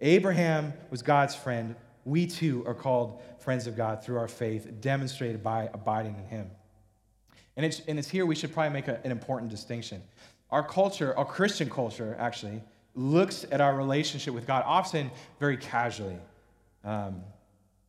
Abraham 0.00 0.74
was 0.90 1.02
God's 1.02 1.34
friend. 1.34 1.76
We 2.04 2.26
too 2.26 2.64
are 2.66 2.74
called 2.74 3.22
friends 3.38 3.66
of 3.66 3.76
God 3.76 4.04
through 4.04 4.18
our 4.18 4.28
faith, 4.28 4.80
demonstrated 4.80 5.42
by 5.42 5.70
abiding 5.72 6.16
in 6.16 6.24
him. 6.26 6.50
And 7.56 7.64
it's, 7.64 7.80
and 7.86 7.98
it's 7.98 8.08
here 8.08 8.26
we 8.26 8.34
should 8.34 8.52
probably 8.52 8.72
make 8.72 8.88
a, 8.88 9.00
an 9.04 9.10
important 9.10 9.50
distinction. 9.50 10.02
Our 10.50 10.66
culture, 10.66 11.16
our 11.16 11.24
Christian 11.24 11.70
culture, 11.70 12.16
actually, 12.18 12.62
looks 12.94 13.44
at 13.50 13.60
our 13.60 13.76
relationship 13.76 14.34
with 14.34 14.46
God 14.46 14.62
often 14.66 15.10
very 15.40 15.56
casually. 15.56 16.18
Um, 16.84 17.22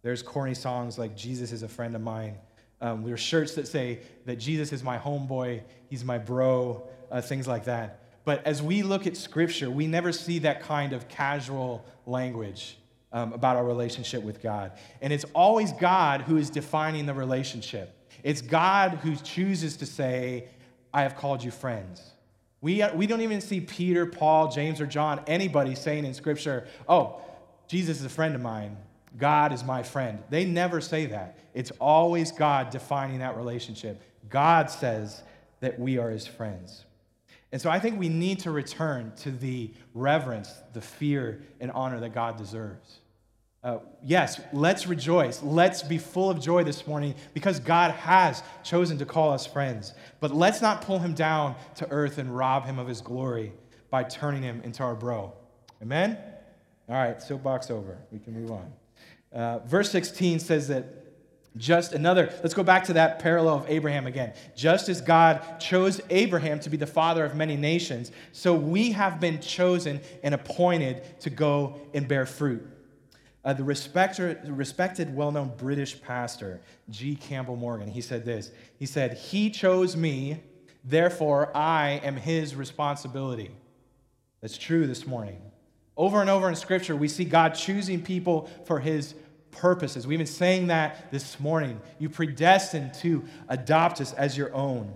there's 0.02 0.22
corny 0.22 0.54
songs 0.54 0.98
like 0.98 1.16
Jesus 1.16 1.52
is 1.52 1.64
a 1.64 1.68
friend 1.68 1.96
of 1.96 2.02
mine. 2.02 2.36
Um, 2.82 3.04
there's 3.04 3.20
shirts 3.20 3.56
that 3.56 3.68
say 3.68 4.00
that 4.26 4.38
Jesus 4.38 4.74
is 4.74 4.84
my 4.84 4.98
homeboy, 4.98 5.62
he's 5.90 6.04
my 6.04 6.18
bro, 6.18 6.88
uh, 7.12 7.22
things 7.22 7.48
like 7.48 7.66
that. 7.66 8.02
But 8.26 8.46
as 8.46 8.62
we 8.62 8.82
look 8.84 9.08
at 9.08 9.16
Scripture, 9.16 9.70
we 9.70 9.88
never 9.88 10.12
see 10.12 10.40
that 10.40 10.62
kind 10.62 10.94
of 10.94 11.08
casual 11.08 11.86
language 12.06 12.78
um, 13.14 13.34
about 13.34 13.56
our 13.56 13.64
relationship 13.64 14.24
with 14.24 14.42
God. 14.42 14.74
And 15.02 15.14
it's 15.14 15.26
always 15.34 15.72
God 15.74 16.22
who 16.22 16.38
is 16.38 16.50
defining 16.50 17.06
the 17.06 17.14
relationship. 17.14 17.96
It's 18.24 18.42
God 18.42 19.00
who 19.04 19.16
chooses 19.16 19.78
to 19.78 19.86
say, 19.86 20.50
I 20.94 21.04
have 21.04 21.16
called 21.16 21.44
you 21.44 21.52
friends. 21.52 22.02
We, 22.62 22.84
we 22.96 23.06
don't 23.06 23.22
even 23.22 23.42
see 23.42 23.62
Peter, 23.62 24.06
Paul, 24.06 24.52
James, 24.52 24.82
or 24.82 24.88
John, 24.88 25.22
anybody 25.28 25.76
saying 25.76 26.04
in 26.04 26.14
Scripture, 26.14 26.68
oh, 26.90 27.22
Jesus 27.68 28.00
is 28.00 28.06
a 28.06 28.10
friend 28.10 28.34
of 28.34 28.42
mine. 28.42 28.76
God 29.18 29.54
is 29.54 29.64
my 29.64 29.84
friend. 29.84 30.20
They 30.30 30.46
never 30.46 30.82
say 30.82 31.06
that. 31.08 31.38
It's 31.54 31.72
always 31.80 32.32
God 32.32 32.70
defining 32.70 33.20
that 33.20 33.38
relationship. 33.38 34.02
God 34.30 34.70
says 34.70 35.24
that 35.62 35.80
we 35.80 35.98
are 35.98 36.10
his 36.10 36.28
friends. 36.28 36.86
And 37.52 37.62
so 37.62 37.70
I 37.70 37.80
think 37.80 38.00
we 38.00 38.10
need 38.10 38.40
to 38.40 38.52
return 38.52 39.14
to 39.18 39.32
the 39.32 39.72
reverence, 39.94 40.54
the 40.74 40.82
fear, 40.82 41.42
and 41.60 41.72
honor 41.72 42.00
that 42.02 42.14
God 42.14 42.38
deserves. 42.38 43.00
Uh, 43.64 43.80
yes, 44.04 44.40
let's 44.54 44.86
rejoice. 44.86 45.42
Let's 45.42 45.82
be 45.82 45.98
full 45.98 46.30
of 46.30 46.40
joy 46.40 46.64
this 46.64 46.86
morning 46.86 47.16
because 47.34 47.60
God 47.60 47.92
has 47.92 48.44
chosen 48.64 48.98
to 49.00 49.06
call 49.06 49.32
us 49.32 49.48
friends. 49.48 49.94
But 50.20 50.36
let's 50.36 50.62
not 50.62 50.82
pull 50.82 51.00
him 51.00 51.14
down 51.14 51.56
to 51.76 51.90
earth 51.90 52.18
and 52.18 52.36
rob 52.36 52.66
him 52.66 52.78
of 52.78 52.88
his 52.88 53.02
glory 53.02 53.54
by 53.90 54.04
turning 54.04 54.44
him 54.44 54.62
into 54.64 54.84
our 54.84 54.94
bro. 54.94 55.34
Amen? 55.82 56.18
All 56.88 56.96
right, 56.96 57.20
soapbox 57.20 57.72
over. 57.72 57.98
We 58.12 58.20
can 58.20 58.34
move 58.34 58.52
on. 58.52 58.72
Uh, 59.36 59.60
verse 59.60 59.92
16 59.92 60.40
says 60.40 60.70
that 60.70 60.86
just 61.58 61.94
another, 61.94 62.34
let's 62.42 62.54
go 62.54 62.64
back 62.64 62.86
to 62.86 62.94
that 62.94 63.20
parallel 63.20 63.58
of 63.58 63.70
Abraham 63.70 64.08
again. 64.08 64.34
Just 64.56 64.90
as 64.90 65.02
God 65.02 65.60
chose 65.60 66.02
Abraham 66.10 66.60
to 66.62 66.70
be 66.70 66.78
the 66.78 66.88
father 66.88 67.24
of 67.24 67.36
many 67.36 67.56
nations, 67.56 68.12
so 68.32 68.56
we 68.56 68.92
have 68.94 69.20
been 69.20 69.40
chosen 69.40 70.02
and 70.24 70.34
appointed 70.34 71.20
to 71.22 71.30
go 71.30 71.80
and 71.94 72.08
bear 72.08 72.26
fruit 72.26 72.66
uh, 73.46 73.54
the 73.54 73.64
respected, 73.64 75.16
well 75.16 75.32
known 75.32 75.52
British 75.56 76.02
pastor, 76.02 76.60
G. 76.90 77.16
Campbell 77.16 77.56
Morgan, 77.56 77.88
he 77.88 78.02
said 78.02 78.26
this. 78.26 78.52
He 78.80 78.88
said, 78.88 79.18
He 79.18 79.52
chose 79.52 79.96
me, 79.96 80.40
therefore 80.84 81.56
I 81.56 82.02
am 82.04 82.16
his 82.16 82.56
responsibility. 82.56 83.52
That's 84.42 84.58
true 84.58 84.88
this 84.88 85.06
morning. 85.06 85.40
Over 85.96 86.22
and 86.22 86.30
over 86.30 86.50
in 86.50 86.56
Scripture, 86.56 86.96
we 86.96 87.08
see 87.08 87.24
God 87.24 87.50
choosing 87.50 88.02
people 88.02 88.50
for 88.66 88.80
his 88.80 89.14
purposes. 89.56 90.06
We've 90.06 90.20
been 90.20 90.28
saying 90.28 90.68
that 90.68 91.12
this 91.12 91.40
morning. 91.40 91.80
You 92.00 92.10
predestined 92.10 92.94
to 92.96 93.24
adopt 93.50 94.02
us 94.02 94.14
as 94.14 94.38
your 94.38 94.54
own. 94.54 94.94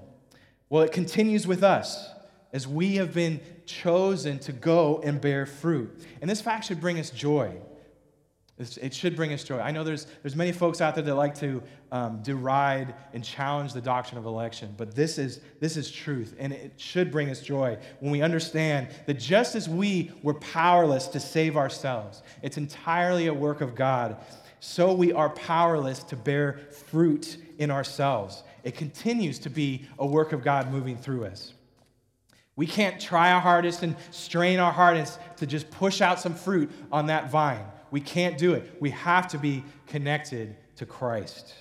Well, 0.70 0.84
it 0.84 0.91
continues 0.91 1.47
with 1.47 1.64
us 1.64 2.10
as 2.53 2.68
we 2.68 2.95
have 2.95 3.14
been 3.14 3.39
chosen 3.66 4.39
to 4.39 4.51
go 4.51 5.01
and 5.03 5.22
bear 5.22 5.45
fruit. 5.45 6.03
And 6.22 6.30
this 6.30 6.41
fact 6.41 6.66
should 6.66 6.82
bring 6.82 6.99
us 6.99 7.10
joy. 7.10 7.55
It 8.60 8.93
should 8.93 9.16
bring 9.16 9.32
us 9.32 9.45
joy. 9.45 9.60
I 9.60 9.72
know 9.72 9.86
there's, 9.86 10.05
there's 10.22 10.36
many 10.36 10.51
folks 10.51 10.82
out 10.82 10.93
there 10.93 11.03
that 11.05 11.16
like 11.16 11.36
to 11.36 11.64
um, 11.93 12.22
deride 12.24 12.93
and 13.14 13.24
challenge 13.24 13.72
the 13.72 13.80
doctrine 13.80 14.18
of 14.18 14.26
election, 14.26 14.74
but 14.76 14.93
this 14.93 15.18
is, 15.18 15.39
this 15.62 15.78
is 15.78 15.89
truth, 15.89 16.36
and 16.38 16.51
it 16.51 16.74
should 16.76 17.10
bring 17.10 17.30
us 17.30 17.41
joy 17.41 17.78
when 18.01 18.12
we 18.12 18.22
understand 18.22 18.89
that 19.05 19.14
just 19.14 19.55
as 19.55 19.70
we 19.70 20.12
were 20.24 20.34
powerless 20.34 21.07
to 21.07 21.22
save 21.22 21.55
ourselves, 21.55 22.22
it's 22.41 22.57
entirely 22.57 23.28
a 23.28 23.34
work 23.34 23.62
of 23.62 23.76
God, 23.76 24.18
so 24.60 24.93
we 24.93 25.14
are 25.14 25.30
powerless 25.30 26.03
to 26.03 26.16
bear 26.16 26.60
fruit 26.88 27.38
in 27.57 27.72
ourselves. 27.72 28.43
It 28.64 28.76
continues 28.76 29.39
to 29.39 29.49
be 29.49 29.86
a 29.97 30.05
work 30.05 30.34
of 30.34 30.43
God 30.43 30.72
moving 30.72 30.97
through 30.97 31.26
us. 31.26 31.53
We 32.55 32.68
can't 32.68 32.99
try 32.99 33.32
our 33.32 33.39
hardest 33.39 33.84
and 33.84 33.95
strain 34.12 34.60
our 34.60 34.72
hardest 34.72 35.18
to 35.38 35.47
just 35.47 35.72
push 35.72 36.01
out 36.01 36.20
some 36.20 36.36
fruit 36.36 36.70
on 36.91 37.05
that 37.07 37.32
vine. 37.32 37.66
We 37.89 38.01
can't 38.01 38.38
do 38.38 38.53
it. 38.53 38.76
We 38.82 38.89
have 38.89 39.30
to 39.30 39.38
be 39.38 39.64
connected 39.88 40.57
to 40.76 40.86
Christ. 40.86 41.53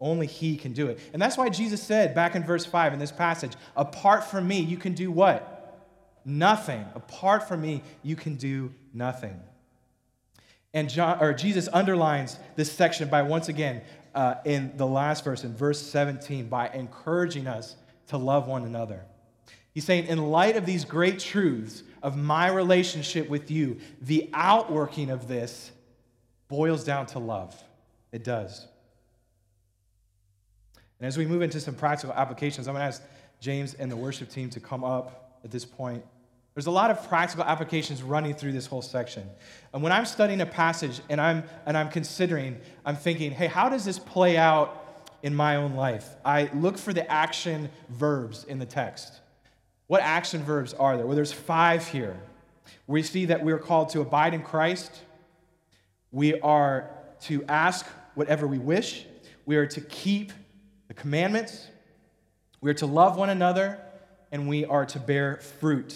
Only 0.00 0.28
He 0.28 0.56
can 0.56 0.72
do 0.72 0.86
it. 0.86 1.00
And 1.12 1.20
that's 1.20 1.36
why 1.36 1.48
Jesus 1.48 1.82
said 1.82 2.14
back 2.14 2.36
in 2.36 2.44
verse 2.44 2.64
5 2.64 2.92
in 2.92 3.00
this 3.00 3.10
passage 3.10 3.52
apart 3.76 4.24
from 4.24 4.46
me, 4.46 4.60
you 4.60 4.76
can 4.76 4.94
do 4.94 5.10
what? 5.10 5.54
Nothing. 6.24 6.84
Apart 6.94 7.48
from 7.48 7.60
me, 7.60 7.82
you 8.02 8.14
can 8.14 8.36
do 8.36 8.72
nothing. 8.94 9.40
And 10.78 10.88
John, 10.88 11.18
or 11.20 11.34
Jesus 11.34 11.68
underlines 11.72 12.38
this 12.54 12.70
section 12.70 13.08
by 13.08 13.22
once 13.22 13.48
again 13.48 13.82
uh, 14.14 14.36
in 14.44 14.76
the 14.76 14.86
last 14.86 15.24
verse, 15.24 15.42
in 15.42 15.52
verse 15.52 15.82
17, 15.82 16.48
by 16.48 16.68
encouraging 16.68 17.48
us 17.48 17.74
to 18.06 18.16
love 18.16 18.46
one 18.46 18.62
another. 18.62 19.04
He's 19.74 19.84
saying, 19.84 20.06
in 20.06 20.18
light 20.18 20.56
of 20.56 20.66
these 20.66 20.84
great 20.84 21.18
truths, 21.18 21.82
of 22.00 22.16
my 22.16 22.46
relationship 22.46 23.28
with 23.28 23.50
you, 23.50 23.78
the 24.00 24.30
outworking 24.32 25.10
of 25.10 25.26
this 25.26 25.72
boils 26.46 26.84
down 26.84 27.06
to 27.06 27.18
love. 27.18 27.60
It 28.12 28.22
does. 28.22 28.68
And 31.00 31.08
as 31.08 31.18
we 31.18 31.26
move 31.26 31.42
into 31.42 31.58
some 31.58 31.74
practical 31.74 32.14
applications, 32.14 32.68
I'm 32.68 32.74
going 32.74 32.82
to 32.82 32.86
ask 32.86 33.02
James 33.40 33.74
and 33.74 33.90
the 33.90 33.96
worship 33.96 34.30
team 34.30 34.48
to 34.50 34.60
come 34.60 34.84
up 34.84 35.40
at 35.42 35.50
this 35.50 35.64
point. 35.64 36.04
There's 36.58 36.66
a 36.66 36.72
lot 36.72 36.90
of 36.90 37.08
practical 37.08 37.44
applications 37.44 38.02
running 38.02 38.34
through 38.34 38.50
this 38.50 38.66
whole 38.66 38.82
section. 38.82 39.30
And 39.72 39.80
when 39.80 39.92
I'm 39.92 40.04
studying 40.04 40.40
a 40.40 40.46
passage 40.46 41.00
and 41.08 41.20
I'm, 41.20 41.44
and 41.66 41.78
I'm 41.78 41.88
considering, 41.88 42.58
I'm 42.84 42.96
thinking, 42.96 43.30
hey, 43.30 43.46
how 43.46 43.68
does 43.68 43.84
this 43.84 43.96
play 43.96 44.36
out 44.36 45.06
in 45.22 45.36
my 45.36 45.54
own 45.54 45.74
life? 45.74 46.16
I 46.24 46.50
look 46.54 46.76
for 46.76 46.92
the 46.92 47.08
action 47.08 47.70
verbs 47.90 48.42
in 48.42 48.58
the 48.58 48.66
text. 48.66 49.20
What 49.86 50.02
action 50.02 50.42
verbs 50.42 50.74
are 50.74 50.96
there? 50.96 51.06
Well, 51.06 51.14
there's 51.14 51.30
five 51.30 51.86
here. 51.86 52.16
We 52.88 53.04
see 53.04 53.26
that 53.26 53.44
we 53.44 53.52
are 53.52 53.58
called 53.58 53.90
to 53.90 54.00
abide 54.00 54.34
in 54.34 54.42
Christ. 54.42 54.90
We 56.10 56.40
are 56.40 56.90
to 57.26 57.44
ask 57.44 57.86
whatever 58.16 58.48
we 58.48 58.58
wish. 58.58 59.06
We 59.46 59.58
are 59.58 59.66
to 59.68 59.80
keep 59.80 60.32
the 60.88 60.94
commandments. 60.94 61.68
We 62.60 62.68
are 62.68 62.74
to 62.74 62.86
love 62.86 63.16
one 63.16 63.30
another. 63.30 63.78
And 64.32 64.48
we 64.48 64.64
are 64.64 64.86
to 64.86 64.98
bear 64.98 65.36
fruit. 65.36 65.94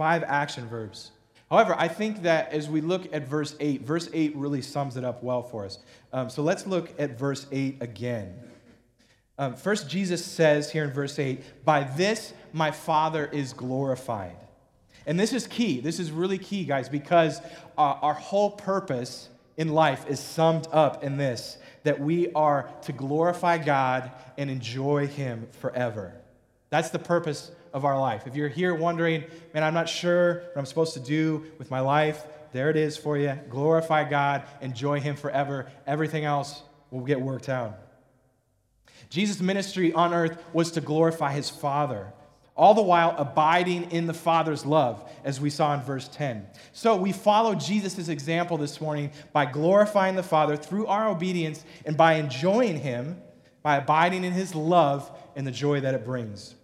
Five 0.00 0.24
action 0.26 0.66
verbs. 0.66 1.10
However, 1.50 1.74
I 1.76 1.86
think 1.86 2.22
that 2.22 2.54
as 2.54 2.70
we 2.70 2.80
look 2.80 3.12
at 3.12 3.28
verse 3.28 3.54
8, 3.60 3.82
verse 3.82 4.08
8 4.14 4.34
really 4.34 4.62
sums 4.62 4.96
it 4.96 5.04
up 5.04 5.22
well 5.22 5.42
for 5.42 5.66
us. 5.66 5.78
Um, 6.10 6.30
so 6.30 6.42
let's 6.42 6.66
look 6.66 6.90
at 6.98 7.18
verse 7.18 7.46
8 7.52 7.82
again. 7.82 8.32
Um, 9.36 9.56
first, 9.56 9.90
Jesus 9.90 10.24
says 10.24 10.72
here 10.72 10.84
in 10.84 10.90
verse 10.90 11.18
8, 11.18 11.66
By 11.66 11.84
this 11.84 12.32
my 12.54 12.70
Father 12.70 13.26
is 13.26 13.52
glorified. 13.52 14.36
And 15.04 15.20
this 15.20 15.34
is 15.34 15.46
key. 15.46 15.80
This 15.80 16.00
is 16.00 16.10
really 16.10 16.38
key, 16.38 16.64
guys, 16.64 16.88
because 16.88 17.42
uh, 17.76 17.98
our 18.00 18.14
whole 18.14 18.52
purpose 18.52 19.28
in 19.58 19.68
life 19.68 20.08
is 20.08 20.18
summed 20.18 20.66
up 20.72 21.04
in 21.04 21.18
this 21.18 21.58
that 21.82 22.00
we 22.00 22.32
are 22.32 22.70
to 22.84 22.92
glorify 22.92 23.58
God 23.58 24.10
and 24.38 24.48
enjoy 24.48 25.08
Him 25.08 25.46
forever. 25.60 26.14
That's 26.70 26.88
the 26.88 26.98
purpose 26.98 27.50
of 27.72 27.84
our 27.84 27.98
life. 27.98 28.26
If 28.26 28.36
you're 28.36 28.48
here 28.48 28.74
wondering, 28.74 29.24
man, 29.54 29.62
I'm 29.62 29.74
not 29.74 29.88
sure 29.88 30.34
what 30.34 30.56
I'm 30.56 30.66
supposed 30.66 30.94
to 30.94 31.00
do 31.00 31.44
with 31.58 31.70
my 31.70 31.80
life, 31.80 32.24
there 32.52 32.70
it 32.70 32.76
is 32.76 32.96
for 32.96 33.16
you. 33.16 33.38
Glorify 33.48 34.08
God, 34.08 34.44
enjoy 34.60 35.00
Him 35.00 35.16
forever. 35.16 35.70
Everything 35.86 36.24
else 36.24 36.62
will 36.90 37.04
get 37.04 37.20
worked 37.20 37.48
out. 37.48 37.78
Jesus' 39.10 39.40
ministry 39.40 39.92
on 39.92 40.14
earth 40.14 40.42
was 40.52 40.70
to 40.72 40.80
glorify 40.80 41.32
his 41.32 41.50
Father, 41.50 42.12
all 42.54 42.74
the 42.74 42.82
while 42.82 43.14
abiding 43.18 43.90
in 43.90 44.06
the 44.06 44.14
Father's 44.14 44.64
love, 44.64 45.10
as 45.24 45.40
we 45.40 45.50
saw 45.50 45.74
in 45.74 45.80
verse 45.80 46.08
10. 46.08 46.46
So 46.72 46.96
we 46.96 47.10
follow 47.12 47.54
Jesus' 47.56 48.08
example 48.08 48.56
this 48.56 48.80
morning 48.80 49.10
by 49.32 49.46
glorifying 49.46 50.14
the 50.14 50.22
Father 50.22 50.56
through 50.56 50.86
our 50.86 51.08
obedience 51.08 51.64
and 51.84 51.96
by 51.96 52.14
enjoying 52.14 52.78
him, 52.78 53.20
by 53.62 53.76
abiding 53.76 54.22
in 54.22 54.32
his 54.32 54.54
love 54.54 55.10
and 55.34 55.44
the 55.46 55.50
joy 55.50 55.80
that 55.80 55.94
it 55.94 56.04
brings. 56.04 56.54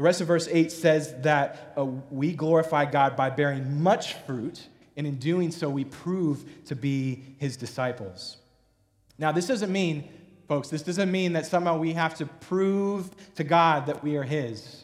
The 0.00 0.04
rest 0.04 0.22
of 0.22 0.28
verse 0.28 0.48
8 0.50 0.72
says 0.72 1.14
that 1.18 1.74
uh, 1.76 1.84
we 1.84 2.32
glorify 2.32 2.86
God 2.86 3.16
by 3.16 3.28
bearing 3.28 3.82
much 3.82 4.14
fruit, 4.14 4.66
and 4.96 5.06
in 5.06 5.18
doing 5.18 5.50
so, 5.50 5.68
we 5.68 5.84
prove 5.84 6.64
to 6.68 6.74
be 6.74 7.22
his 7.36 7.58
disciples. 7.58 8.38
Now, 9.18 9.30
this 9.30 9.46
doesn't 9.46 9.70
mean 9.70 10.08
Folks, 10.50 10.68
this 10.68 10.82
doesn't 10.82 11.12
mean 11.12 11.34
that 11.34 11.46
somehow 11.46 11.78
we 11.78 11.92
have 11.92 12.16
to 12.16 12.26
prove 12.26 13.08
to 13.36 13.44
God 13.44 13.86
that 13.86 14.02
we 14.02 14.16
are 14.16 14.24
His. 14.24 14.82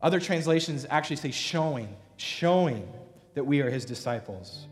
Other 0.00 0.20
translations 0.20 0.86
actually 0.88 1.16
say 1.16 1.32
showing, 1.32 1.96
showing 2.16 2.88
that 3.34 3.42
we 3.42 3.60
are 3.60 3.68
His 3.68 3.84
disciples. 3.84 4.68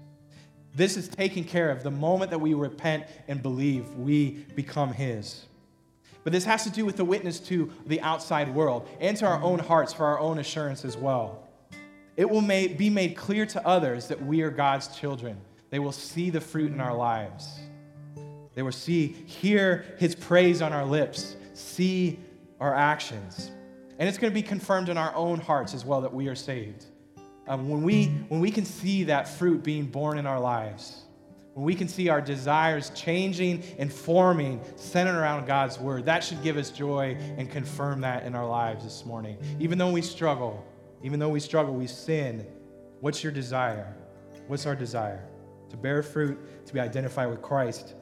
This 0.76 0.96
is 0.96 1.08
taken 1.08 1.42
care 1.42 1.70
of. 1.70 1.82
The 1.82 1.90
moment 1.90 2.30
that 2.30 2.38
we 2.38 2.54
repent 2.54 3.06
and 3.26 3.42
believe, 3.42 3.90
we 3.94 4.46
become 4.54 4.92
His. 4.92 5.46
But 6.26 6.32
this 6.32 6.44
has 6.46 6.64
to 6.64 6.70
do 6.70 6.84
with 6.84 6.96
the 6.96 7.04
witness 7.04 7.38
to 7.38 7.70
the 7.86 8.00
outside 8.00 8.52
world 8.52 8.88
and 8.98 9.16
to 9.18 9.26
our 9.26 9.40
own 9.40 9.60
hearts 9.60 9.92
for 9.92 10.06
our 10.06 10.18
own 10.18 10.40
assurance 10.40 10.84
as 10.84 10.96
well. 10.96 11.46
It 12.16 12.28
will 12.28 12.42
be 12.42 12.90
made 12.90 13.16
clear 13.16 13.46
to 13.46 13.64
others 13.64 14.08
that 14.08 14.20
we 14.26 14.42
are 14.42 14.50
God's 14.50 14.88
children. 14.88 15.36
They 15.70 15.78
will 15.78 15.92
see 15.92 16.30
the 16.30 16.40
fruit 16.40 16.72
in 16.72 16.80
our 16.80 16.96
lives. 16.96 17.60
They 18.56 18.62
will 18.62 18.72
see, 18.72 19.06
hear 19.06 19.84
his 20.00 20.16
praise 20.16 20.62
on 20.62 20.72
our 20.72 20.84
lips, 20.84 21.36
see 21.54 22.18
our 22.58 22.74
actions. 22.74 23.52
And 24.00 24.08
it's 24.08 24.18
going 24.18 24.32
to 24.32 24.34
be 24.34 24.42
confirmed 24.42 24.88
in 24.88 24.98
our 24.98 25.14
own 25.14 25.38
hearts 25.38 25.74
as 25.74 25.84
well 25.84 26.00
that 26.00 26.12
we 26.12 26.26
are 26.26 26.34
saved. 26.34 26.86
Um, 27.46 27.68
when, 27.68 27.84
we, 27.84 28.06
when 28.30 28.40
we 28.40 28.50
can 28.50 28.64
see 28.64 29.04
that 29.04 29.28
fruit 29.28 29.62
being 29.62 29.86
borne 29.86 30.18
in 30.18 30.26
our 30.26 30.40
lives, 30.40 31.05
when 31.56 31.64
we 31.64 31.74
can 31.74 31.88
see 31.88 32.10
our 32.10 32.20
desires 32.20 32.90
changing 32.90 33.62
and 33.78 33.90
forming, 33.90 34.60
centered 34.76 35.18
around 35.18 35.46
God's 35.46 35.80
word, 35.80 36.04
that 36.04 36.22
should 36.22 36.42
give 36.42 36.58
us 36.58 36.68
joy 36.68 37.16
and 37.38 37.50
confirm 37.50 38.02
that 38.02 38.24
in 38.24 38.34
our 38.34 38.46
lives 38.46 38.84
this 38.84 39.06
morning. 39.06 39.38
Even 39.58 39.78
though 39.78 39.90
we 39.90 40.02
struggle, 40.02 40.62
even 41.02 41.18
though 41.18 41.30
we 41.30 41.40
struggle, 41.40 41.72
we 41.72 41.86
sin. 41.86 42.46
What's 43.00 43.22
your 43.22 43.32
desire? 43.32 43.96
What's 44.48 44.66
our 44.66 44.76
desire? 44.76 45.26
To 45.70 45.78
bear 45.78 46.02
fruit, 46.02 46.66
to 46.66 46.74
be 46.74 46.78
identified 46.78 47.30
with 47.30 47.40
Christ, 47.40 47.94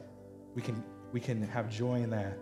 we 0.53 0.61
can, 0.61 0.83
we 1.13 1.21
can 1.21 1.41
have 1.43 1.69
joy 1.69 2.01
in 2.01 2.09
that. 2.09 2.37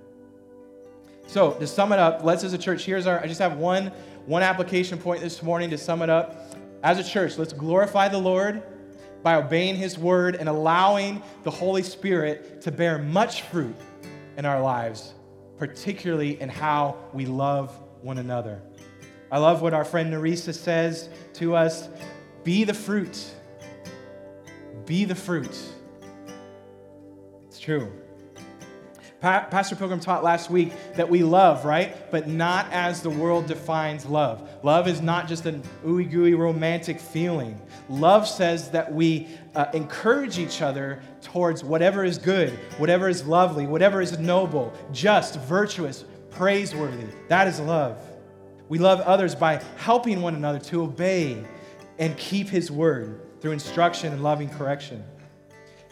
So 1.28 1.52
to 1.52 1.68
sum 1.68 1.92
it 1.92 2.00
up, 2.00 2.24
let's 2.24 2.44
as 2.44 2.54
a 2.54 2.58
church, 2.58 2.86
here's 2.86 3.06
our, 3.06 3.20
I 3.20 3.28
just 3.28 3.40
have 3.40 3.58
one, 3.58 3.92
one 4.26 4.42
application 4.42 4.98
point 4.98 5.22
this 5.22 5.44
morning 5.44 5.70
to 5.70 5.78
sum 5.78 6.02
it 6.02 6.10
up. 6.10 6.58
As 6.82 6.98
a 6.98 7.04
church, 7.04 7.38
let's 7.38 7.54
glorify 7.54 8.08
the 8.08 8.18
Lord 8.18 8.64
by 9.24 9.36
obeying 9.36 9.76
his 9.76 9.98
word 9.98 10.36
and 10.36 10.48
allowing 10.48 11.24
the 11.44 11.52
Holy 11.52 11.82
Spirit 11.82 12.62
to 12.62 12.72
bear 12.72 13.00
much 13.00 13.44
fruit 13.44 13.76
in 14.38 14.46
our 14.46 14.62
lives, 14.62 15.14
particularly 15.58 16.40
in 16.40 16.50
how 16.50 16.98
we 17.14 17.26
love 17.26 17.78
one 18.02 18.18
another. 18.18 18.62
I 19.32 19.40
love 19.40 19.62
what 19.62 19.74
our 19.74 19.86
friend 19.86 20.12
Nerissa 20.12 20.54
says 20.54 21.10
to 21.36 21.56
us 21.56 21.88
be 22.44 22.66
the 22.66 22.74
fruit. 22.74 23.26
Be 24.86 25.06
the 25.06 25.16
fruit. 25.16 25.58
It's 27.48 27.60
true. 27.60 27.92
Pa- 29.24 29.48
Pastor 29.50 29.78
Pilgrim 29.78 30.02
taught 30.02 30.22
last 30.22 30.50
week 30.50 30.74
that 30.96 31.10
we 31.10 31.24
love, 31.24 31.64
right? 31.64 32.12
But 32.12 32.28
not 32.28 32.68
as 32.74 33.02
the 33.02 33.10
world 33.10 33.46
defines 33.48 34.06
love. 34.06 34.50
Love 34.64 34.86
is 34.86 35.02
not 35.02 35.30
just 35.30 35.46
an 35.46 35.64
ooey 35.86 36.12
gooey 36.12 36.34
romantic 36.34 37.00
feeling. 37.00 37.58
Love 37.88 38.28
says 38.28 38.70
that 38.72 38.94
we 38.94 39.30
uh, 39.56 39.68
encourage 39.74 40.40
each 40.40 40.62
other 40.62 41.02
towards 41.22 41.64
whatever 41.64 42.04
is 42.04 42.18
good, 42.18 42.50
whatever 42.78 43.08
is 43.08 43.26
lovely, 43.26 43.66
whatever 43.66 44.02
is 44.02 44.20
noble, 44.20 44.74
just, 44.92 45.40
virtuous, 45.40 46.04
praiseworthy. 46.30 47.08
That 47.30 47.48
is 47.48 47.62
love. 47.62 47.98
We 48.68 48.78
love 48.78 49.00
others 49.00 49.36
by 49.36 49.64
helping 49.78 50.22
one 50.22 50.36
another 50.36 50.60
to 50.60 50.84
obey 50.84 51.42
and 51.98 52.18
keep 52.18 52.50
His 52.50 52.70
word 52.70 53.22
through 53.40 53.54
instruction 53.54 54.12
and 54.12 54.22
loving 54.22 54.50
correction. 54.50 55.02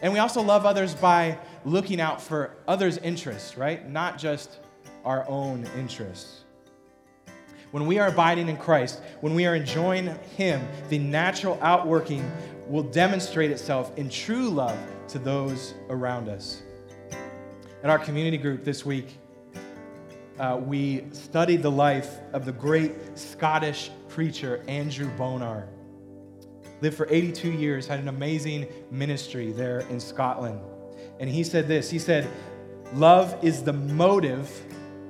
And 0.01 0.11
we 0.11 0.19
also 0.19 0.41
love 0.41 0.65
others 0.65 0.95
by 0.95 1.37
looking 1.63 2.01
out 2.01 2.21
for 2.21 2.55
others' 2.67 2.97
interests, 2.97 3.55
right? 3.55 3.87
Not 3.87 4.17
just 4.17 4.59
our 5.05 5.27
own 5.29 5.67
interests. 5.77 6.43
When 7.71 7.85
we 7.85 7.99
are 7.99 8.07
abiding 8.07 8.49
in 8.49 8.57
Christ, 8.57 8.99
when 9.21 9.33
we 9.33 9.45
are 9.45 9.55
enjoying 9.55 10.07
Him, 10.35 10.67
the 10.89 10.97
natural 10.97 11.57
outworking 11.61 12.29
will 12.67 12.83
demonstrate 12.83 13.51
itself 13.51 13.97
in 13.97 14.09
true 14.09 14.49
love 14.49 14.77
to 15.09 15.19
those 15.19 15.73
around 15.89 16.27
us. 16.27 16.63
At 17.83 17.89
our 17.89 17.99
community 17.99 18.37
group 18.37 18.63
this 18.63 18.85
week, 18.85 19.17
uh, 20.39 20.59
we 20.61 21.05
studied 21.11 21.61
the 21.61 21.71
life 21.71 22.17
of 22.33 22.45
the 22.45 22.51
great 22.51 23.17
Scottish 23.17 23.91
preacher 24.09 24.63
Andrew 24.67 25.09
Bonar. 25.17 25.67
Lived 26.81 26.97
for 26.97 27.07
82 27.09 27.51
years, 27.51 27.87
had 27.87 27.99
an 27.99 28.07
amazing 28.07 28.67
ministry 28.89 29.51
there 29.51 29.81
in 29.81 29.99
Scotland. 29.99 30.59
And 31.19 31.29
he 31.29 31.43
said 31.43 31.67
this 31.67 31.89
He 31.89 31.99
said, 31.99 32.27
Love 32.93 33.37
is 33.43 33.63
the 33.63 33.73
motive 33.73 34.49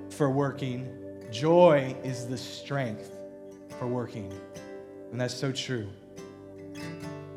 for 0.10 0.30
working, 0.30 0.88
joy 1.32 1.96
is 2.04 2.28
the 2.28 2.38
strength 2.38 3.10
for 3.80 3.88
working. 3.88 4.32
And 5.12 5.20
that's 5.20 5.34
so 5.34 5.52
true. 5.52 5.90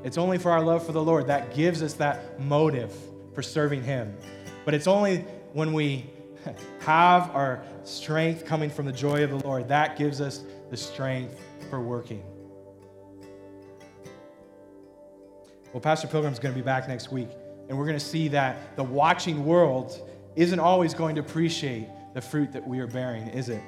It's 0.03 0.19
only 0.19 0.37
for 0.37 0.51
our 0.51 0.63
love 0.63 0.85
for 0.85 0.93
the 0.93 1.03
Lord 1.03 1.29
that 1.29 1.55
gives 1.55 1.83
us 1.83 1.95
that 1.95 2.39
motive 2.39 2.93
for 3.33 3.43
serving 3.43 3.83
Him. 3.83 4.15
But 4.65 4.75
it's 4.75 4.87
only 4.87 5.19
when 5.53 5.73
we 5.73 6.05
have 6.81 7.31
our 7.31 7.65
strength 7.85 8.45
coming 8.45 8.69
from 8.69 8.87
the 8.87 8.93
joy 8.93 9.25
of 9.25 9.31
the 9.31 9.39
Lord 9.39 9.69
that 9.69 9.97
gives 9.97 10.21
us 10.21 10.45
the 10.71 10.77
strength 10.77 11.41
for 11.71 11.81
working. 11.81 12.23
Well, 15.75 15.81
Pastor 15.81 16.07
Pilgrim's 16.07 16.39
going 16.39 16.55
to 16.55 16.59
be 16.59 16.65
back 16.65 16.87
next 16.87 17.11
week, 17.11 17.31
and 17.69 17.77
we're 17.77 17.85
going 17.85 17.99
to 17.99 18.05
see 18.05 18.29
that 18.29 18.77
the 18.77 18.85
watching 18.85 19.45
world 19.45 20.09
isn't 20.37 20.61
always 20.61 20.95
going 20.95 21.17
to 21.17 21.21
appreciate 21.21 21.89
the 22.15 22.21
fruit 22.21 22.53
that 22.53 22.65
we 22.65 22.79
are 22.79 22.87
bearing, 22.87 23.27
is 23.27 23.49
it? 23.49 23.61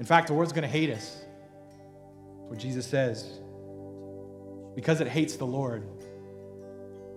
In 0.00 0.06
fact, 0.06 0.28
the 0.28 0.32
world's 0.32 0.54
going 0.54 0.62
to 0.62 0.68
hate 0.68 0.88
us. 0.88 1.18
That's 2.38 2.48
what 2.48 2.58
Jesus 2.58 2.86
says. 2.86 3.38
Because 4.74 5.02
it 5.02 5.08
hates 5.08 5.36
the 5.36 5.44
Lord, 5.44 5.86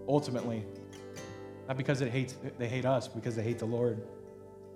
ultimately. 0.05 0.65
Not 1.65 1.77
because 1.77 2.01
it 2.01 2.11
hates, 2.11 2.35
they 2.57 2.67
hate 2.67 2.85
us, 2.85 3.07
because 3.07 3.37
they 3.37 3.43
hate 3.43 3.59
the 3.59 3.65
Lord. 3.65 4.05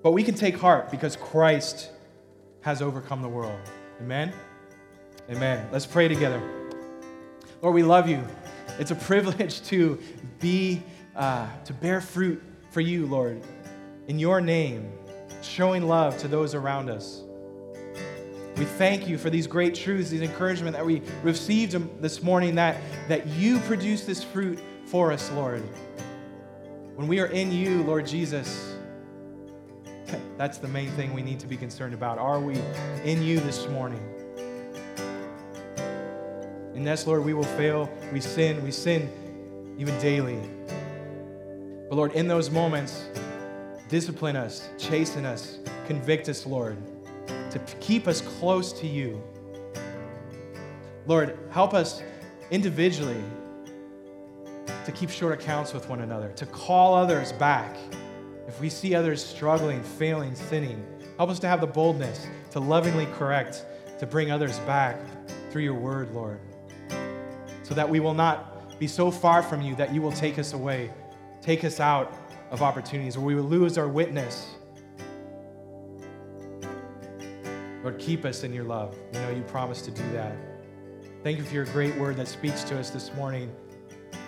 But 0.03 0.11
we 0.11 0.23
can 0.23 0.35
take 0.35 0.57
heart 0.57 0.89
because 0.89 1.17
Christ 1.17 1.91
has 2.61 2.81
overcome 2.81 3.21
the 3.21 3.29
world. 3.29 3.59
Amen? 3.99 4.31
Amen. 5.29 5.67
Let's 5.69 5.85
pray 5.85 6.07
together. 6.07 6.41
Lord, 7.61 7.75
we 7.75 7.83
love 7.83 8.07
you. 8.07 8.25
It's 8.79 8.91
a 8.91 8.95
privilege 8.95 9.61
to 9.63 9.99
be, 10.39 10.81
uh, 11.15 11.47
to 11.65 11.73
bear 11.73 12.01
fruit 12.01 12.41
for 12.71 12.81
you, 12.81 13.05
Lord, 13.05 13.41
in 14.07 14.17
your 14.17 14.41
name, 14.41 14.91
showing 15.43 15.87
love 15.87 16.17
to 16.19 16.27
those 16.27 16.55
around 16.55 16.89
us. 16.89 17.21
We 18.57 18.65
thank 18.65 19.07
you 19.07 19.17
for 19.17 19.29
these 19.29 19.47
great 19.47 19.73
truths, 19.75 20.09
these 20.09 20.21
encouragement 20.21 20.75
that 20.75 20.85
we 20.85 21.01
received 21.23 21.73
this 22.01 22.21
morning, 22.21 22.55
that, 22.55 22.77
that 23.07 23.27
you 23.27 23.59
produce 23.59 24.05
this 24.05 24.23
fruit 24.23 24.59
for 24.85 25.11
us, 25.11 25.31
Lord. 25.31 25.63
When 26.95 27.07
we 27.07 27.19
are 27.19 27.27
in 27.27 27.51
you, 27.51 27.83
Lord 27.83 28.05
Jesus, 28.05 28.75
that's 30.37 30.59
the 30.59 30.67
main 30.67 30.91
thing 30.91 31.13
we 31.13 31.23
need 31.23 31.39
to 31.39 31.47
be 31.47 31.57
concerned 31.57 31.93
about. 31.93 32.19
Are 32.19 32.39
we 32.39 32.59
in 33.03 33.23
you 33.23 33.39
this 33.39 33.67
morning? 33.69 34.12
And 36.75 36.85
yes, 36.85 37.05
Lord, 37.05 37.23
we 37.23 37.33
will 37.33 37.43
fail. 37.43 37.89
We 38.11 38.19
sin. 38.19 38.63
We 38.63 38.71
sin 38.71 39.09
even 39.77 39.97
daily. 39.99 40.39
But 41.89 41.95
Lord, 41.95 42.13
in 42.13 42.27
those 42.27 42.49
moments, 42.49 43.07
discipline 43.89 44.35
us, 44.35 44.69
chasten 44.77 45.25
us, 45.25 45.59
convict 45.85 46.29
us, 46.29 46.45
Lord, 46.45 46.77
to 47.51 47.59
keep 47.79 48.07
us 48.07 48.21
close 48.21 48.73
to 48.73 48.87
you. 48.87 49.21
Lord, 51.05 51.37
help 51.51 51.73
us 51.73 52.01
individually 52.49 53.23
to 54.85 54.91
keep 54.91 55.09
short 55.09 55.33
accounts 55.33 55.73
with 55.73 55.89
one 55.89 56.01
another, 56.01 56.29
to 56.35 56.45
call 56.47 56.95
others 56.95 57.31
back 57.33 57.77
if 58.47 58.59
we 58.59 58.69
see 58.69 58.95
others 58.95 59.23
struggling, 59.23 59.81
failing, 59.83 60.35
sinning. 60.35 60.83
Help 61.17 61.29
us 61.29 61.39
to 61.39 61.47
have 61.47 61.61
the 61.61 61.67
boldness 61.67 62.27
to 62.51 62.59
lovingly 62.59 63.05
correct, 63.17 63.65
to 63.99 64.05
bring 64.07 64.31
others 64.31 64.57
back 64.59 64.97
through 65.51 65.63
your 65.63 65.75
word, 65.75 66.11
Lord 66.13 66.39
so 67.63 67.73
that 67.73 67.89
we 67.89 67.99
will 67.99 68.13
not 68.13 68.79
be 68.79 68.87
so 68.87 69.09
far 69.09 69.41
from 69.41 69.61
you 69.61 69.75
that 69.75 69.93
you 69.93 70.01
will 70.01 70.11
take 70.11 70.37
us 70.37 70.53
away, 70.53 70.91
take 71.41 71.63
us 71.63 71.79
out 71.79 72.13
of 72.51 72.61
opportunities, 72.61 73.17
or 73.17 73.21
we 73.21 73.35
will 73.35 73.43
lose 73.43 73.77
our 73.77 73.87
witness. 73.87 74.55
Lord, 77.81 77.99
keep 77.99 78.23
us 78.23 78.43
in 78.43 78.53
your 78.53 78.63
love. 78.63 78.97
We 79.11 79.19
know 79.19 79.29
you 79.31 79.41
promised 79.43 79.85
to 79.85 79.91
do 79.91 80.03
that. 80.11 80.35
Thank 81.23 81.37
you 81.37 81.43
for 81.43 81.53
your 81.53 81.65
great 81.65 81.95
word 81.95 82.17
that 82.17 82.27
speaks 82.27 82.63
to 82.65 82.79
us 82.79 82.89
this 82.89 83.13
morning. 83.13 83.53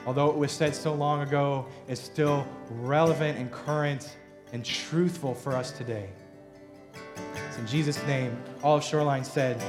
Although 0.05 0.29
it 0.29 0.35
was 0.35 0.51
said 0.51 0.75
so 0.75 0.93
long 0.93 1.21
ago, 1.21 1.65
it's 1.87 2.01
still 2.01 2.47
relevant 2.69 3.37
and 3.37 3.51
current 3.51 4.17
and 4.53 4.63
truthful 4.63 5.33
for 5.33 5.53
us 5.53 5.71
today. 5.71 6.09
It's 7.47 7.57
in 7.57 7.67
Jesus' 7.67 8.01
name, 8.05 8.37
all 8.63 8.79
Shoreline 8.79 9.23
said, 9.23 9.61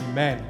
Amen. 0.00 0.44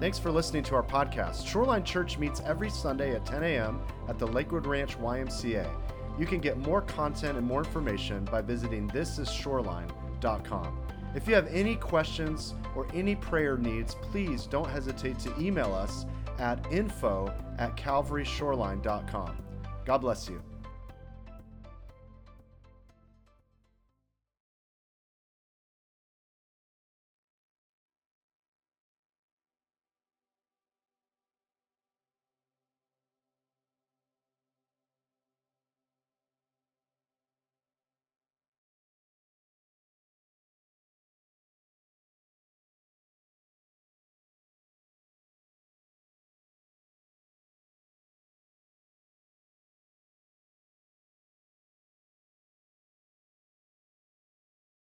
Thanks 0.00 0.18
for 0.18 0.30
listening 0.32 0.62
to 0.64 0.74
our 0.74 0.82
podcast. 0.82 1.46
Shoreline 1.46 1.84
Church 1.84 2.16
meets 2.16 2.40
every 2.40 2.70
Sunday 2.70 3.14
at 3.14 3.26
10 3.26 3.42
a.m. 3.42 3.82
at 4.08 4.18
the 4.18 4.26
Lakewood 4.26 4.66
Ranch 4.66 4.98
YMCA. 4.98 5.70
You 6.18 6.24
can 6.24 6.40
get 6.40 6.56
more 6.56 6.80
content 6.80 7.36
and 7.36 7.46
more 7.46 7.62
information 7.62 8.24
by 8.24 8.40
visiting 8.40 8.88
thisisshoreline.com. 8.88 10.80
If 11.14 11.28
you 11.28 11.34
have 11.34 11.48
any 11.48 11.76
questions 11.76 12.54
or 12.74 12.86
any 12.94 13.14
prayer 13.14 13.58
needs, 13.58 13.94
please 13.96 14.46
don't 14.46 14.70
hesitate 14.70 15.18
to 15.18 15.38
email 15.38 15.74
us 15.74 16.06
at 16.38 16.64
info 16.72 17.30
at 17.58 17.76
calvaryshoreline.com. 17.76 19.36
God 19.84 19.98
bless 19.98 20.30
you. 20.30 20.42